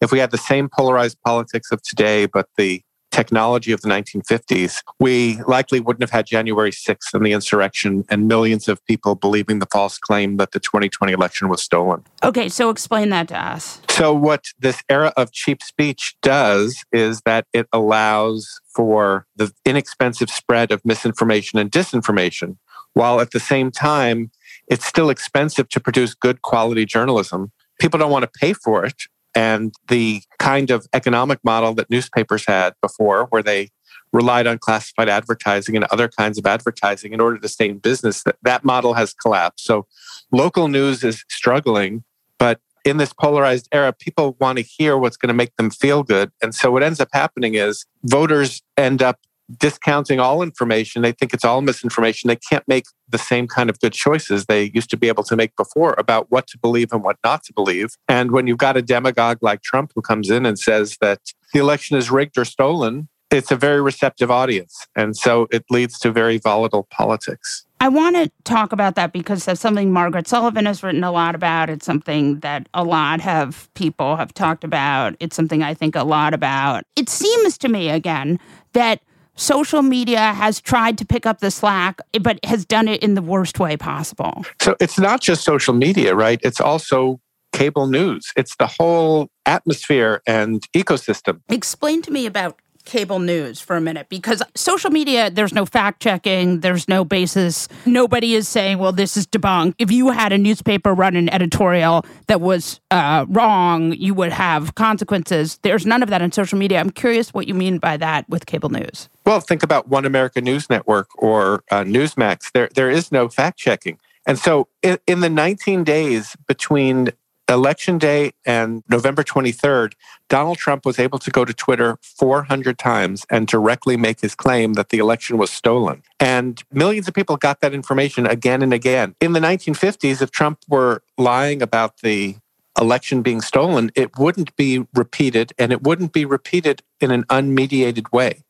if 0.00 0.10
we 0.10 0.18
had 0.18 0.30
the 0.30 0.38
same 0.38 0.68
polarized 0.68 1.18
politics 1.24 1.70
of 1.70 1.80
today, 1.82 2.26
but 2.26 2.48
the 2.56 2.82
technology 3.12 3.70
of 3.70 3.80
the 3.82 3.88
1950s, 3.88 4.82
we 4.98 5.40
likely 5.46 5.78
wouldn't 5.78 6.02
have 6.02 6.10
had 6.10 6.26
January 6.26 6.72
6th 6.72 7.14
and 7.14 7.24
the 7.24 7.32
insurrection 7.32 8.04
and 8.08 8.26
millions 8.26 8.68
of 8.68 8.84
people 8.86 9.14
believing 9.14 9.58
the 9.60 9.66
false 9.70 9.98
claim 9.98 10.38
that 10.38 10.52
the 10.52 10.58
2020 10.58 11.12
election 11.12 11.48
was 11.48 11.62
stolen. 11.62 12.02
Okay, 12.24 12.48
so 12.48 12.70
explain 12.70 13.10
that 13.10 13.28
to 13.28 13.38
us. 13.38 13.80
So, 13.90 14.12
what 14.12 14.46
this 14.58 14.82
era 14.88 15.12
of 15.16 15.32
cheap 15.32 15.62
speech 15.62 16.16
does 16.22 16.84
is 16.92 17.20
that 17.26 17.46
it 17.52 17.68
allows 17.72 18.60
for 18.74 19.26
the 19.36 19.52
inexpensive 19.64 20.30
spread 20.30 20.72
of 20.72 20.84
misinformation 20.84 21.58
and 21.58 21.70
disinformation, 21.70 22.56
while 22.94 23.20
at 23.20 23.30
the 23.30 23.40
same 23.40 23.70
time, 23.70 24.30
it's 24.68 24.86
still 24.86 25.10
expensive 25.10 25.68
to 25.68 25.80
produce 25.80 26.14
good 26.14 26.42
quality 26.42 26.86
journalism. 26.86 27.52
People 27.78 27.98
don't 27.98 28.10
want 28.10 28.22
to 28.22 28.38
pay 28.40 28.52
for 28.52 28.84
it 28.84 29.02
and 29.34 29.74
the 29.88 30.22
kind 30.38 30.70
of 30.70 30.86
economic 30.92 31.38
model 31.44 31.74
that 31.74 31.90
newspapers 31.90 32.44
had 32.46 32.74
before, 32.80 33.26
where 33.26 33.42
they 33.42 33.70
relied 34.12 34.46
on 34.46 34.58
classified 34.58 35.08
advertising 35.08 35.74
and 35.74 35.86
other 35.86 36.08
kinds 36.08 36.38
of 36.38 36.46
advertising 36.46 37.12
in 37.12 37.20
order 37.20 37.38
to 37.38 37.48
stay 37.48 37.68
in 37.68 37.78
business, 37.78 38.22
that, 38.24 38.36
that 38.42 38.64
model 38.64 38.94
has 38.94 39.14
collapsed. 39.14 39.64
So 39.64 39.86
local 40.30 40.68
news 40.68 41.02
is 41.02 41.24
struggling, 41.28 42.04
but 42.38 42.60
in 42.84 42.96
this 42.96 43.12
polarized 43.12 43.68
era, 43.72 43.92
people 43.92 44.36
want 44.40 44.58
to 44.58 44.64
hear 44.64 44.98
what's 44.98 45.16
going 45.16 45.28
to 45.28 45.34
make 45.34 45.56
them 45.56 45.70
feel 45.70 46.02
good. 46.02 46.32
And 46.42 46.54
so 46.54 46.70
what 46.70 46.82
ends 46.82 47.00
up 47.00 47.08
happening 47.12 47.54
is 47.54 47.86
voters 48.04 48.62
end 48.76 49.02
up 49.02 49.18
discounting 49.58 50.20
all 50.20 50.42
information. 50.42 51.02
They 51.02 51.12
think 51.12 51.34
it's 51.34 51.44
all 51.44 51.60
misinformation. 51.60 52.28
They 52.28 52.36
can't 52.36 52.66
make 52.66 52.84
the 53.08 53.18
same 53.18 53.46
kind 53.46 53.68
of 53.70 53.78
good 53.80 53.92
choices 53.92 54.46
they 54.46 54.70
used 54.74 54.90
to 54.90 54.96
be 54.96 55.08
able 55.08 55.24
to 55.24 55.36
make 55.36 55.54
before 55.56 55.94
about 55.98 56.30
what 56.30 56.46
to 56.48 56.58
believe 56.58 56.92
and 56.92 57.02
what 57.02 57.16
not 57.24 57.42
to 57.44 57.52
believe. 57.52 57.90
And 58.08 58.32
when 58.32 58.46
you've 58.46 58.58
got 58.58 58.76
a 58.76 58.82
demagogue 58.82 59.38
like 59.42 59.62
Trump 59.62 59.92
who 59.94 60.02
comes 60.02 60.30
in 60.30 60.46
and 60.46 60.58
says 60.58 60.96
that 61.00 61.20
the 61.52 61.60
election 61.60 61.96
is 61.96 62.10
rigged 62.10 62.38
or 62.38 62.44
stolen, 62.44 63.08
it's 63.30 63.50
a 63.50 63.56
very 63.56 63.80
receptive 63.80 64.30
audience. 64.30 64.86
And 64.94 65.16
so 65.16 65.48
it 65.50 65.64
leads 65.70 65.98
to 66.00 66.10
very 66.10 66.38
volatile 66.38 66.86
politics. 66.90 67.64
I 67.80 67.88
want 67.88 68.14
to 68.14 68.30
talk 68.44 68.72
about 68.72 68.94
that 68.94 69.12
because 69.12 69.44
that's 69.44 69.60
something 69.60 69.90
Margaret 69.92 70.28
Sullivan 70.28 70.66
has 70.66 70.82
written 70.84 71.02
a 71.02 71.10
lot 71.10 71.34
about. 71.34 71.68
It's 71.68 71.84
something 71.84 72.38
that 72.40 72.68
a 72.74 72.84
lot 72.84 73.26
of 73.26 73.68
people 73.74 74.16
have 74.16 74.32
talked 74.34 74.62
about. 74.62 75.16
It's 75.18 75.34
something 75.34 75.62
I 75.62 75.74
think 75.74 75.96
a 75.96 76.04
lot 76.04 76.32
about. 76.32 76.84
It 76.94 77.08
seems 77.08 77.58
to 77.58 77.68
me, 77.68 77.88
again, 77.88 78.38
that 78.74 79.02
social 79.36 79.82
media 79.82 80.32
has 80.32 80.60
tried 80.60 80.98
to 80.98 81.04
pick 81.04 81.26
up 81.26 81.40
the 81.40 81.50
slack, 81.50 82.00
but 82.20 82.38
has 82.44 82.64
done 82.64 82.88
it 82.88 83.02
in 83.02 83.14
the 83.14 83.22
worst 83.22 83.58
way 83.58 83.76
possible. 83.76 84.44
So 84.60 84.76
it's 84.80 84.98
not 84.98 85.20
just 85.20 85.44
social 85.44 85.74
media, 85.74 86.14
right? 86.14 86.40
It's 86.42 86.60
also 86.60 87.20
cable 87.52 87.86
news. 87.86 88.32
It's 88.36 88.56
the 88.56 88.66
whole 88.66 89.28
atmosphere 89.46 90.22
and 90.26 90.66
ecosystem. 90.72 91.40
Explain 91.48 92.02
to 92.02 92.10
me 92.10 92.26
about 92.26 92.58
cable 92.84 93.18
news 93.18 93.60
for 93.60 93.76
a 93.76 93.80
minute 93.80 94.08
because 94.08 94.42
social 94.54 94.90
media, 94.90 95.30
there's 95.30 95.52
no 95.52 95.64
fact 95.64 96.00
checking, 96.02 96.60
there's 96.60 96.88
no 96.88 97.04
basis. 97.04 97.68
Nobody 97.86 98.34
is 98.34 98.48
saying, 98.48 98.78
well, 98.78 98.92
this 98.92 99.16
is 99.16 99.26
debunked. 99.26 99.74
If 99.78 99.90
you 99.90 100.10
had 100.10 100.32
a 100.32 100.38
newspaper 100.38 100.94
run 100.94 101.16
an 101.16 101.28
editorial 101.28 102.04
that 102.26 102.40
was 102.40 102.80
uh, 102.90 103.26
wrong, 103.28 103.92
you 103.92 104.14
would 104.14 104.32
have 104.32 104.74
consequences. 104.74 105.58
There's 105.62 105.86
none 105.86 106.02
of 106.02 106.10
that 106.10 106.22
in 106.22 106.32
social 106.32 106.58
media. 106.58 106.80
I'm 106.80 106.90
curious 106.90 107.32
what 107.32 107.48
you 107.48 107.54
mean 107.54 107.78
by 107.78 107.96
that 107.98 108.28
with 108.28 108.46
cable 108.46 108.70
news. 108.70 109.08
Well, 109.24 109.40
think 109.40 109.62
about 109.62 109.88
One 109.88 110.04
America 110.04 110.40
News 110.40 110.68
Network 110.68 111.08
or 111.16 111.62
uh, 111.70 111.84
Newsmax. 111.84 112.52
There, 112.52 112.68
there 112.74 112.90
is 112.90 113.12
no 113.12 113.28
fact 113.28 113.58
checking. 113.58 113.98
And 114.26 114.38
so, 114.38 114.68
in, 114.82 114.98
in 115.06 115.20
the 115.20 115.28
19 115.28 115.82
days 115.84 116.36
between 116.46 117.10
election 117.52 117.98
day 117.98 118.32
and 118.44 118.82
November 118.88 119.22
23rd, 119.22 119.92
Donald 120.28 120.58
Trump 120.58 120.84
was 120.84 120.98
able 120.98 121.18
to 121.18 121.30
go 121.30 121.44
to 121.44 121.52
Twitter 121.52 121.98
400 122.02 122.78
times 122.78 123.26
and 123.30 123.46
directly 123.46 123.96
make 123.96 124.20
his 124.20 124.34
claim 124.34 124.74
that 124.74 124.88
the 124.88 124.98
election 124.98 125.38
was 125.38 125.50
stolen. 125.50 126.02
And 126.18 126.62
millions 126.72 127.08
of 127.08 127.14
people 127.14 127.36
got 127.36 127.60
that 127.60 127.74
information 127.74 128.26
again 128.26 128.62
and 128.62 128.72
again. 128.72 129.14
In 129.20 129.32
the 129.32 129.40
1950s, 129.40 130.22
if 130.22 130.30
Trump 130.30 130.60
were 130.68 131.02
lying 131.18 131.62
about 131.62 131.98
the 131.98 132.36
election 132.80 133.22
being 133.22 133.40
stolen, 133.40 133.90
it 133.94 134.18
wouldn't 134.18 134.56
be 134.56 134.86
repeated 134.94 135.52
and 135.58 135.72
it 135.72 135.82
wouldn't 135.82 136.12
be 136.12 136.24
repeated 136.24 136.82
in 137.00 137.10
an 137.10 137.24
unmediated 137.24 138.10
way 138.12 138.44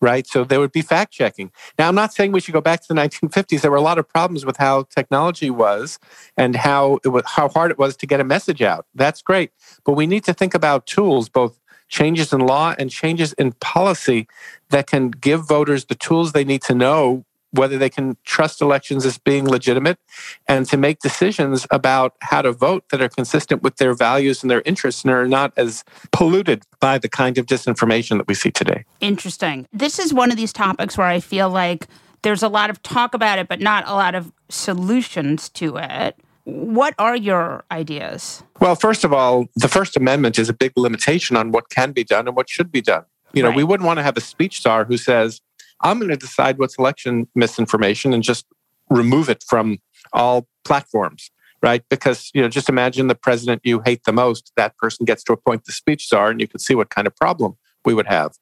right? 0.00 0.26
So 0.26 0.44
there 0.44 0.60
would 0.60 0.72
be 0.72 0.82
fact 0.82 1.12
checking. 1.12 1.50
Now, 1.78 1.88
I'm 1.88 1.94
not 1.94 2.12
saying 2.12 2.32
we 2.32 2.40
should 2.40 2.54
go 2.54 2.60
back 2.60 2.82
to 2.82 2.88
the 2.88 2.94
1950s. 3.00 3.60
There 3.60 3.70
were 3.70 3.76
a 3.76 3.82
lot 3.82 3.98
of 3.98 4.08
problems 4.08 4.44
with 4.44 4.56
how 4.56 4.84
technology 4.84 5.50
was 5.50 5.98
and 6.36 6.56
how 6.56 6.98
it 7.04 7.08
was, 7.08 7.24
how 7.26 7.48
hard 7.48 7.70
it 7.70 7.78
was 7.78 7.96
to 7.98 8.06
get 8.06 8.20
a 8.20 8.24
message 8.24 8.62
out. 8.62 8.86
That's 8.94 9.22
great, 9.22 9.50
but 9.84 9.92
we 9.92 10.06
need 10.06 10.24
to 10.24 10.34
think 10.34 10.54
about 10.54 10.86
tools, 10.86 11.28
both 11.28 11.58
changes 11.88 12.32
in 12.32 12.40
law 12.40 12.74
and 12.78 12.90
changes 12.90 13.32
in 13.34 13.52
policy 13.52 14.28
that 14.70 14.86
can 14.86 15.10
give 15.10 15.46
voters 15.48 15.86
the 15.86 15.94
tools 15.94 16.32
they 16.32 16.44
need 16.44 16.62
to 16.62 16.74
know 16.74 17.24
whether 17.50 17.78
they 17.78 17.88
can 17.88 18.16
trust 18.24 18.60
elections 18.60 19.06
as 19.06 19.18
being 19.18 19.48
legitimate 19.48 19.98
and 20.46 20.66
to 20.66 20.76
make 20.76 21.00
decisions 21.00 21.66
about 21.70 22.14
how 22.20 22.42
to 22.42 22.52
vote 22.52 22.84
that 22.90 23.00
are 23.00 23.08
consistent 23.08 23.62
with 23.62 23.76
their 23.76 23.94
values 23.94 24.42
and 24.42 24.50
their 24.50 24.62
interests 24.64 25.02
and 25.04 25.12
are 25.12 25.26
not 25.26 25.52
as 25.56 25.84
polluted 26.12 26.62
by 26.80 26.98
the 26.98 27.08
kind 27.08 27.38
of 27.38 27.46
disinformation 27.46 28.18
that 28.18 28.28
we 28.28 28.34
see 28.34 28.50
today. 28.50 28.84
Interesting. 29.00 29.66
This 29.72 29.98
is 29.98 30.12
one 30.12 30.30
of 30.30 30.36
these 30.36 30.52
topics 30.52 30.98
where 30.98 31.06
I 31.06 31.20
feel 31.20 31.48
like 31.48 31.86
there's 32.22 32.42
a 32.42 32.48
lot 32.48 32.70
of 32.70 32.82
talk 32.82 33.14
about 33.14 33.38
it, 33.38 33.48
but 33.48 33.60
not 33.60 33.84
a 33.86 33.92
lot 33.92 34.14
of 34.14 34.32
solutions 34.48 35.48
to 35.50 35.76
it. 35.76 36.16
What 36.44 36.94
are 36.98 37.16
your 37.16 37.64
ideas? 37.70 38.42
Well, 38.60 38.74
first 38.74 39.04
of 39.04 39.12
all, 39.12 39.46
the 39.54 39.68
First 39.68 39.96
Amendment 39.96 40.38
is 40.38 40.48
a 40.48 40.54
big 40.54 40.72
limitation 40.76 41.36
on 41.36 41.52
what 41.52 41.68
can 41.68 41.92
be 41.92 42.04
done 42.04 42.26
and 42.26 42.36
what 42.36 42.48
should 42.48 42.72
be 42.72 42.80
done. 42.80 43.04
You 43.34 43.42
know, 43.42 43.48
right. 43.48 43.56
we 43.56 43.64
wouldn't 43.64 43.86
want 43.86 43.98
to 43.98 44.02
have 44.02 44.16
a 44.16 44.22
speech 44.22 44.62
czar 44.62 44.84
who 44.84 44.96
says, 44.96 45.42
I'm 45.82 45.98
going 45.98 46.10
to 46.10 46.16
decide 46.16 46.58
what's 46.58 46.78
election 46.78 47.28
misinformation 47.34 48.12
and 48.12 48.22
just 48.22 48.46
remove 48.90 49.28
it 49.28 49.44
from 49.46 49.78
all 50.12 50.48
platforms, 50.64 51.30
right? 51.62 51.82
Because, 51.88 52.30
you 52.34 52.42
know, 52.42 52.48
just 52.48 52.68
imagine 52.68 53.08
the 53.08 53.14
president 53.14 53.62
you 53.64 53.80
hate 53.84 54.04
the 54.04 54.12
most, 54.12 54.52
that 54.56 54.76
person 54.76 55.04
gets 55.04 55.22
to 55.24 55.32
appoint 55.32 55.64
the 55.64 55.72
speech 55.72 56.08
czar, 56.08 56.30
and 56.30 56.40
you 56.40 56.48
can 56.48 56.60
see 56.60 56.74
what 56.74 56.90
kind 56.90 57.06
of 57.06 57.14
problem 57.16 57.56
we 57.84 57.94
would 57.94 58.06
have. 58.06 58.32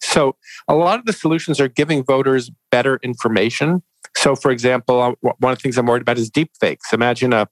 So, 0.00 0.36
a 0.68 0.74
lot 0.74 0.98
of 1.00 1.06
the 1.06 1.12
solutions 1.12 1.60
are 1.60 1.68
giving 1.68 2.04
voters 2.04 2.50
better 2.70 3.00
information. 3.02 3.82
So, 4.16 4.36
for 4.36 4.50
example, 4.50 5.00
uh, 5.00 5.30
one 5.38 5.52
of 5.52 5.58
the 5.58 5.62
things 5.62 5.76
I'm 5.76 5.86
worried 5.86 6.02
about 6.02 6.18
is 6.18 6.30
deepfakes. 6.30 6.92
Imagine 6.92 7.32
a, 7.32 7.48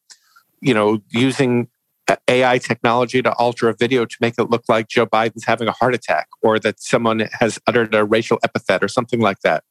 you 0.61 0.73
know, 0.73 1.01
using 1.11 1.69
AI 2.29 2.59
technology 2.59 3.23
to 3.23 3.33
alter 3.35 3.69
a 3.69 3.75
video 3.75 4.05
to 4.05 4.17
make 4.21 4.35
it 4.39 4.51
look 4.51 4.65
like 4.69 4.89
Joe 4.89 5.07
Biden's 5.07 5.45
having 5.45 5.69
a 5.69 5.73
heart 5.73 5.95
attack 5.95 6.29
or 6.43 6.59
that 6.59 6.81
someone 6.81 7.29
has 7.41 7.59
uttered 7.67 7.95
a 7.95 8.05
racial 8.05 8.39
epithet 8.45 8.83
or 8.83 8.89
something 8.89 9.21
like 9.21 9.41
that. 9.41 9.65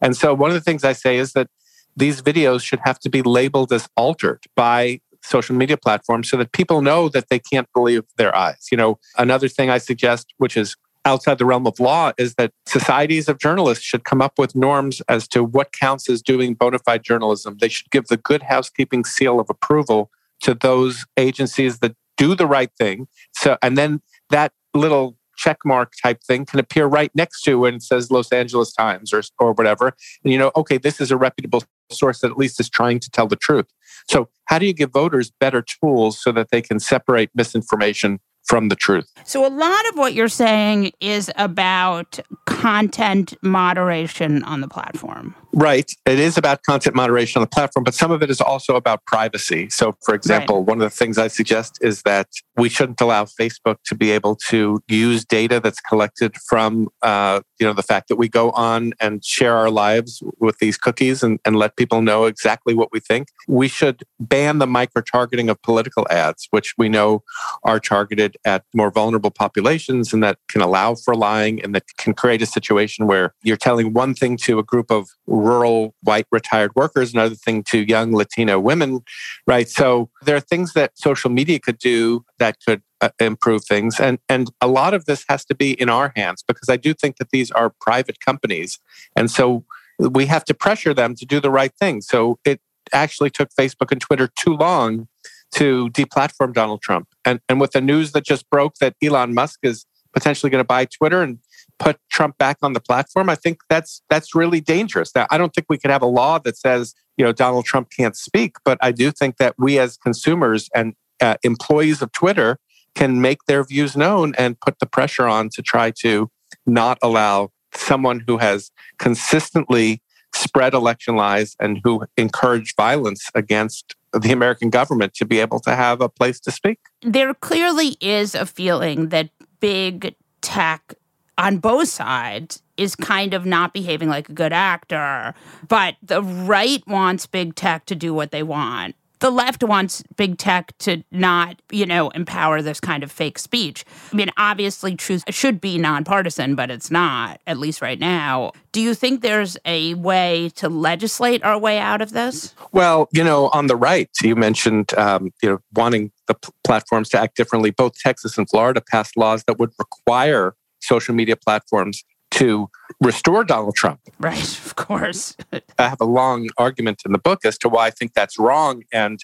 And 0.00 0.16
so 0.16 0.34
one 0.34 0.50
of 0.50 0.54
the 0.54 0.60
things 0.60 0.84
I 0.84 0.92
say 0.92 1.16
is 1.16 1.32
that 1.32 1.48
these 1.96 2.22
videos 2.22 2.62
should 2.62 2.80
have 2.84 2.98
to 3.00 3.10
be 3.10 3.22
labeled 3.22 3.72
as 3.72 3.88
altered 3.96 4.44
by 4.54 5.00
social 5.22 5.54
media 5.54 5.76
platforms 5.76 6.28
so 6.28 6.36
that 6.36 6.52
people 6.52 6.80
know 6.80 7.08
that 7.08 7.28
they 7.28 7.38
can't 7.38 7.68
believe 7.74 8.04
their 8.16 8.34
eyes. 8.36 8.68
You 8.70 8.78
know, 8.78 8.98
another 9.16 9.48
thing 9.48 9.68
I 9.68 9.78
suggest, 9.78 10.32
which 10.38 10.56
is 10.56 10.76
outside 11.04 11.38
the 11.38 11.44
realm 11.44 11.66
of 11.66 11.80
law, 11.80 12.12
is 12.18 12.34
that 12.34 12.52
societies 12.66 13.28
of 13.28 13.38
journalists 13.38 13.84
should 13.84 14.04
come 14.04 14.22
up 14.22 14.38
with 14.38 14.54
norms 14.54 15.02
as 15.08 15.26
to 15.28 15.42
what 15.42 15.72
counts 15.72 16.08
as 16.08 16.22
doing 16.22 16.54
bona 16.54 16.78
fide 16.78 17.02
journalism. 17.02 17.56
They 17.60 17.68
should 17.68 17.90
give 17.90 18.06
the 18.06 18.16
good 18.16 18.42
housekeeping 18.44 19.04
seal 19.04 19.40
of 19.40 19.50
approval 19.50 20.10
to 20.42 20.54
those 20.54 21.04
agencies 21.16 21.78
that 21.80 21.94
do 22.16 22.34
the 22.34 22.46
right 22.46 22.70
thing. 22.78 23.06
So, 23.32 23.56
and 23.62 23.78
then 23.78 24.00
that 24.30 24.52
little 24.74 25.16
check 25.36 25.58
mark 25.64 25.92
type 26.02 26.20
thing 26.24 26.44
can 26.44 26.58
appear 26.58 26.86
right 26.86 27.12
next 27.14 27.42
to 27.42 27.60
when 27.60 27.76
it 27.76 27.82
says 27.82 28.10
Los 28.10 28.32
Angeles 28.32 28.72
Times 28.72 29.12
or, 29.12 29.22
or 29.38 29.52
whatever. 29.52 29.94
And 30.24 30.32
you 30.32 30.38
know, 30.38 30.50
okay, 30.56 30.78
this 30.78 31.00
is 31.00 31.10
a 31.10 31.16
reputable 31.16 31.62
source 31.90 32.20
that 32.20 32.30
at 32.30 32.36
least 32.36 32.60
is 32.60 32.68
trying 32.68 32.98
to 33.00 33.10
tell 33.10 33.28
the 33.28 33.36
truth. 33.36 33.66
So, 34.10 34.28
how 34.46 34.58
do 34.58 34.66
you 34.66 34.72
give 34.72 34.92
voters 34.92 35.30
better 35.30 35.62
tools 35.62 36.20
so 36.20 36.32
that 36.32 36.50
they 36.50 36.60
can 36.60 36.80
separate 36.80 37.30
misinformation 37.34 38.20
from 38.48 38.68
the 38.68 38.76
truth. 38.76 39.12
So, 39.24 39.46
a 39.46 39.52
lot 39.52 39.88
of 39.90 39.96
what 39.96 40.14
you're 40.14 40.28
saying 40.28 40.92
is 41.00 41.30
about 41.36 42.18
content 42.46 43.34
moderation 43.42 44.42
on 44.42 44.62
the 44.62 44.68
platform. 44.68 45.34
Right. 45.54 45.90
It 46.04 46.18
is 46.18 46.36
about 46.36 46.62
content 46.62 46.94
moderation 46.94 47.40
on 47.40 47.42
the 47.42 47.48
platform, 47.48 47.82
but 47.82 47.94
some 47.94 48.10
of 48.10 48.22
it 48.22 48.30
is 48.30 48.40
also 48.40 48.76
about 48.76 49.04
privacy. 49.06 49.70
So, 49.70 49.96
for 50.04 50.14
example, 50.14 50.58
right. 50.58 50.66
one 50.66 50.82
of 50.82 50.90
the 50.90 50.94
things 50.94 51.16
I 51.16 51.28
suggest 51.28 51.78
is 51.80 52.02
that 52.02 52.28
we 52.56 52.68
shouldn't 52.68 53.00
allow 53.00 53.24
Facebook 53.24 53.76
to 53.86 53.94
be 53.94 54.10
able 54.10 54.36
to 54.48 54.82
use 54.88 55.24
data 55.24 55.58
that's 55.58 55.80
collected 55.80 56.36
from, 56.48 56.88
uh, 57.02 57.40
you 57.58 57.66
know, 57.66 57.72
the 57.72 57.82
fact 57.82 58.08
that 58.08 58.16
we 58.16 58.28
go 58.28 58.50
on 58.50 58.92
and 59.00 59.24
share 59.24 59.56
our 59.56 59.70
lives 59.70 60.22
with 60.38 60.58
these 60.58 60.76
cookies 60.76 61.22
and, 61.22 61.38
and 61.44 61.56
let 61.56 61.76
people 61.76 62.02
know 62.02 62.26
exactly 62.26 62.74
what 62.74 62.90
we 62.92 63.00
think. 63.00 63.28
We 63.46 63.68
should 63.68 64.04
ban 64.20 64.58
the 64.58 64.66
micro 64.66 65.02
targeting 65.02 65.48
of 65.48 65.60
political 65.62 66.06
ads, 66.10 66.46
which 66.50 66.74
we 66.76 66.88
know 66.90 67.22
are 67.64 67.80
targeted 67.80 68.36
at 68.44 68.64
more 68.74 68.90
vulnerable 68.90 69.30
populations 69.30 70.12
and 70.12 70.22
that 70.22 70.38
can 70.48 70.60
allow 70.60 70.94
for 70.94 71.14
lying 71.14 71.62
and 71.62 71.74
that 71.74 71.84
can 71.96 72.12
create 72.12 72.42
a 72.42 72.46
situation 72.46 73.06
where 73.06 73.34
you're 73.42 73.56
telling 73.56 73.94
one 73.94 74.14
thing 74.14 74.36
to 74.36 74.58
a 74.58 74.62
group 74.62 74.90
of 74.90 75.08
rural 75.28 75.94
white 76.02 76.26
retired 76.32 76.72
workers, 76.74 77.12
another 77.12 77.34
thing 77.34 77.62
to 77.62 77.78
young 77.88 78.12
Latino 78.14 78.58
women, 78.58 79.00
right? 79.46 79.68
So 79.68 80.10
there 80.22 80.36
are 80.36 80.40
things 80.40 80.72
that 80.72 80.98
social 80.98 81.30
media 81.30 81.60
could 81.60 81.78
do 81.78 82.24
that 82.38 82.56
could 82.66 82.82
uh, 83.00 83.10
improve 83.20 83.64
things. 83.64 84.00
And, 84.00 84.18
and 84.28 84.50
a 84.60 84.66
lot 84.66 84.94
of 84.94 85.04
this 85.04 85.24
has 85.28 85.44
to 85.46 85.54
be 85.54 85.72
in 85.72 85.88
our 85.88 86.12
hands 86.16 86.42
because 86.46 86.68
I 86.68 86.76
do 86.76 86.94
think 86.94 87.16
that 87.18 87.30
these 87.30 87.50
are 87.52 87.72
private 87.80 88.20
companies. 88.20 88.78
And 89.14 89.30
so 89.30 89.64
we 89.98 90.26
have 90.26 90.44
to 90.46 90.54
pressure 90.54 90.94
them 90.94 91.14
to 91.16 91.26
do 91.26 91.40
the 91.40 91.50
right 91.50 91.72
thing. 91.78 92.00
So 92.00 92.38
it 92.44 92.60
actually 92.92 93.30
took 93.30 93.50
Facebook 93.50 93.92
and 93.92 94.00
Twitter 94.00 94.28
too 94.38 94.56
long 94.56 95.08
to 95.52 95.88
deplatform 95.90 96.52
Donald 96.52 96.82
Trump. 96.82 97.08
And, 97.24 97.40
and 97.48 97.60
with 97.60 97.72
the 97.72 97.80
news 97.80 98.12
that 98.12 98.24
just 98.24 98.48
broke 98.50 98.76
that 98.76 98.94
Elon 99.02 99.34
Musk 99.34 99.60
is 99.62 99.86
potentially 100.12 100.50
going 100.50 100.60
to 100.60 100.66
buy 100.66 100.86
Twitter 100.86 101.22
and 101.22 101.38
put 101.78 101.98
Trump 102.10 102.38
back 102.38 102.58
on 102.62 102.72
the 102.72 102.80
platform, 102.80 103.30
I 103.30 103.34
think 103.34 103.60
that's 103.68 104.02
that's 104.10 104.34
really 104.34 104.60
dangerous. 104.60 105.12
Now, 105.14 105.26
I 105.30 105.38
don't 105.38 105.54
think 105.54 105.66
we 105.68 105.78
could 105.78 105.90
have 105.90 106.02
a 106.02 106.06
law 106.06 106.38
that 106.40 106.56
says 106.56 106.94
you 107.16 107.24
know 107.24 107.32
Donald 107.32 107.64
Trump 107.64 107.90
can't 107.96 108.16
speak, 108.16 108.56
but 108.64 108.78
I 108.80 108.92
do 108.92 109.10
think 109.10 109.36
that 109.38 109.54
we 109.58 109.78
as 109.78 109.96
consumers 109.96 110.68
and 110.74 110.94
uh, 111.20 111.36
employees 111.42 112.02
of 112.02 112.12
Twitter 112.12 112.58
can 112.94 113.20
make 113.20 113.44
their 113.46 113.64
views 113.64 113.96
known 113.96 114.34
and 114.36 114.58
put 114.60 114.78
the 114.80 114.86
pressure 114.86 115.26
on 115.26 115.48
to 115.50 115.62
try 115.62 115.90
to 115.90 116.30
not 116.66 116.98
allow 117.02 117.50
someone 117.72 118.22
who 118.26 118.38
has 118.38 118.70
consistently 118.98 120.02
spread 120.34 120.74
election 120.74 121.16
lies 121.16 121.56
and 121.60 121.80
who 121.84 122.04
encouraged 122.16 122.76
violence 122.76 123.30
against 123.34 123.94
the 124.12 124.32
American 124.32 124.70
government 124.70 125.14
to 125.14 125.24
be 125.24 125.38
able 125.38 125.60
to 125.60 125.74
have 125.74 126.00
a 126.00 126.08
place 126.08 126.40
to 126.40 126.50
speak. 126.50 126.78
There 127.02 127.34
clearly 127.34 127.96
is 128.00 128.34
a 128.34 128.46
feeling 128.46 129.08
that 129.08 129.30
big 129.60 130.14
tech 130.40 130.94
on 131.38 131.58
both 131.58 131.88
sides 131.88 132.62
is 132.76 132.94
kind 132.94 133.32
of 133.32 133.46
not 133.46 133.72
behaving 133.72 134.08
like 134.08 134.28
a 134.28 134.32
good 134.32 134.52
actor, 134.52 135.34
but 135.66 135.96
the 136.02 136.22
right 136.22 136.86
wants 136.86 137.26
big 137.26 137.54
tech 137.54 137.86
to 137.86 137.94
do 137.94 138.12
what 138.12 138.30
they 138.30 138.42
want 138.42 138.94
the 139.20 139.30
left 139.30 139.64
wants 139.64 140.02
big 140.16 140.38
tech 140.38 140.76
to 140.78 141.02
not, 141.10 141.60
you 141.70 141.86
know, 141.86 142.10
empower 142.10 142.62
this 142.62 142.80
kind 142.80 143.02
of 143.02 143.10
fake 143.10 143.38
speech. 143.38 143.84
I 144.12 144.16
mean, 144.16 144.30
obviously, 144.36 144.94
truth 144.96 145.24
should 145.30 145.60
be 145.60 145.78
nonpartisan, 145.78 146.54
but 146.54 146.70
it's 146.70 146.90
not, 146.90 147.40
at 147.46 147.58
least 147.58 147.82
right 147.82 147.98
now. 147.98 148.52
Do 148.72 148.80
you 148.80 148.94
think 148.94 149.22
there's 149.22 149.56
a 149.64 149.94
way 149.94 150.50
to 150.56 150.68
legislate 150.68 151.42
our 151.42 151.58
way 151.58 151.78
out 151.78 152.00
of 152.00 152.12
this? 152.12 152.54
Well, 152.72 153.08
you 153.12 153.24
know, 153.24 153.48
on 153.52 153.66
the 153.66 153.76
right, 153.76 154.08
you 154.22 154.36
mentioned, 154.36 154.94
um, 154.94 155.32
you 155.42 155.50
know, 155.50 155.58
wanting 155.74 156.12
the 156.26 156.34
p- 156.34 156.52
platforms 156.64 157.08
to 157.10 157.20
act 157.20 157.36
differently. 157.36 157.70
Both 157.70 157.98
Texas 157.98 158.38
and 158.38 158.48
Florida 158.48 158.80
passed 158.80 159.16
laws 159.16 159.44
that 159.44 159.58
would 159.58 159.72
require 159.78 160.54
social 160.88 161.14
media 161.14 161.36
platforms 161.36 162.04
to 162.32 162.68
restore 163.00 163.44
Donald 163.44 163.74
Trump. 163.74 164.00
Right, 164.18 164.58
of 164.64 164.76
course. 164.76 165.36
I 165.52 165.88
have 165.88 166.00
a 166.00 166.04
long 166.04 166.48
argument 166.58 167.02
in 167.04 167.12
the 167.12 167.18
book 167.18 167.44
as 167.44 167.58
to 167.58 167.68
why 167.68 167.86
I 167.86 167.90
think 167.90 168.14
that's 168.14 168.38
wrong 168.38 168.82
and 168.92 169.20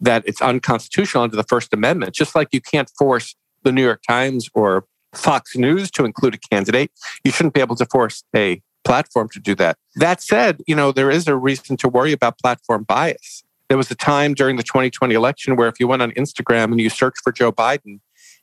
that 0.00 0.22
it's 0.26 0.40
unconstitutional 0.40 1.24
under 1.24 1.36
the 1.36 1.44
First 1.44 1.72
Amendment. 1.72 2.14
Just 2.14 2.34
like 2.34 2.48
you 2.52 2.60
can't 2.60 2.90
force 2.98 3.34
the 3.62 3.72
New 3.72 3.82
York 3.82 4.02
Times 4.06 4.48
or 4.54 4.84
Fox 5.14 5.56
News 5.56 5.90
to 5.92 6.04
include 6.04 6.34
a 6.34 6.38
candidate, 6.38 6.90
you 7.24 7.30
shouldn't 7.30 7.54
be 7.54 7.60
able 7.60 7.76
to 7.76 7.86
force 7.86 8.22
a 8.34 8.60
platform 8.84 9.28
to 9.30 9.40
do 9.40 9.54
that. 9.56 9.76
That 9.96 10.22
said, 10.22 10.62
you 10.66 10.74
know, 10.74 10.92
there 10.92 11.10
is 11.10 11.26
a 11.26 11.36
reason 11.36 11.76
to 11.78 11.88
worry 11.88 12.12
about 12.12 12.38
platform 12.38 12.84
bias. 12.84 13.42
There 13.68 13.76
was 13.76 13.90
a 13.90 13.94
time 13.94 14.34
during 14.34 14.56
the 14.56 14.62
2020 14.62 15.14
election 15.14 15.56
where 15.56 15.68
if 15.68 15.78
you 15.78 15.88
went 15.88 16.00
on 16.00 16.12
Instagram 16.12 16.64
and 16.64 16.80
you 16.80 16.88
searched 16.88 17.20
for 17.22 17.32
Joe 17.32 17.52
Biden, 17.52 18.00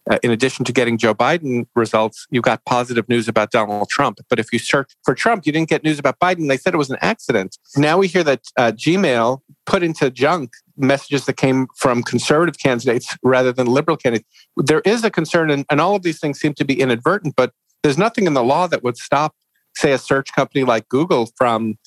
uh, 0.10 0.20
in 0.24 0.32
addition 0.32 0.66
to 0.66 0.72
getting 0.72 0.98
Joe 0.98 1.14
Biden 1.14 1.66
results, 1.76 2.28
you 2.30 2.42
got 2.42 2.64
positive 2.66 3.08
news 3.10 3.28
about 3.28 3.52
Donald 3.52 3.90
Trump. 3.90 4.20
But 4.30 4.40
if 4.40 4.54
you 4.54 4.60
search 4.60 4.92
for 5.04 5.16
Trump, 5.16 5.46
you 5.46 5.52
didn't 5.52 5.70
get 5.70 5.84
news 5.84 6.00
about 6.00 6.20
Biden. 6.20 6.48
They 6.48 6.58
said 6.58 6.74
it 6.74 6.78
was 6.78 6.90
an 6.90 6.98
accident. 7.02 7.58
Now 7.76 7.98
we 7.98 8.08
hear 8.08 8.24
that 8.24 8.42
uh, 8.58 8.72
Gmail 8.72 9.42
put 9.66 9.84
into 9.84 10.10
junk 10.12 10.54
messages 10.78 11.26
that 11.26 11.38
came 11.38 11.68
from 11.76 12.04
conservative 12.04 12.60
candidates 12.60 13.18
rather 13.24 13.52
than 13.52 13.68
liberal 13.68 13.98
candidates. 13.98 14.30
There 14.58 14.82
is 14.86 15.04
a 15.04 15.10
concern, 15.10 15.50
and, 15.50 15.66
and 15.70 15.82
all 15.82 15.96
of 15.96 16.04
these 16.04 16.20
things 16.20 16.40
seem 16.40 16.54
to 16.56 16.66
be 16.66 16.80
inadvertent, 16.80 17.36
but 17.36 17.52
there's 17.82 17.98
nothing 17.98 18.28
in 18.28 18.34
the 18.34 18.44
law 18.44 18.68
that 18.68 18.84
would 18.84 18.98
stop, 18.98 19.36
say, 19.76 19.92
a 19.92 19.98
search 19.98 20.34
company 20.34 20.64
like 20.64 20.90
Google 20.90 21.30
from 21.38 21.78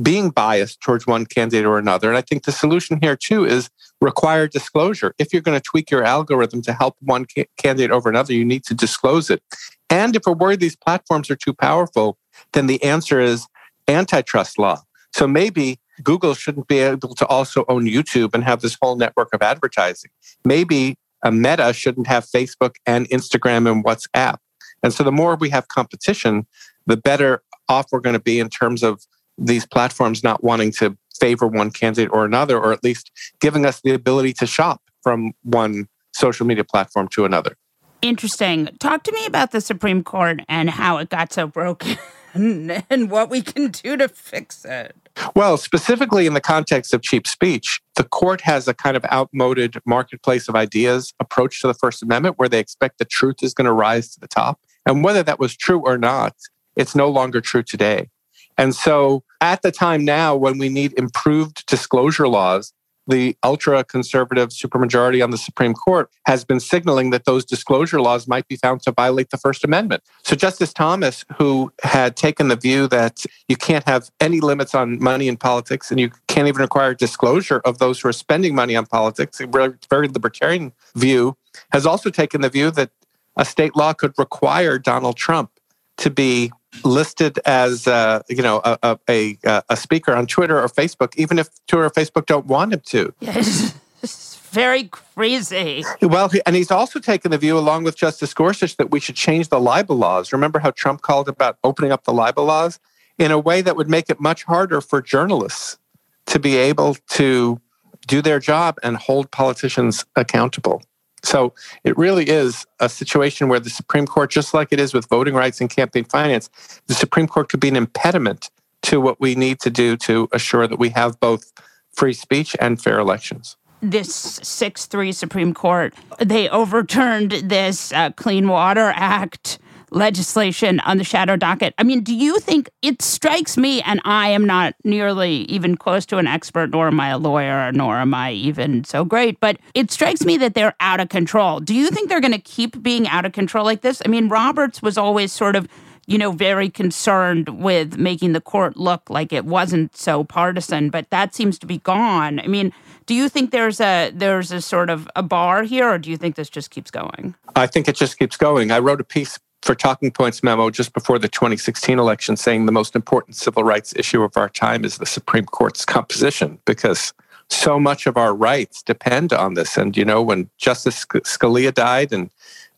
being 0.00 0.30
biased 0.30 0.80
towards 0.80 1.06
one 1.06 1.26
candidate 1.26 1.66
or 1.66 1.78
another. 1.78 2.08
And 2.08 2.16
I 2.16 2.20
think 2.20 2.44
the 2.44 2.52
solution 2.52 2.98
here 3.02 3.16
too 3.16 3.44
is 3.44 3.68
require 4.00 4.46
disclosure. 4.46 5.14
If 5.18 5.32
you're 5.32 5.42
going 5.42 5.58
to 5.58 5.62
tweak 5.62 5.90
your 5.90 6.04
algorithm 6.04 6.62
to 6.62 6.72
help 6.72 6.96
one 7.00 7.26
ca- 7.26 7.48
candidate 7.56 7.90
over 7.90 8.08
another, 8.08 8.32
you 8.32 8.44
need 8.44 8.64
to 8.64 8.74
disclose 8.74 9.30
it. 9.30 9.42
And 9.90 10.14
if 10.14 10.22
we're 10.26 10.34
worried 10.34 10.60
these 10.60 10.76
platforms 10.76 11.30
are 11.30 11.36
too 11.36 11.54
powerful, 11.54 12.18
then 12.52 12.66
the 12.66 12.82
answer 12.82 13.20
is 13.20 13.46
antitrust 13.88 14.58
law. 14.58 14.82
So 15.14 15.26
maybe 15.26 15.80
Google 16.02 16.34
shouldn't 16.34 16.68
be 16.68 16.78
able 16.78 17.14
to 17.14 17.26
also 17.26 17.64
own 17.68 17.86
YouTube 17.86 18.34
and 18.34 18.44
have 18.44 18.60
this 18.60 18.76
whole 18.80 18.96
network 18.96 19.30
of 19.32 19.42
advertising. 19.42 20.10
Maybe 20.44 20.96
a 21.24 21.32
Meta 21.32 21.72
shouldn't 21.72 22.06
have 22.06 22.24
Facebook 22.24 22.76
and 22.86 23.08
Instagram 23.08 23.70
and 23.70 23.84
WhatsApp. 23.84 24.36
And 24.82 24.92
so 24.92 25.02
the 25.02 25.10
more 25.10 25.34
we 25.34 25.50
have 25.50 25.66
competition, 25.68 26.46
the 26.86 26.96
better 26.96 27.42
off 27.68 27.86
we're 27.90 28.00
going 28.00 28.14
to 28.14 28.20
be 28.20 28.38
in 28.38 28.48
terms 28.48 28.82
of 28.82 29.02
these 29.38 29.66
platforms 29.66 30.22
not 30.22 30.42
wanting 30.42 30.72
to 30.72 30.96
favor 31.18 31.46
one 31.46 31.70
candidate 31.70 32.10
or 32.12 32.24
another, 32.24 32.58
or 32.58 32.72
at 32.72 32.84
least 32.84 33.10
giving 33.40 33.64
us 33.64 33.80
the 33.80 33.92
ability 33.92 34.32
to 34.34 34.46
shop 34.46 34.82
from 35.02 35.32
one 35.42 35.88
social 36.12 36.46
media 36.46 36.64
platform 36.64 37.08
to 37.08 37.24
another. 37.24 37.56
Interesting. 38.02 38.68
Talk 38.78 39.02
to 39.04 39.12
me 39.12 39.26
about 39.26 39.50
the 39.50 39.60
Supreme 39.60 40.04
Court 40.04 40.40
and 40.48 40.70
how 40.70 40.98
it 40.98 41.08
got 41.08 41.32
so 41.32 41.46
broken 41.46 41.96
and 42.34 43.10
what 43.10 43.30
we 43.30 43.42
can 43.42 43.70
do 43.70 43.96
to 43.96 44.08
fix 44.08 44.64
it. 44.64 44.94
Well, 45.34 45.56
specifically 45.56 46.26
in 46.26 46.34
the 46.34 46.40
context 46.40 46.94
of 46.94 47.02
cheap 47.02 47.26
speech, 47.26 47.80
the 47.96 48.04
court 48.04 48.40
has 48.42 48.68
a 48.68 48.74
kind 48.74 48.96
of 48.96 49.04
outmoded 49.10 49.76
marketplace 49.84 50.48
of 50.48 50.54
ideas 50.54 51.12
approach 51.18 51.60
to 51.60 51.66
the 51.66 51.74
First 51.74 52.02
Amendment 52.02 52.38
where 52.38 52.48
they 52.48 52.60
expect 52.60 52.98
the 52.98 53.04
truth 53.04 53.42
is 53.42 53.52
going 53.52 53.64
to 53.64 53.72
rise 53.72 54.10
to 54.14 54.20
the 54.20 54.28
top. 54.28 54.60
And 54.86 55.02
whether 55.02 55.24
that 55.24 55.40
was 55.40 55.56
true 55.56 55.80
or 55.80 55.98
not, 55.98 56.36
it's 56.76 56.94
no 56.94 57.08
longer 57.08 57.40
true 57.40 57.64
today. 57.64 58.08
And 58.56 58.74
so 58.74 59.24
at 59.40 59.62
the 59.62 59.70
time 59.70 60.04
now, 60.04 60.34
when 60.34 60.58
we 60.58 60.68
need 60.68 60.92
improved 60.98 61.66
disclosure 61.66 62.28
laws, 62.28 62.72
the 63.08 63.34
ultra 63.42 63.82
conservative 63.82 64.50
supermajority 64.50 65.24
on 65.24 65.30
the 65.30 65.38
Supreme 65.38 65.72
Court 65.72 66.10
has 66.26 66.44
been 66.44 66.60
signaling 66.60 67.08
that 67.10 67.24
those 67.24 67.44
disclosure 67.44 68.00
laws 68.00 68.28
might 68.28 68.46
be 68.48 68.56
found 68.56 68.82
to 68.82 68.92
violate 68.92 69.30
the 69.30 69.38
First 69.38 69.64
Amendment. 69.64 70.02
So, 70.24 70.36
Justice 70.36 70.74
Thomas, 70.74 71.24
who 71.38 71.72
had 71.82 72.16
taken 72.16 72.48
the 72.48 72.56
view 72.56 72.86
that 72.88 73.24
you 73.48 73.56
can't 73.56 73.88
have 73.88 74.10
any 74.20 74.40
limits 74.40 74.74
on 74.74 75.02
money 75.02 75.26
in 75.26 75.38
politics 75.38 75.90
and 75.90 75.98
you 75.98 76.10
can't 76.28 76.48
even 76.48 76.60
require 76.60 76.94
disclosure 76.94 77.62
of 77.64 77.78
those 77.78 78.00
who 78.00 78.08
are 78.08 78.12
spending 78.12 78.54
money 78.54 78.76
on 78.76 78.84
politics, 78.84 79.40
a 79.40 79.46
very 79.46 80.08
libertarian 80.08 80.72
view, 80.94 81.36
has 81.72 81.86
also 81.86 82.10
taken 82.10 82.42
the 82.42 82.50
view 82.50 82.70
that 82.72 82.90
a 83.36 83.44
state 83.44 83.74
law 83.74 83.94
could 83.94 84.12
require 84.18 84.78
Donald 84.78 85.16
Trump 85.16 85.50
to 85.96 86.10
be 86.10 86.52
listed 86.84 87.38
as 87.46 87.86
uh, 87.86 88.22
you 88.28 88.42
know 88.42 88.60
a, 88.64 88.98
a, 89.08 89.38
a 89.68 89.76
speaker 89.76 90.14
on 90.14 90.26
Twitter 90.26 90.58
or 90.60 90.68
Facebook, 90.68 91.14
even 91.16 91.38
if 91.38 91.48
Twitter 91.66 91.84
or 91.84 91.90
Facebook 91.90 92.26
don't 92.26 92.46
want 92.46 92.72
him 92.72 92.80
to. 92.86 93.14
Yes. 93.20 93.74
It's 94.02 94.36
very 94.36 94.84
crazy. 94.84 95.84
Well, 96.00 96.30
and 96.46 96.54
he's 96.54 96.70
also 96.70 97.00
taken 97.00 97.30
the 97.30 97.38
view, 97.38 97.58
along 97.58 97.84
with 97.84 97.96
Justice 97.96 98.32
Gorsuch, 98.32 98.76
that 98.76 98.90
we 98.90 99.00
should 99.00 99.16
change 99.16 99.48
the 99.48 99.60
libel 99.60 99.96
laws. 99.96 100.32
Remember 100.32 100.58
how 100.60 100.70
Trump 100.70 101.02
called 101.02 101.28
about 101.28 101.58
opening 101.64 101.92
up 101.92 102.04
the 102.04 102.12
libel 102.12 102.44
laws 102.44 102.78
in 103.18 103.30
a 103.30 103.38
way 103.38 103.60
that 103.60 103.76
would 103.76 103.90
make 103.90 104.08
it 104.08 104.20
much 104.20 104.44
harder 104.44 104.80
for 104.80 105.02
journalists 105.02 105.78
to 106.26 106.38
be 106.38 106.56
able 106.56 106.94
to 107.10 107.60
do 108.06 108.22
their 108.22 108.38
job 108.38 108.78
and 108.82 108.96
hold 108.96 109.30
politicians 109.30 110.04
accountable. 110.16 110.82
So 111.28 111.52
it 111.84 111.96
really 111.98 112.26
is 112.26 112.66
a 112.80 112.88
situation 112.88 113.50
where 113.50 113.60
the 113.60 113.68
Supreme 113.68 114.06
Court, 114.06 114.30
just 114.30 114.54
like 114.54 114.68
it 114.70 114.80
is 114.80 114.94
with 114.94 115.06
voting 115.10 115.34
rights 115.34 115.60
and 115.60 115.68
campaign 115.68 116.04
finance, 116.04 116.48
the 116.86 116.94
Supreme 116.94 117.26
Court 117.26 117.50
could 117.50 117.60
be 117.60 117.68
an 117.68 117.76
impediment 117.76 118.50
to 118.84 118.98
what 118.98 119.20
we 119.20 119.34
need 119.34 119.60
to 119.60 119.68
do 119.68 119.98
to 119.98 120.30
assure 120.32 120.66
that 120.66 120.78
we 120.78 120.88
have 120.88 121.20
both 121.20 121.52
free 121.92 122.14
speech 122.14 122.56
and 122.62 122.80
fair 122.80 122.98
elections. 122.98 123.58
This 123.82 124.40
6 124.42 124.86
3 124.86 125.12
Supreme 125.12 125.52
Court, 125.52 125.92
they 126.18 126.48
overturned 126.48 127.32
this 127.32 127.92
uh, 127.92 128.10
Clean 128.12 128.48
Water 128.48 128.90
Act 128.96 129.58
legislation 129.90 130.80
on 130.80 130.98
the 130.98 131.04
shadow 131.04 131.36
docket. 131.36 131.74
I 131.78 131.82
mean, 131.82 132.02
do 132.02 132.14
you 132.14 132.38
think 132.38 132.70
it 132.82 133.02
strikes 133.02 133.56
me, 133.56 133.82
and 133.82 134.00
I 134.04 134.28
am 134.28 134.46
not 134.46 134.74
nearly 134.84 135.42
even 135.42 135.76
close 135.76 136.06
to 136.06 136.18
an 136.18 136.26
expert, 136.26 136.70
nor 136.70 136.88
am 136.88 137.00
I 137.00 137.10
a 137.10 137.18
lawyer, 137.18 137.72
nor 137.72 137.96
am 137.96 138.14
I 138.14 138.32
even 138.32 138.84
so 138.84 139.04
great, 139.04 139.40
but 139.40 139.58
it 139.74 139.90
strikes 139.90 140.24
me 140.24 140.36
that 140.38 140.54
they're 140.54 140.74
out 140.80 141.00
of 141.00 141.08
control. 141.08 141.60
Do 141.60 141.74
you 141.74 141.90
think 141.90 142.08
they're 142.08 142.20
going 142.20 142.32
to 142.32 142.38
keep 142.38 142.82
being 142.82 143.08
out 143.08 143.24
of 143.24 143.32
control 143.32 143.64
like 143.64 143.82
this? 143.82 144.02
I 144.04 144.08
mean, 144.08 144.28
Roberts 144.28 144.82
was 144.82 144.98
always 144.98 145.32
sort 145.32 145.56
of 145.56 145.68
you 146.08 146.16
know, 146.16 146.32
very 146.32 146.70
concerned 146.70 147.50
with 147.62 147.98
making 147.98 148.32
the 148.32 148.40
court 148.40 148.78
look 148.78 149.10
like 149.10 149.30
it 149.30 149.44
wasn't 149.44 149.94
so 149.94 150.24
partisan, 150.24 150.88
but 150.88 151.10
that 151.10 151.34
seems 151.34 151.58
to 151.58 151.66
be 151.66 151.78
gone. 151.80 152.40
I 152.40 152.46
mean, 152.46 152.72
do 153.04 153.14
you 153.14 153.28
think 153.28 153.50
there's 153.50 153.78
a 153.78 154.10
there's 154.14 154.50
a 154.50 154.62
sort 154.62 154.88
of 154.88 155.06
a 155.14 155.22
bar 155.22 155.64
here, 155.64 155.86
or 155.86 155.98
do 155.98 156.10
you 156.10 156.16
think 156.16 156.34
this 156.34 156.48
just 156.48 156.70
keeps 156.70 156.90
going? 156.90 157.34
I 157.54 157.66
think 157.66 157.88
it 157.88 157.94
just 157.94 158.18
keeps 158.18 158.38
going. 158.38 158.70
I 158.70 158.78
wrote 158.78 159.02
a 159.02 159.04
piece 159.04 159.38
for 159.62 159.74
Talking 159.74 160.10
Points 160.10 160.42
memo 160.42 160.70
just 160.70 160.92
before 160.92 161.18
the 161.18 161.28
2016 161.28 161.98
election 161.98 162.36
saying 162.36 162.66
the 162.66 162.72
most 162.72 162.94
important 162.94 163.36
civil 163.36 163.64
rights 163.64 163.92
issue 163.96 164.22
of 164.22 164.36
our 164.36 164.48
time 164.48 164.84
is 164.84 164.98
the 164.98 165.06
Supreme 165.06 165.46
Court's 165.46 165.84
composition 165.84 166.58
because 166.64 167.12
so 167.50 167.80
much 167.80 168.06
of 168.06 168.16
our 168.16 168.34
rights 168.34 168.82
depend 168.82 169.32
on 169.32 169.54
this. 169.54 169.76
And, 169.76 169.96
you 169.96 170.04
know, 170.04 170.22
when 170.22 170.50
Justice 170.58 171.04
Scalia 171.04 171.72
died 171.72 172.12
and 172.12 172.30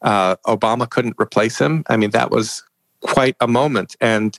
uh, 0.02 0.36
Obama 0.46 0.88
couldn't 0.88 1.16
replace 1.20 1.58
him, 1.58 1.84
I 1.88 1.96
mean, 1.96 2.10
that 2.10 2.30
was 2.30 2.62
quite 3.00 3.36
a 3.40 3.48
moment. 3.48 3.96
And 4.00 4.38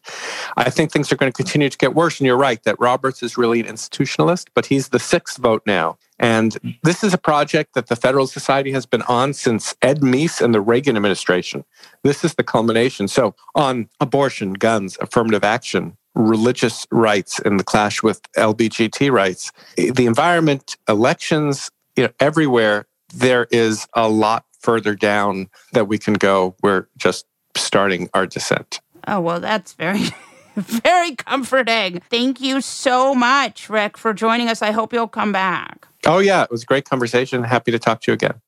I 0.58 0.70
think 0.70 0.92
things 0.92 1.12
are 1.12 1.16
going 1.16 1.32
to 1.32 1.36
continue 1.36 1.70
to 1.70 1.78
get 1.78 1.96
worse. 1.96 2.20
And 2.20 2.28
you're 2.28 2.38
right 2.38 2.64
that 2.64 2.80
Roberts 2.80 3.24
is 3.24 3.38
really 3.38 3.60
an 3.60 3.66
institutionalist, 3.66 4.48
but 4.54 4.66
he's 4.66 4.90
the 4.90 5.00
sixth 5.00 5.38
vote 5.38 5.64
now. 5.66 5.98
And 6.22 6.78
this 6.84 7.04
is 7.04 7.14
a 7.14 7.18
project 7.18 7.74
that 7.74 7.88
the 7.88 7.96
Federalist 7.96 8.32
Society 8.32 8.72
has 8.72 8.86
been 8.86 9.02
on 9.04 9.34
since 9.34 9.76
Ed 9.82 10.02
Meese 10.02 10.40
and 10.40 10.54
the 10.54 10.62
Reagan 10.62 10.96
administration. 10.96 11.66
This 12.04 12.24
is 12.24 12.36
the 12.36 12.44
culmination. 12.44 13.08
So, 13.08 13.36
on 13.56 13.90
abortion, 14.00 14.54
guns, 14.54 14.98
affirmative 15.02 15.44
action, 15.44 15.98
religious 16.14 16.86
rights 16.92 17.40
in 17.40 17.58
the 17.58 17.64
clash 17.64 18.04
with 18.04 18.22
LBGT 18.34 19.12
rights, 19.12 19.52
the 19.76 20.06
environment, 20.06 20.78
elections, 20.88 21.72
you 21.96 22.04
know, 22.04 22.12
everywhere, 22.20 22.86
there 23.14 23.48
is 23.50 23.88
a 23.96 24.08
lot 24.08 24.46
further 24.60 24.94
down 24.94 25.50
that 25.74 25.86
we 25.86 25.98
can 25.98 26.14
go. 26.14 26.56
We're 26.62 26.88
just 26.98 27.26
starting 27.58 28.10
our 28.14 28.28
descent. 28.28 28.80
Oh, 29.08 29.20
well, 29.20 29.40
that's 29.40 29.74
very. 29.74 30.04
very 30.56 31.16
comforting. 31.16 32.02
Thank 32.10 32.42
you 32.42 32.60
so 32.60 33.16
much, 33.16 33.70
Rick, 33.70 33.98
for 33.98 34.14
joining 34.14 34.50
us. 34.50 34.62
I 34.62 34.72
hope 34.72 34.92
you'll 34.92 35.08
come 35.08 35.32
back. 35.32 35.88
Oh, 36.06 36.20
yeah. 36.20 36.44
It 36.44 36.52
was 36.52 36.64
a 36.64 36.66
great 36.66 36.86
conversation. 36.86 37.44
Happy 37.44 37.72
to 37.72 37.80
talk 37.80 38.02
to 38.02 38.12
you 38.12 38.14
again. 38.14 38.42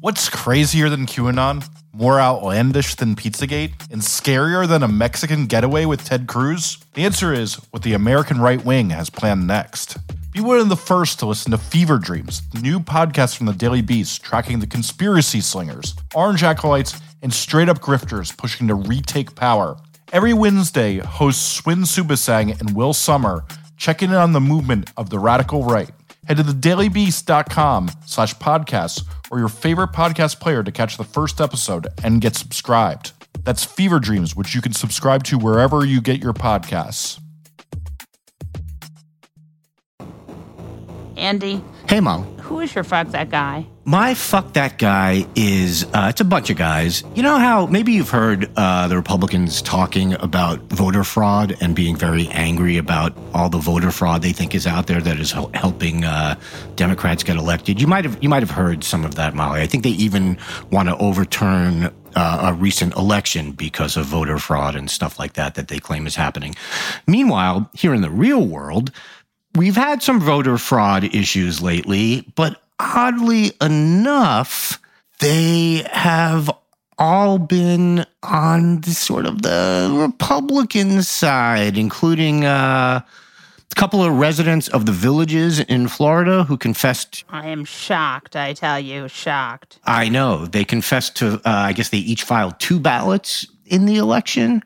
What's 0.00 0.28
crazier 0.28 0.88
than 0.88 1.06
QAnon? 1.06 1.68
More 1.92 2.20
outlandish 2.20 2.94
than 2.94 3.16
Pizzagate? 3.16 3.72
And 3.90 4.00
scarier 4.00 4.68
than 4.68 4.84
a 4.84 4.88
Mexican 4.88 5.46
getaway 5.46 5.86
with 5.86 6.04
Ted 6.04 6.28
Cruz? 6.28 6.78
The 6.94 7.04
answer 7.04 7.32
is 7.32 7.56
what 7.72 7.82
the 7.82 7.94
American 7.94 8.40
right 8.40 8.64
wing 8.64 8.90
has 8.90 9.10
planned 9.10 9.48
next. 9.48 9.96
Be 10.32 10.40
one 10.40 10.60
of 10.60 10.68
the 10.68 10.76
first 10.76 11.18
to 11.18 11.26
listen 11.26 11.50
to 11.50 11.58
Fever 11.58 11.98
Dreams, 11.98 12.42
the 12.50 12.60
new 12.60 12.78
podcast 12.78 13.36
from 13.36 13.46
the 13.46 13.52
Daily 13.52 13.82
Beast 13.82 14.22
tracking 14.22 14.60
the 14.60 14.68
conspiracy 14.68 15.40
slingers, 15.40 15.96
orange 16.14 16.44
acolytes, 16.44 17.00
and 17.22 17.34
straight 17.34 17.68
up 17.68 17.80
grifters 17.80 18.36
pushing 18.36 18.68
to 18.68 18.76
retake 18.76 19.34
power. 19.34 19.76
Every 20.12 20.34
Wednesday, 20.34 20.98
hosts 20.98 21.44
Swin 21.44 21.80
Suebsaeng 21.80 22.60
and 22.60 22.76
Will 22.76 22.92
Sommer 22.92 23.44
check 23.76 24.00
in 24.02 24.12
on 24.12 24.32
the 24.32 24.40
movement 24.40 24.92
of 24.96 25.10
the 25.10 25.18
radical 25.18 25.64
right. 25.64 25.90
Head 26.28 26.36
to 26.36 26.42
thedailybeast.com 26.42 27.90
slash 28.04 28.34
podcasts 28.34 29.02
or 29.30 29.38
your 29.38 29.48
favorite 29.48 29.92
podcast 29.92 30.40
player 30.40 30.62
to 30.62 30.70
catch 30.70 30.98
the 30.98 31.04
first 31.04 31.40
episode 31.40 31.88
and 32.04 32.20
get 32.20 32.36
subscribed. 32.36 33.12
That's 33.44 33.64
Fever 33.64 33.98
Dreams, 33.98 34.36
which 34.36 34.54
you 34.54 34.60
can 34.60 34.74
subscribe 34.74 35.24
to 35.24 35.38
wherever 35.38 35.86
you 35.86 36.02
get 36.02 36.22
your 36.22 36.34
podcasts. 36.34 37.18
Andy. 41.16 41.64
Hey, 41.88 42.00
Mom. 42.00 42.37
Who 42.48 42.60
is 42.60 42.74
your 42.74 42.82
fuck 42.82 43.08
that 43.08 43.28
guy? 43.28 43.66
My 43.84 44.14
fuck 44.14 44.54
that 44.54 44.78
guy 44.78 45.26
is 45.34 45.84
uh, 45.92 46.06
it's 46.08 46.22
a 46.22 46.24
bunch 46.24 46.48
of 46.48 46.56
guys. 46.56 47.04
You 47.14 47.22
know 47.22 47.38
how 47.38 47.66
maybe 47.66 47.92
you've 47.92 48.08
heard 48.08 48.50
uh, 48.56 48.88
the 48.88 48.96
Republicans 48.96 49.60
talking 49.60 50.14
about 50.14 50.60
voter 50.70 51.04
fraud 51.04 51.54
and 51.60 51.76
being 51.76 51.94
very 51.94 52.26
angry 52.28 52.78
about 52.78 53.14
all 53.34 53.50
the 53.50 53.58
voter 53.58 53.90
fraud 53.90 54.22
they 54.22 54.32
think 54.32 54.54
is 54.54 54.66
out 54.66 54.86
there 54.86 55.02
that 55.02 55.18
is 55.20 55.30
helping 55.30 56.04
uh, 56.04 56.36
Democrats 56.74 57.22
get 57.22 57.36
elected. 57.36 57.82
You 57.82 57.86
might 57.86 58.06
have 58.06 58.16
you 58.22 58.30
might 58.30 58.42
have 58.42 58.50
heard 58.50 58.82
some 58.82 59.04
of 59.04 59.16
that, 59.16 59.34
Molly. 59.34 59.60
I 59.60 59.66
think 59.66 59.84
they 59.84 59.90
even 59.90 60.38
want 60.70 60.88
to 60.88 60.96
overturn 60.96 61.92
uh, 62.14 62.50
a 62.50 62.54
recent 62.54 62.96
election 62.96 63.52
because 63.52 63.96
of 63.96 64.06
voter 64.06 64.38
fraud 64.38 64.74
and 64.74 64.90
stuff 64.90 65.18
like 65.18 65.34
that 65.34 65.54
that 65.54 65.68
they 65.68 65.78
claim 65.78 66.06
is 66.06 66.16
happening. 66.16 66.54
Meanwhile, 67.06 67.70
here 67.74 67.92
in 67.92 68.00
the 68.00 68.10
real 68.10 68.46
world, 68.46 68.90
we've 69.58 69.76
had 69.76 70.02
some 70.02 70.20
voter 70.20 70.56
fraud 70.56 71.04
issues 71.04 71.60
lately, 71.60 72.24
but 72.36 72.62
oddly 72.78 73.52
enough, 73.60 74.80
they 75.18 75.84
have 75.90 76.48
all 76.96 77.38
been 77.38 78.06
on 78.22 78.80
the 78.82 78.90
sort 78.90 79.26
of 79.26 79.42
the 79.42 79.90
Republican 79.92 81.02
side, 81.02 81.76
including 81.76 82.44
uh, 82.44 83.00
a 83.00 83.74
couple 83.74 84.02
of 84.02 84.14
residents 84.14 84.68
of 84.68 84.86
the 84.86 84.92
villages 84.92 85.60
in 85.60 85.88
Florida 85.88 86.44
who 86.44 86.56
confessed. 86.56 87.24
I 87.28 87.48
am 87.48 87.64
shocked, 87.64 88.36
I 88.36 88.52
tell 88.52 88.80
you, 88.80 89.08
shocked. 89.08 89.78
I 89.84 90.08
know. 90.08 90.46
They 90.46 90.64
confessed 90.64 91.16
to, 91.16 91.34
uh, 91.34 91.40
I 91.44 91.72
guess 91.72 91.88
they 91.90 91.98
each 91.98 92.22
filed 92.22 92.58
two 92.58 92.80
ballots 92.80 93.46
in 93.66 93.86
the 93.86 93.96
election. 93.96 94.62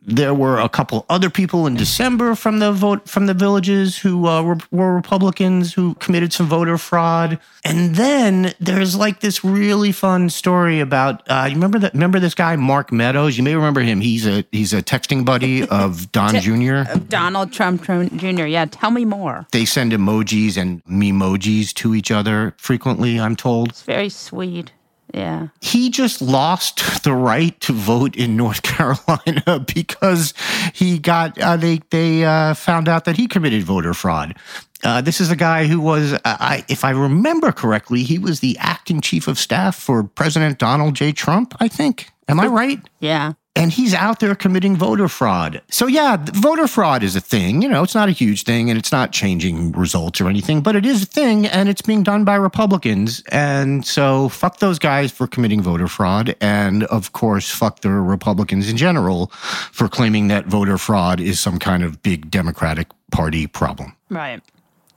There 0.00 0.32
were 0.32 0.58
a 0.58 0.68
couple 0.68 1.04
other 1.08 1.28
people 1.28 1.66
in 1.66 1.74
December 1.74 2.34
from 2.34 2.60
the 2.60 2.72
vote 2.72 3.08
from 3.08 3.26
the 3.26 3.34
villages 3.34 3.98
who 3.98 4.26
uh, 4.26 4.42
were, 4.42 4.58
were, 4.70 4.94
Republicans 4.94 5.74
who 5.74 5.94
committed 5.94 6.32
some 6.32 6.46
voter 6.46 6.78
fraud. 6.78 7.38
And 7.64 7.94
then 7.96 8.54
there's 8.58 8.96
like 8.96 9.20
this 9.20 9.44
really 9.44 9.92
fun 9.92 10.30
story 10.30 10.80
about 10.80 11.28
uh, 11.28 11.46
you 11.48 11.54
remember 11.54 11.78
that 11.80 11.92
remember 11.94 12.20
this 12.20 12.34
guy 12.34 12.56
Mark 12.56 12.90
Meadows? 12.92 13.36
You 13.36 13.42
may 13.42 13.54
remember 13.54 13.80
him. 13.80 14.00
He's 14.00 14.26
a 14.26 14.44
he's 14.52 14.72
a 14.72 14.82
texting 14.82 15.24
buddy 15.24 15.62
of 15.68 16.10
Don 16.12 16.40
Jr. 16.40 16.90
Of 16.90 17.08
Donald 17.08 17.52
Trump 17.52 17.82
Jr. 17.84 18.46
Yeah, 18.46 18.66
tell 18.70 18.90
me 18.90 19.04
more. 19.04 19.46
They 19.50 19.64
send 19.64 19.92
emojis 19.92 20.56
and 20.56 20.82
memojis 20.84 21.74
to 21.74 21.94
each 21.94 22.10
other 22.10 22.54
frequently. 22.56 23.18
I'm 23.20 23.36
told. 23.36 23.70
It's 23.70 23.82
very 23.82 24.08
sweet. 24.08 24.72
Yeah. 25.14 25.48
He 25.60 25.90
just 25.90 26.20
lost 26.20 27.02
the 27.02 27.14
right 27.14 27.58
to 27.62 27.72
vote 27.72 28.16
in 28.16 28.36
North 28.36 28.62
Carolina 28.62 29.64
because 29.74 30.34
he 30.74 30.98
got 30.98 31.38
uh, 31.40 31.56
they 31.56 31.80
they 31.90 32.24
uh, 32.24 32.54
found 32.54 32.88
out 32.88 33.04
that 33.04 33.16
he 33.16 33.26
committed 33.26 33.62
voter 33.62 33.94
fraud. 33.94 34.36
Uh, 34.84 35.00
this 35.00 35.20
is 35.20 35.28
a 35.28 35.34
guy 35.34 35.66
who 35.66 35.80
was, 35.80 36.12
uh, 36.12 36.20
I, 36.24 36.64
if 36.68 36.84
I 36.84 36.90
remember 36.90 37.50
correctly, 37.50 38.04
he 38.04 38.16
was 38.16 38.38
the 38.38 38.56
acting 38.60 39.00
chief 39.00 39.26
of 39.26 39.36
staff 39.36 39.74
for 39.74 40.04
President 40.04 40.58
Donald 40.58 40.94
J. 40.94 41.10
Trump. 41.10 41.56
I 41.58 41.66
think. 41.66 42.10
Am 42.28 42.38
I 42.38 42.46
right? 42.46 42.78
Yeah 43.00 43.32
and 43.58 43.72
he's 43.72 43.92
out 43.92 44.20
there 44.20 44.34
committing 44.36 44.76
voter 44.76 45.08
fraud. 45.08 45.60
So 45.68 45.86
yeah, 45.88 46.16
voter 46.32 46.68
fraud 46.68 47.02
is 47.02 47.16
a 47.16 47.20
thing. 47.20 47.60
You 47.60 47.68
know, 47.68 47.82
it's 47.82 47.94
not 47.94 48.08
a 48.08 48.12
huge 48.12 48.44
thing 48.44 48.70
and 48.70 48.78
it's 48.78 48.92
not 48.92 49.12
changing 49.12 49.72
results 49.72 50.20
or 50.20 50.28
anything, 50.28 50.60
but 50.60 50.76
it 50.76 50.86
is 50.86 51.02
a 51.02 51.06
thing 51.06 51.46
and 51.46 51.68
it's 51.68 51.82
being 51.82 52.04
done 52.04 52.24
by 52.24 52.36
Republicans. 52.36 53.22
And 53.32 53.84
so 53.84 54.28
fuck 54.28 54.58
those 54.58 54.78
guys 54.78 55.10
for 55.10 55.26
committing 55.26 55.60
voter 55.60 55.88
fraud 55.88 56.36
and 56.40 56.84
of 56.84 57.12
course 57.12 57.50
fuck 57.50 57.80
the 57.80 57.90
Republicans 57.90 58.70
in 58.70 58.76
general 58.76 59.26
for 59.72 59.88
claiming 59.88 60.28
that 60.28 60.46
voter 60.46 60.78
fraud 60.78 61.20
is 61.20 61.40
some 61.40 61.58
kind 61.58 61.82
of 61.82 62.00
big 62.02 62.30
Democratic 62.30 62.86
Party 63.10 63.46
problem. 63.46 63.96
Right. 64.08 64.40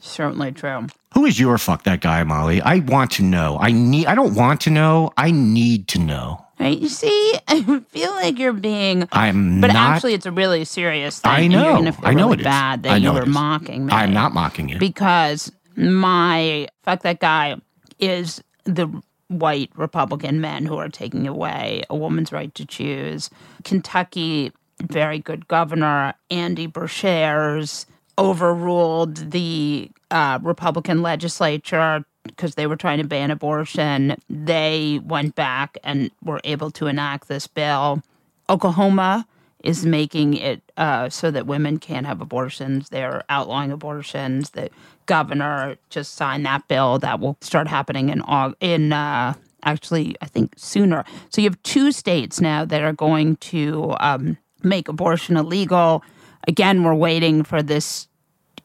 Certainly 0.02 0.52
true. 0.54 0.88
Who 1.14 1.26
is 1.26 1.40
your 1.40 1.58
fuck 1.58 1.84
that 1.84 2.02
guy, 2.02 2.24
Molly? 2.24 2.62
I 2.62 2.80
want 2.80 3.12
to 3.12 3.24
know. 3.24 3.58
I 3.60 3.72
need 3.72 4.06
I 4.08 4.16
don't 4.16 4.36
want 4.36 4.62
to 4.62 4.70
know. 4.70 5.12
I 5.18 5.32
need 5.32 5.88
to 5.90 6.00
know. 6.00 6.46
Right? 6.62 6.78
You 6.78 6.90
see, 6.90 7.34
I 7.48 7.80
feel 7.90 8.12
like 8.12 8.38
you're 8.40 8.54
being. 8.54 9.08
I'm 9.12 9.62
but 9.62 9.68
not, 9.74 9.76
actually, 9.96 10.14
it's 10.14 10.26
a 10.28 10.32
really 10.32 10.64
serious 10.66 11.20
thing. 11.20 11.32
I 11.32 11.48
know. 11.48 11.78
And 11.78 11.86
you're 11.86 11.96
I 12.04 12.14
know 12.14 12.30
really 12.30 12.42
it 12.42 12.44
bad 12.44 12.80
is. 12.80 12.84
that 12.84 12.92
I 12.94 13.00
know 13.00 13.14
you 13.14 13.20
were 13.20 13.26
mocking 13.26 13.86
me. 13.88 13.94
I'm 13.94 14.14
not 14.14 14.34
mocking 14.34 14.70
you. 14.70 14.78
because 14.80 15.52
my 15.76 16.68
fuck 16.84 17.02
that 17.04 17.20
guy 17.20 17.56
is 18.00 18.44
the 18.66 18.88
white 19.28 19.72
Republican 19.76 20.42
men 20.42 20.66
who 20.66 20.78
are 20.78 20.90
taking 20.90 21.28
away 21.28 21.84
a 21.90 21.96
woman's 21.96 22.32
right 22.32 22.54
to 22.56 22.66
choose. 22.66 23.30
Kentucky, 23.64 24.52
very 24.82 25.20
good 25.20 25.48
governor 25.48 26.14
Andy 26.30 26.68
Beshear's 26.68 27.86
overruled 28.18 29.32
the 29.32 29.90
uh, 30.12 30.38
Republican 30.44 31.02
legislature 31.02 32.04
because 32.24 32.56
they 32.56 32.68
were 32.68 32.76
trying 32.76 33.00
to 33.00 33.08
ban 33.08 33.32
abortion, 33.32 34.16
they 34.30 35.00
went 35.04 35.36
back 35.36 35.78
and 35.84 36.12
were 36.24 36.42
able 36.44 36.72
to 36.72 36.88
enact 36.88 37.28
this 37.28 37.48
bill. 37.48 38.02
Oklahoma 38.50 39.26
is 39.64 39.86
making 39.86 40.36
it 40.36 40.62
uh, 40.78 41.10
so 41.10 41.32
that 41.32 41.46
women 41.46 41.78
can't 41.78 42.06
have 42.06 42.22
abortions. 42.22 42.90
They're 42.90 43.24
outlawing 43.30 43.72
abortions. 43.72 44.52
The 44.52 44.70
governor 45.06 45.78
just 45.90 46.16
signed 46.16 46.46
that 46.46 46.68
bill 46.68 47.00
that 47.00 47.20
will 47.20 47.38
start 47.42 47.68
happening 47.68 48.10
in 48.10 48.24
in 48.60 48.94
uh, 48.94 49.34
actually 49.64 50.16
I 50.22 50.26
think 50.26 50.54
sooner. 50.58 51.06
So 51.30 51.42
you 51.42 51.50
have 51.50 51.62
two 51.64 51.92
states 51.92 52.42
now 52.42 52.66
that 52.66 52.82
are 52.82 52.94
going 52.94 53.36
to 53.38 53.96
um, 54.00 54.38
make 54.64 54.88
abortion 54.88 55.38
illegal. 55.38 56.04
Again, 56.48 56.84
we're 56.84 56.96
waiting 56.96 57.44
for 57.44 57.62
this 57.62 58.08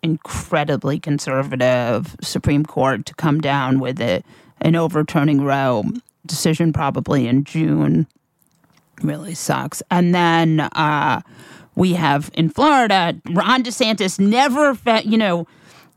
incredibly 0.06 0.98
conservative 0.98 2.16
Supreme 2.22 2.64
Court 2.64 3.04
to 3.06 3.14
come 3.14 3.40
down 3.40 3.80
with 3.80 4.00
it, 4.00 4.24
an 4.62 4.76
overturning 4.76 5.42
Roe 5.42 5.84
decision 6.24 6.72
probably 6.72 7.26
in 7.26 7.44
June. 7.44 8.06
Really 9.02 9.34
sucks. 9.34 9.82
And 9.90 10.14
then 10.14 10.60
uh, 10.60 11.20
we 11.74 11.92
have 11.94 12.30
in 12.32 12.48
Florida, 12.48 13.20
Ron 13.30 13.62
DeSantis 13.62 14.18
never, 14.18 14.74
fe- 14.74 15.02
you 15.04 15.18
know, 15.18 15.46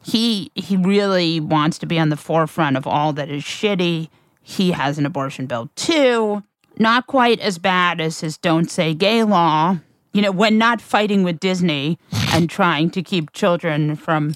he 0.03 0.51
he 0.55 0.75
really 0.75 1.39
wants 1.39 1.77
to 1.79 1.85
be 1.85 1.99
on 1.99 2.09
the 2.09 2.17
forefront 2.17 2.77
of 2.77 2.85
all 2.87 3.13
that 3.13 3.29
is 3.29 3.43
shitty. 3.43 4.09
He 4.41 4.71
has 4.71 4.97
an 4.97 5.05
abortion 5.05 5.45
bill 5.45 5.69
too. 5.75 6.43
not 6.77 7.05
quite 7.07 7.39
as 7.41 7.57
bad 7.59 8.01
as 8.01 8.21
his 8.21 8.37
don't 8.37 8.71
say 8.71 8.93
gay 8.93 9.23
law. 9.23 9.77
You 10.11 10.21
know, 10.21 10.31
when 10.31 10.57
not 10.57 10.81
fighting 10.81 11.23
with 11.23 11.39
Disney 11.39 11.99
and 12.33 12.49
trying 12.49 12.89
to 12.91 13.03
keep 13.03 13.31
children 13.31 13.95
from 13.95 14.35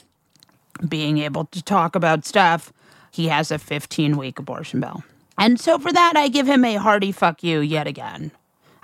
being 0.88 1.18
able 1.18 1.46
to 1.46 1.62
talk 1.62 1.96
about 1.96 2.26
stuff, 2.26 2.72
he 3.12 3.28
has 3.28 3.52
a 3.52 3.58
15 3.58 4.18
week 4.18 4.40
abortion 4.40 4.80
bill. 4.80 5.04
And 5.38 5.60
so 5.60 5.80
for 5.80 5.92
that, 5.92 6.14
I 6.16 6.28
give 6.28 6.48
him 6.48 6.64
a 6.64 6.76
hearty 6.76 7.12
fuck 7.12 7.44
you 7.44 7.60
yet 7.60 7.88
again. 7.88 8.32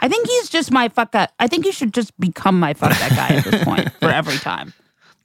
I 0.01 0.07
think 0.07 0.27
he's 0.27 0.49
just 0.49 0.71
my 0.71 0.89
fuck 0.89 1.11
that. 1.11 1.33
I 1.39 1.47
think 1.47 1.65
he 1.65 1.71
should 1.71 1.93
just 1.93 2.17
become 2.19 2.59
my 2.59 2.73
fuck 2.73 2.91
that 2.97 3.11
guy 3.11 3.35
at 3.35 3.43
this 3.43 3.63
point 3.63 3.91
for 3.99 4.09
every 4.09 4.37
time. 4.37 4.73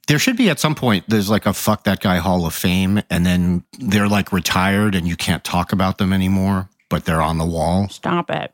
There 0.07 0.19
should 0.19 0.37
be 0.37 0.49
at 0.49 0.59
some 0.59 0.75
point, 0.75 1.05
there's 1.07 1.29
like 1.29 1.45
a 1.45 1.53
fuck 1.53 1.85
that 1.85 1.99
guy 1.99 2.17
hall 2.17 2.45
of 2.45 2.53
fame, 2.53 3.01
and 3.09 3.25
then 3.25 3.63
they're 3.79 4.07
like 4.07 4.31
retired 4.31 4.93
and 4.93 5.07
you 5.07 5.15
can't 5.15 5.43
talk 5.43 5.71
about 5.71 5.97
them 5.97 6.13
anymore, 6.13 6.69
but 6.89 7.05
they're 7.05 7.21
on 7.21 7.39
the 7.39 7.45
wall. 7.45 7.89
Stop 7.89 8.29
it. 8.29 8.53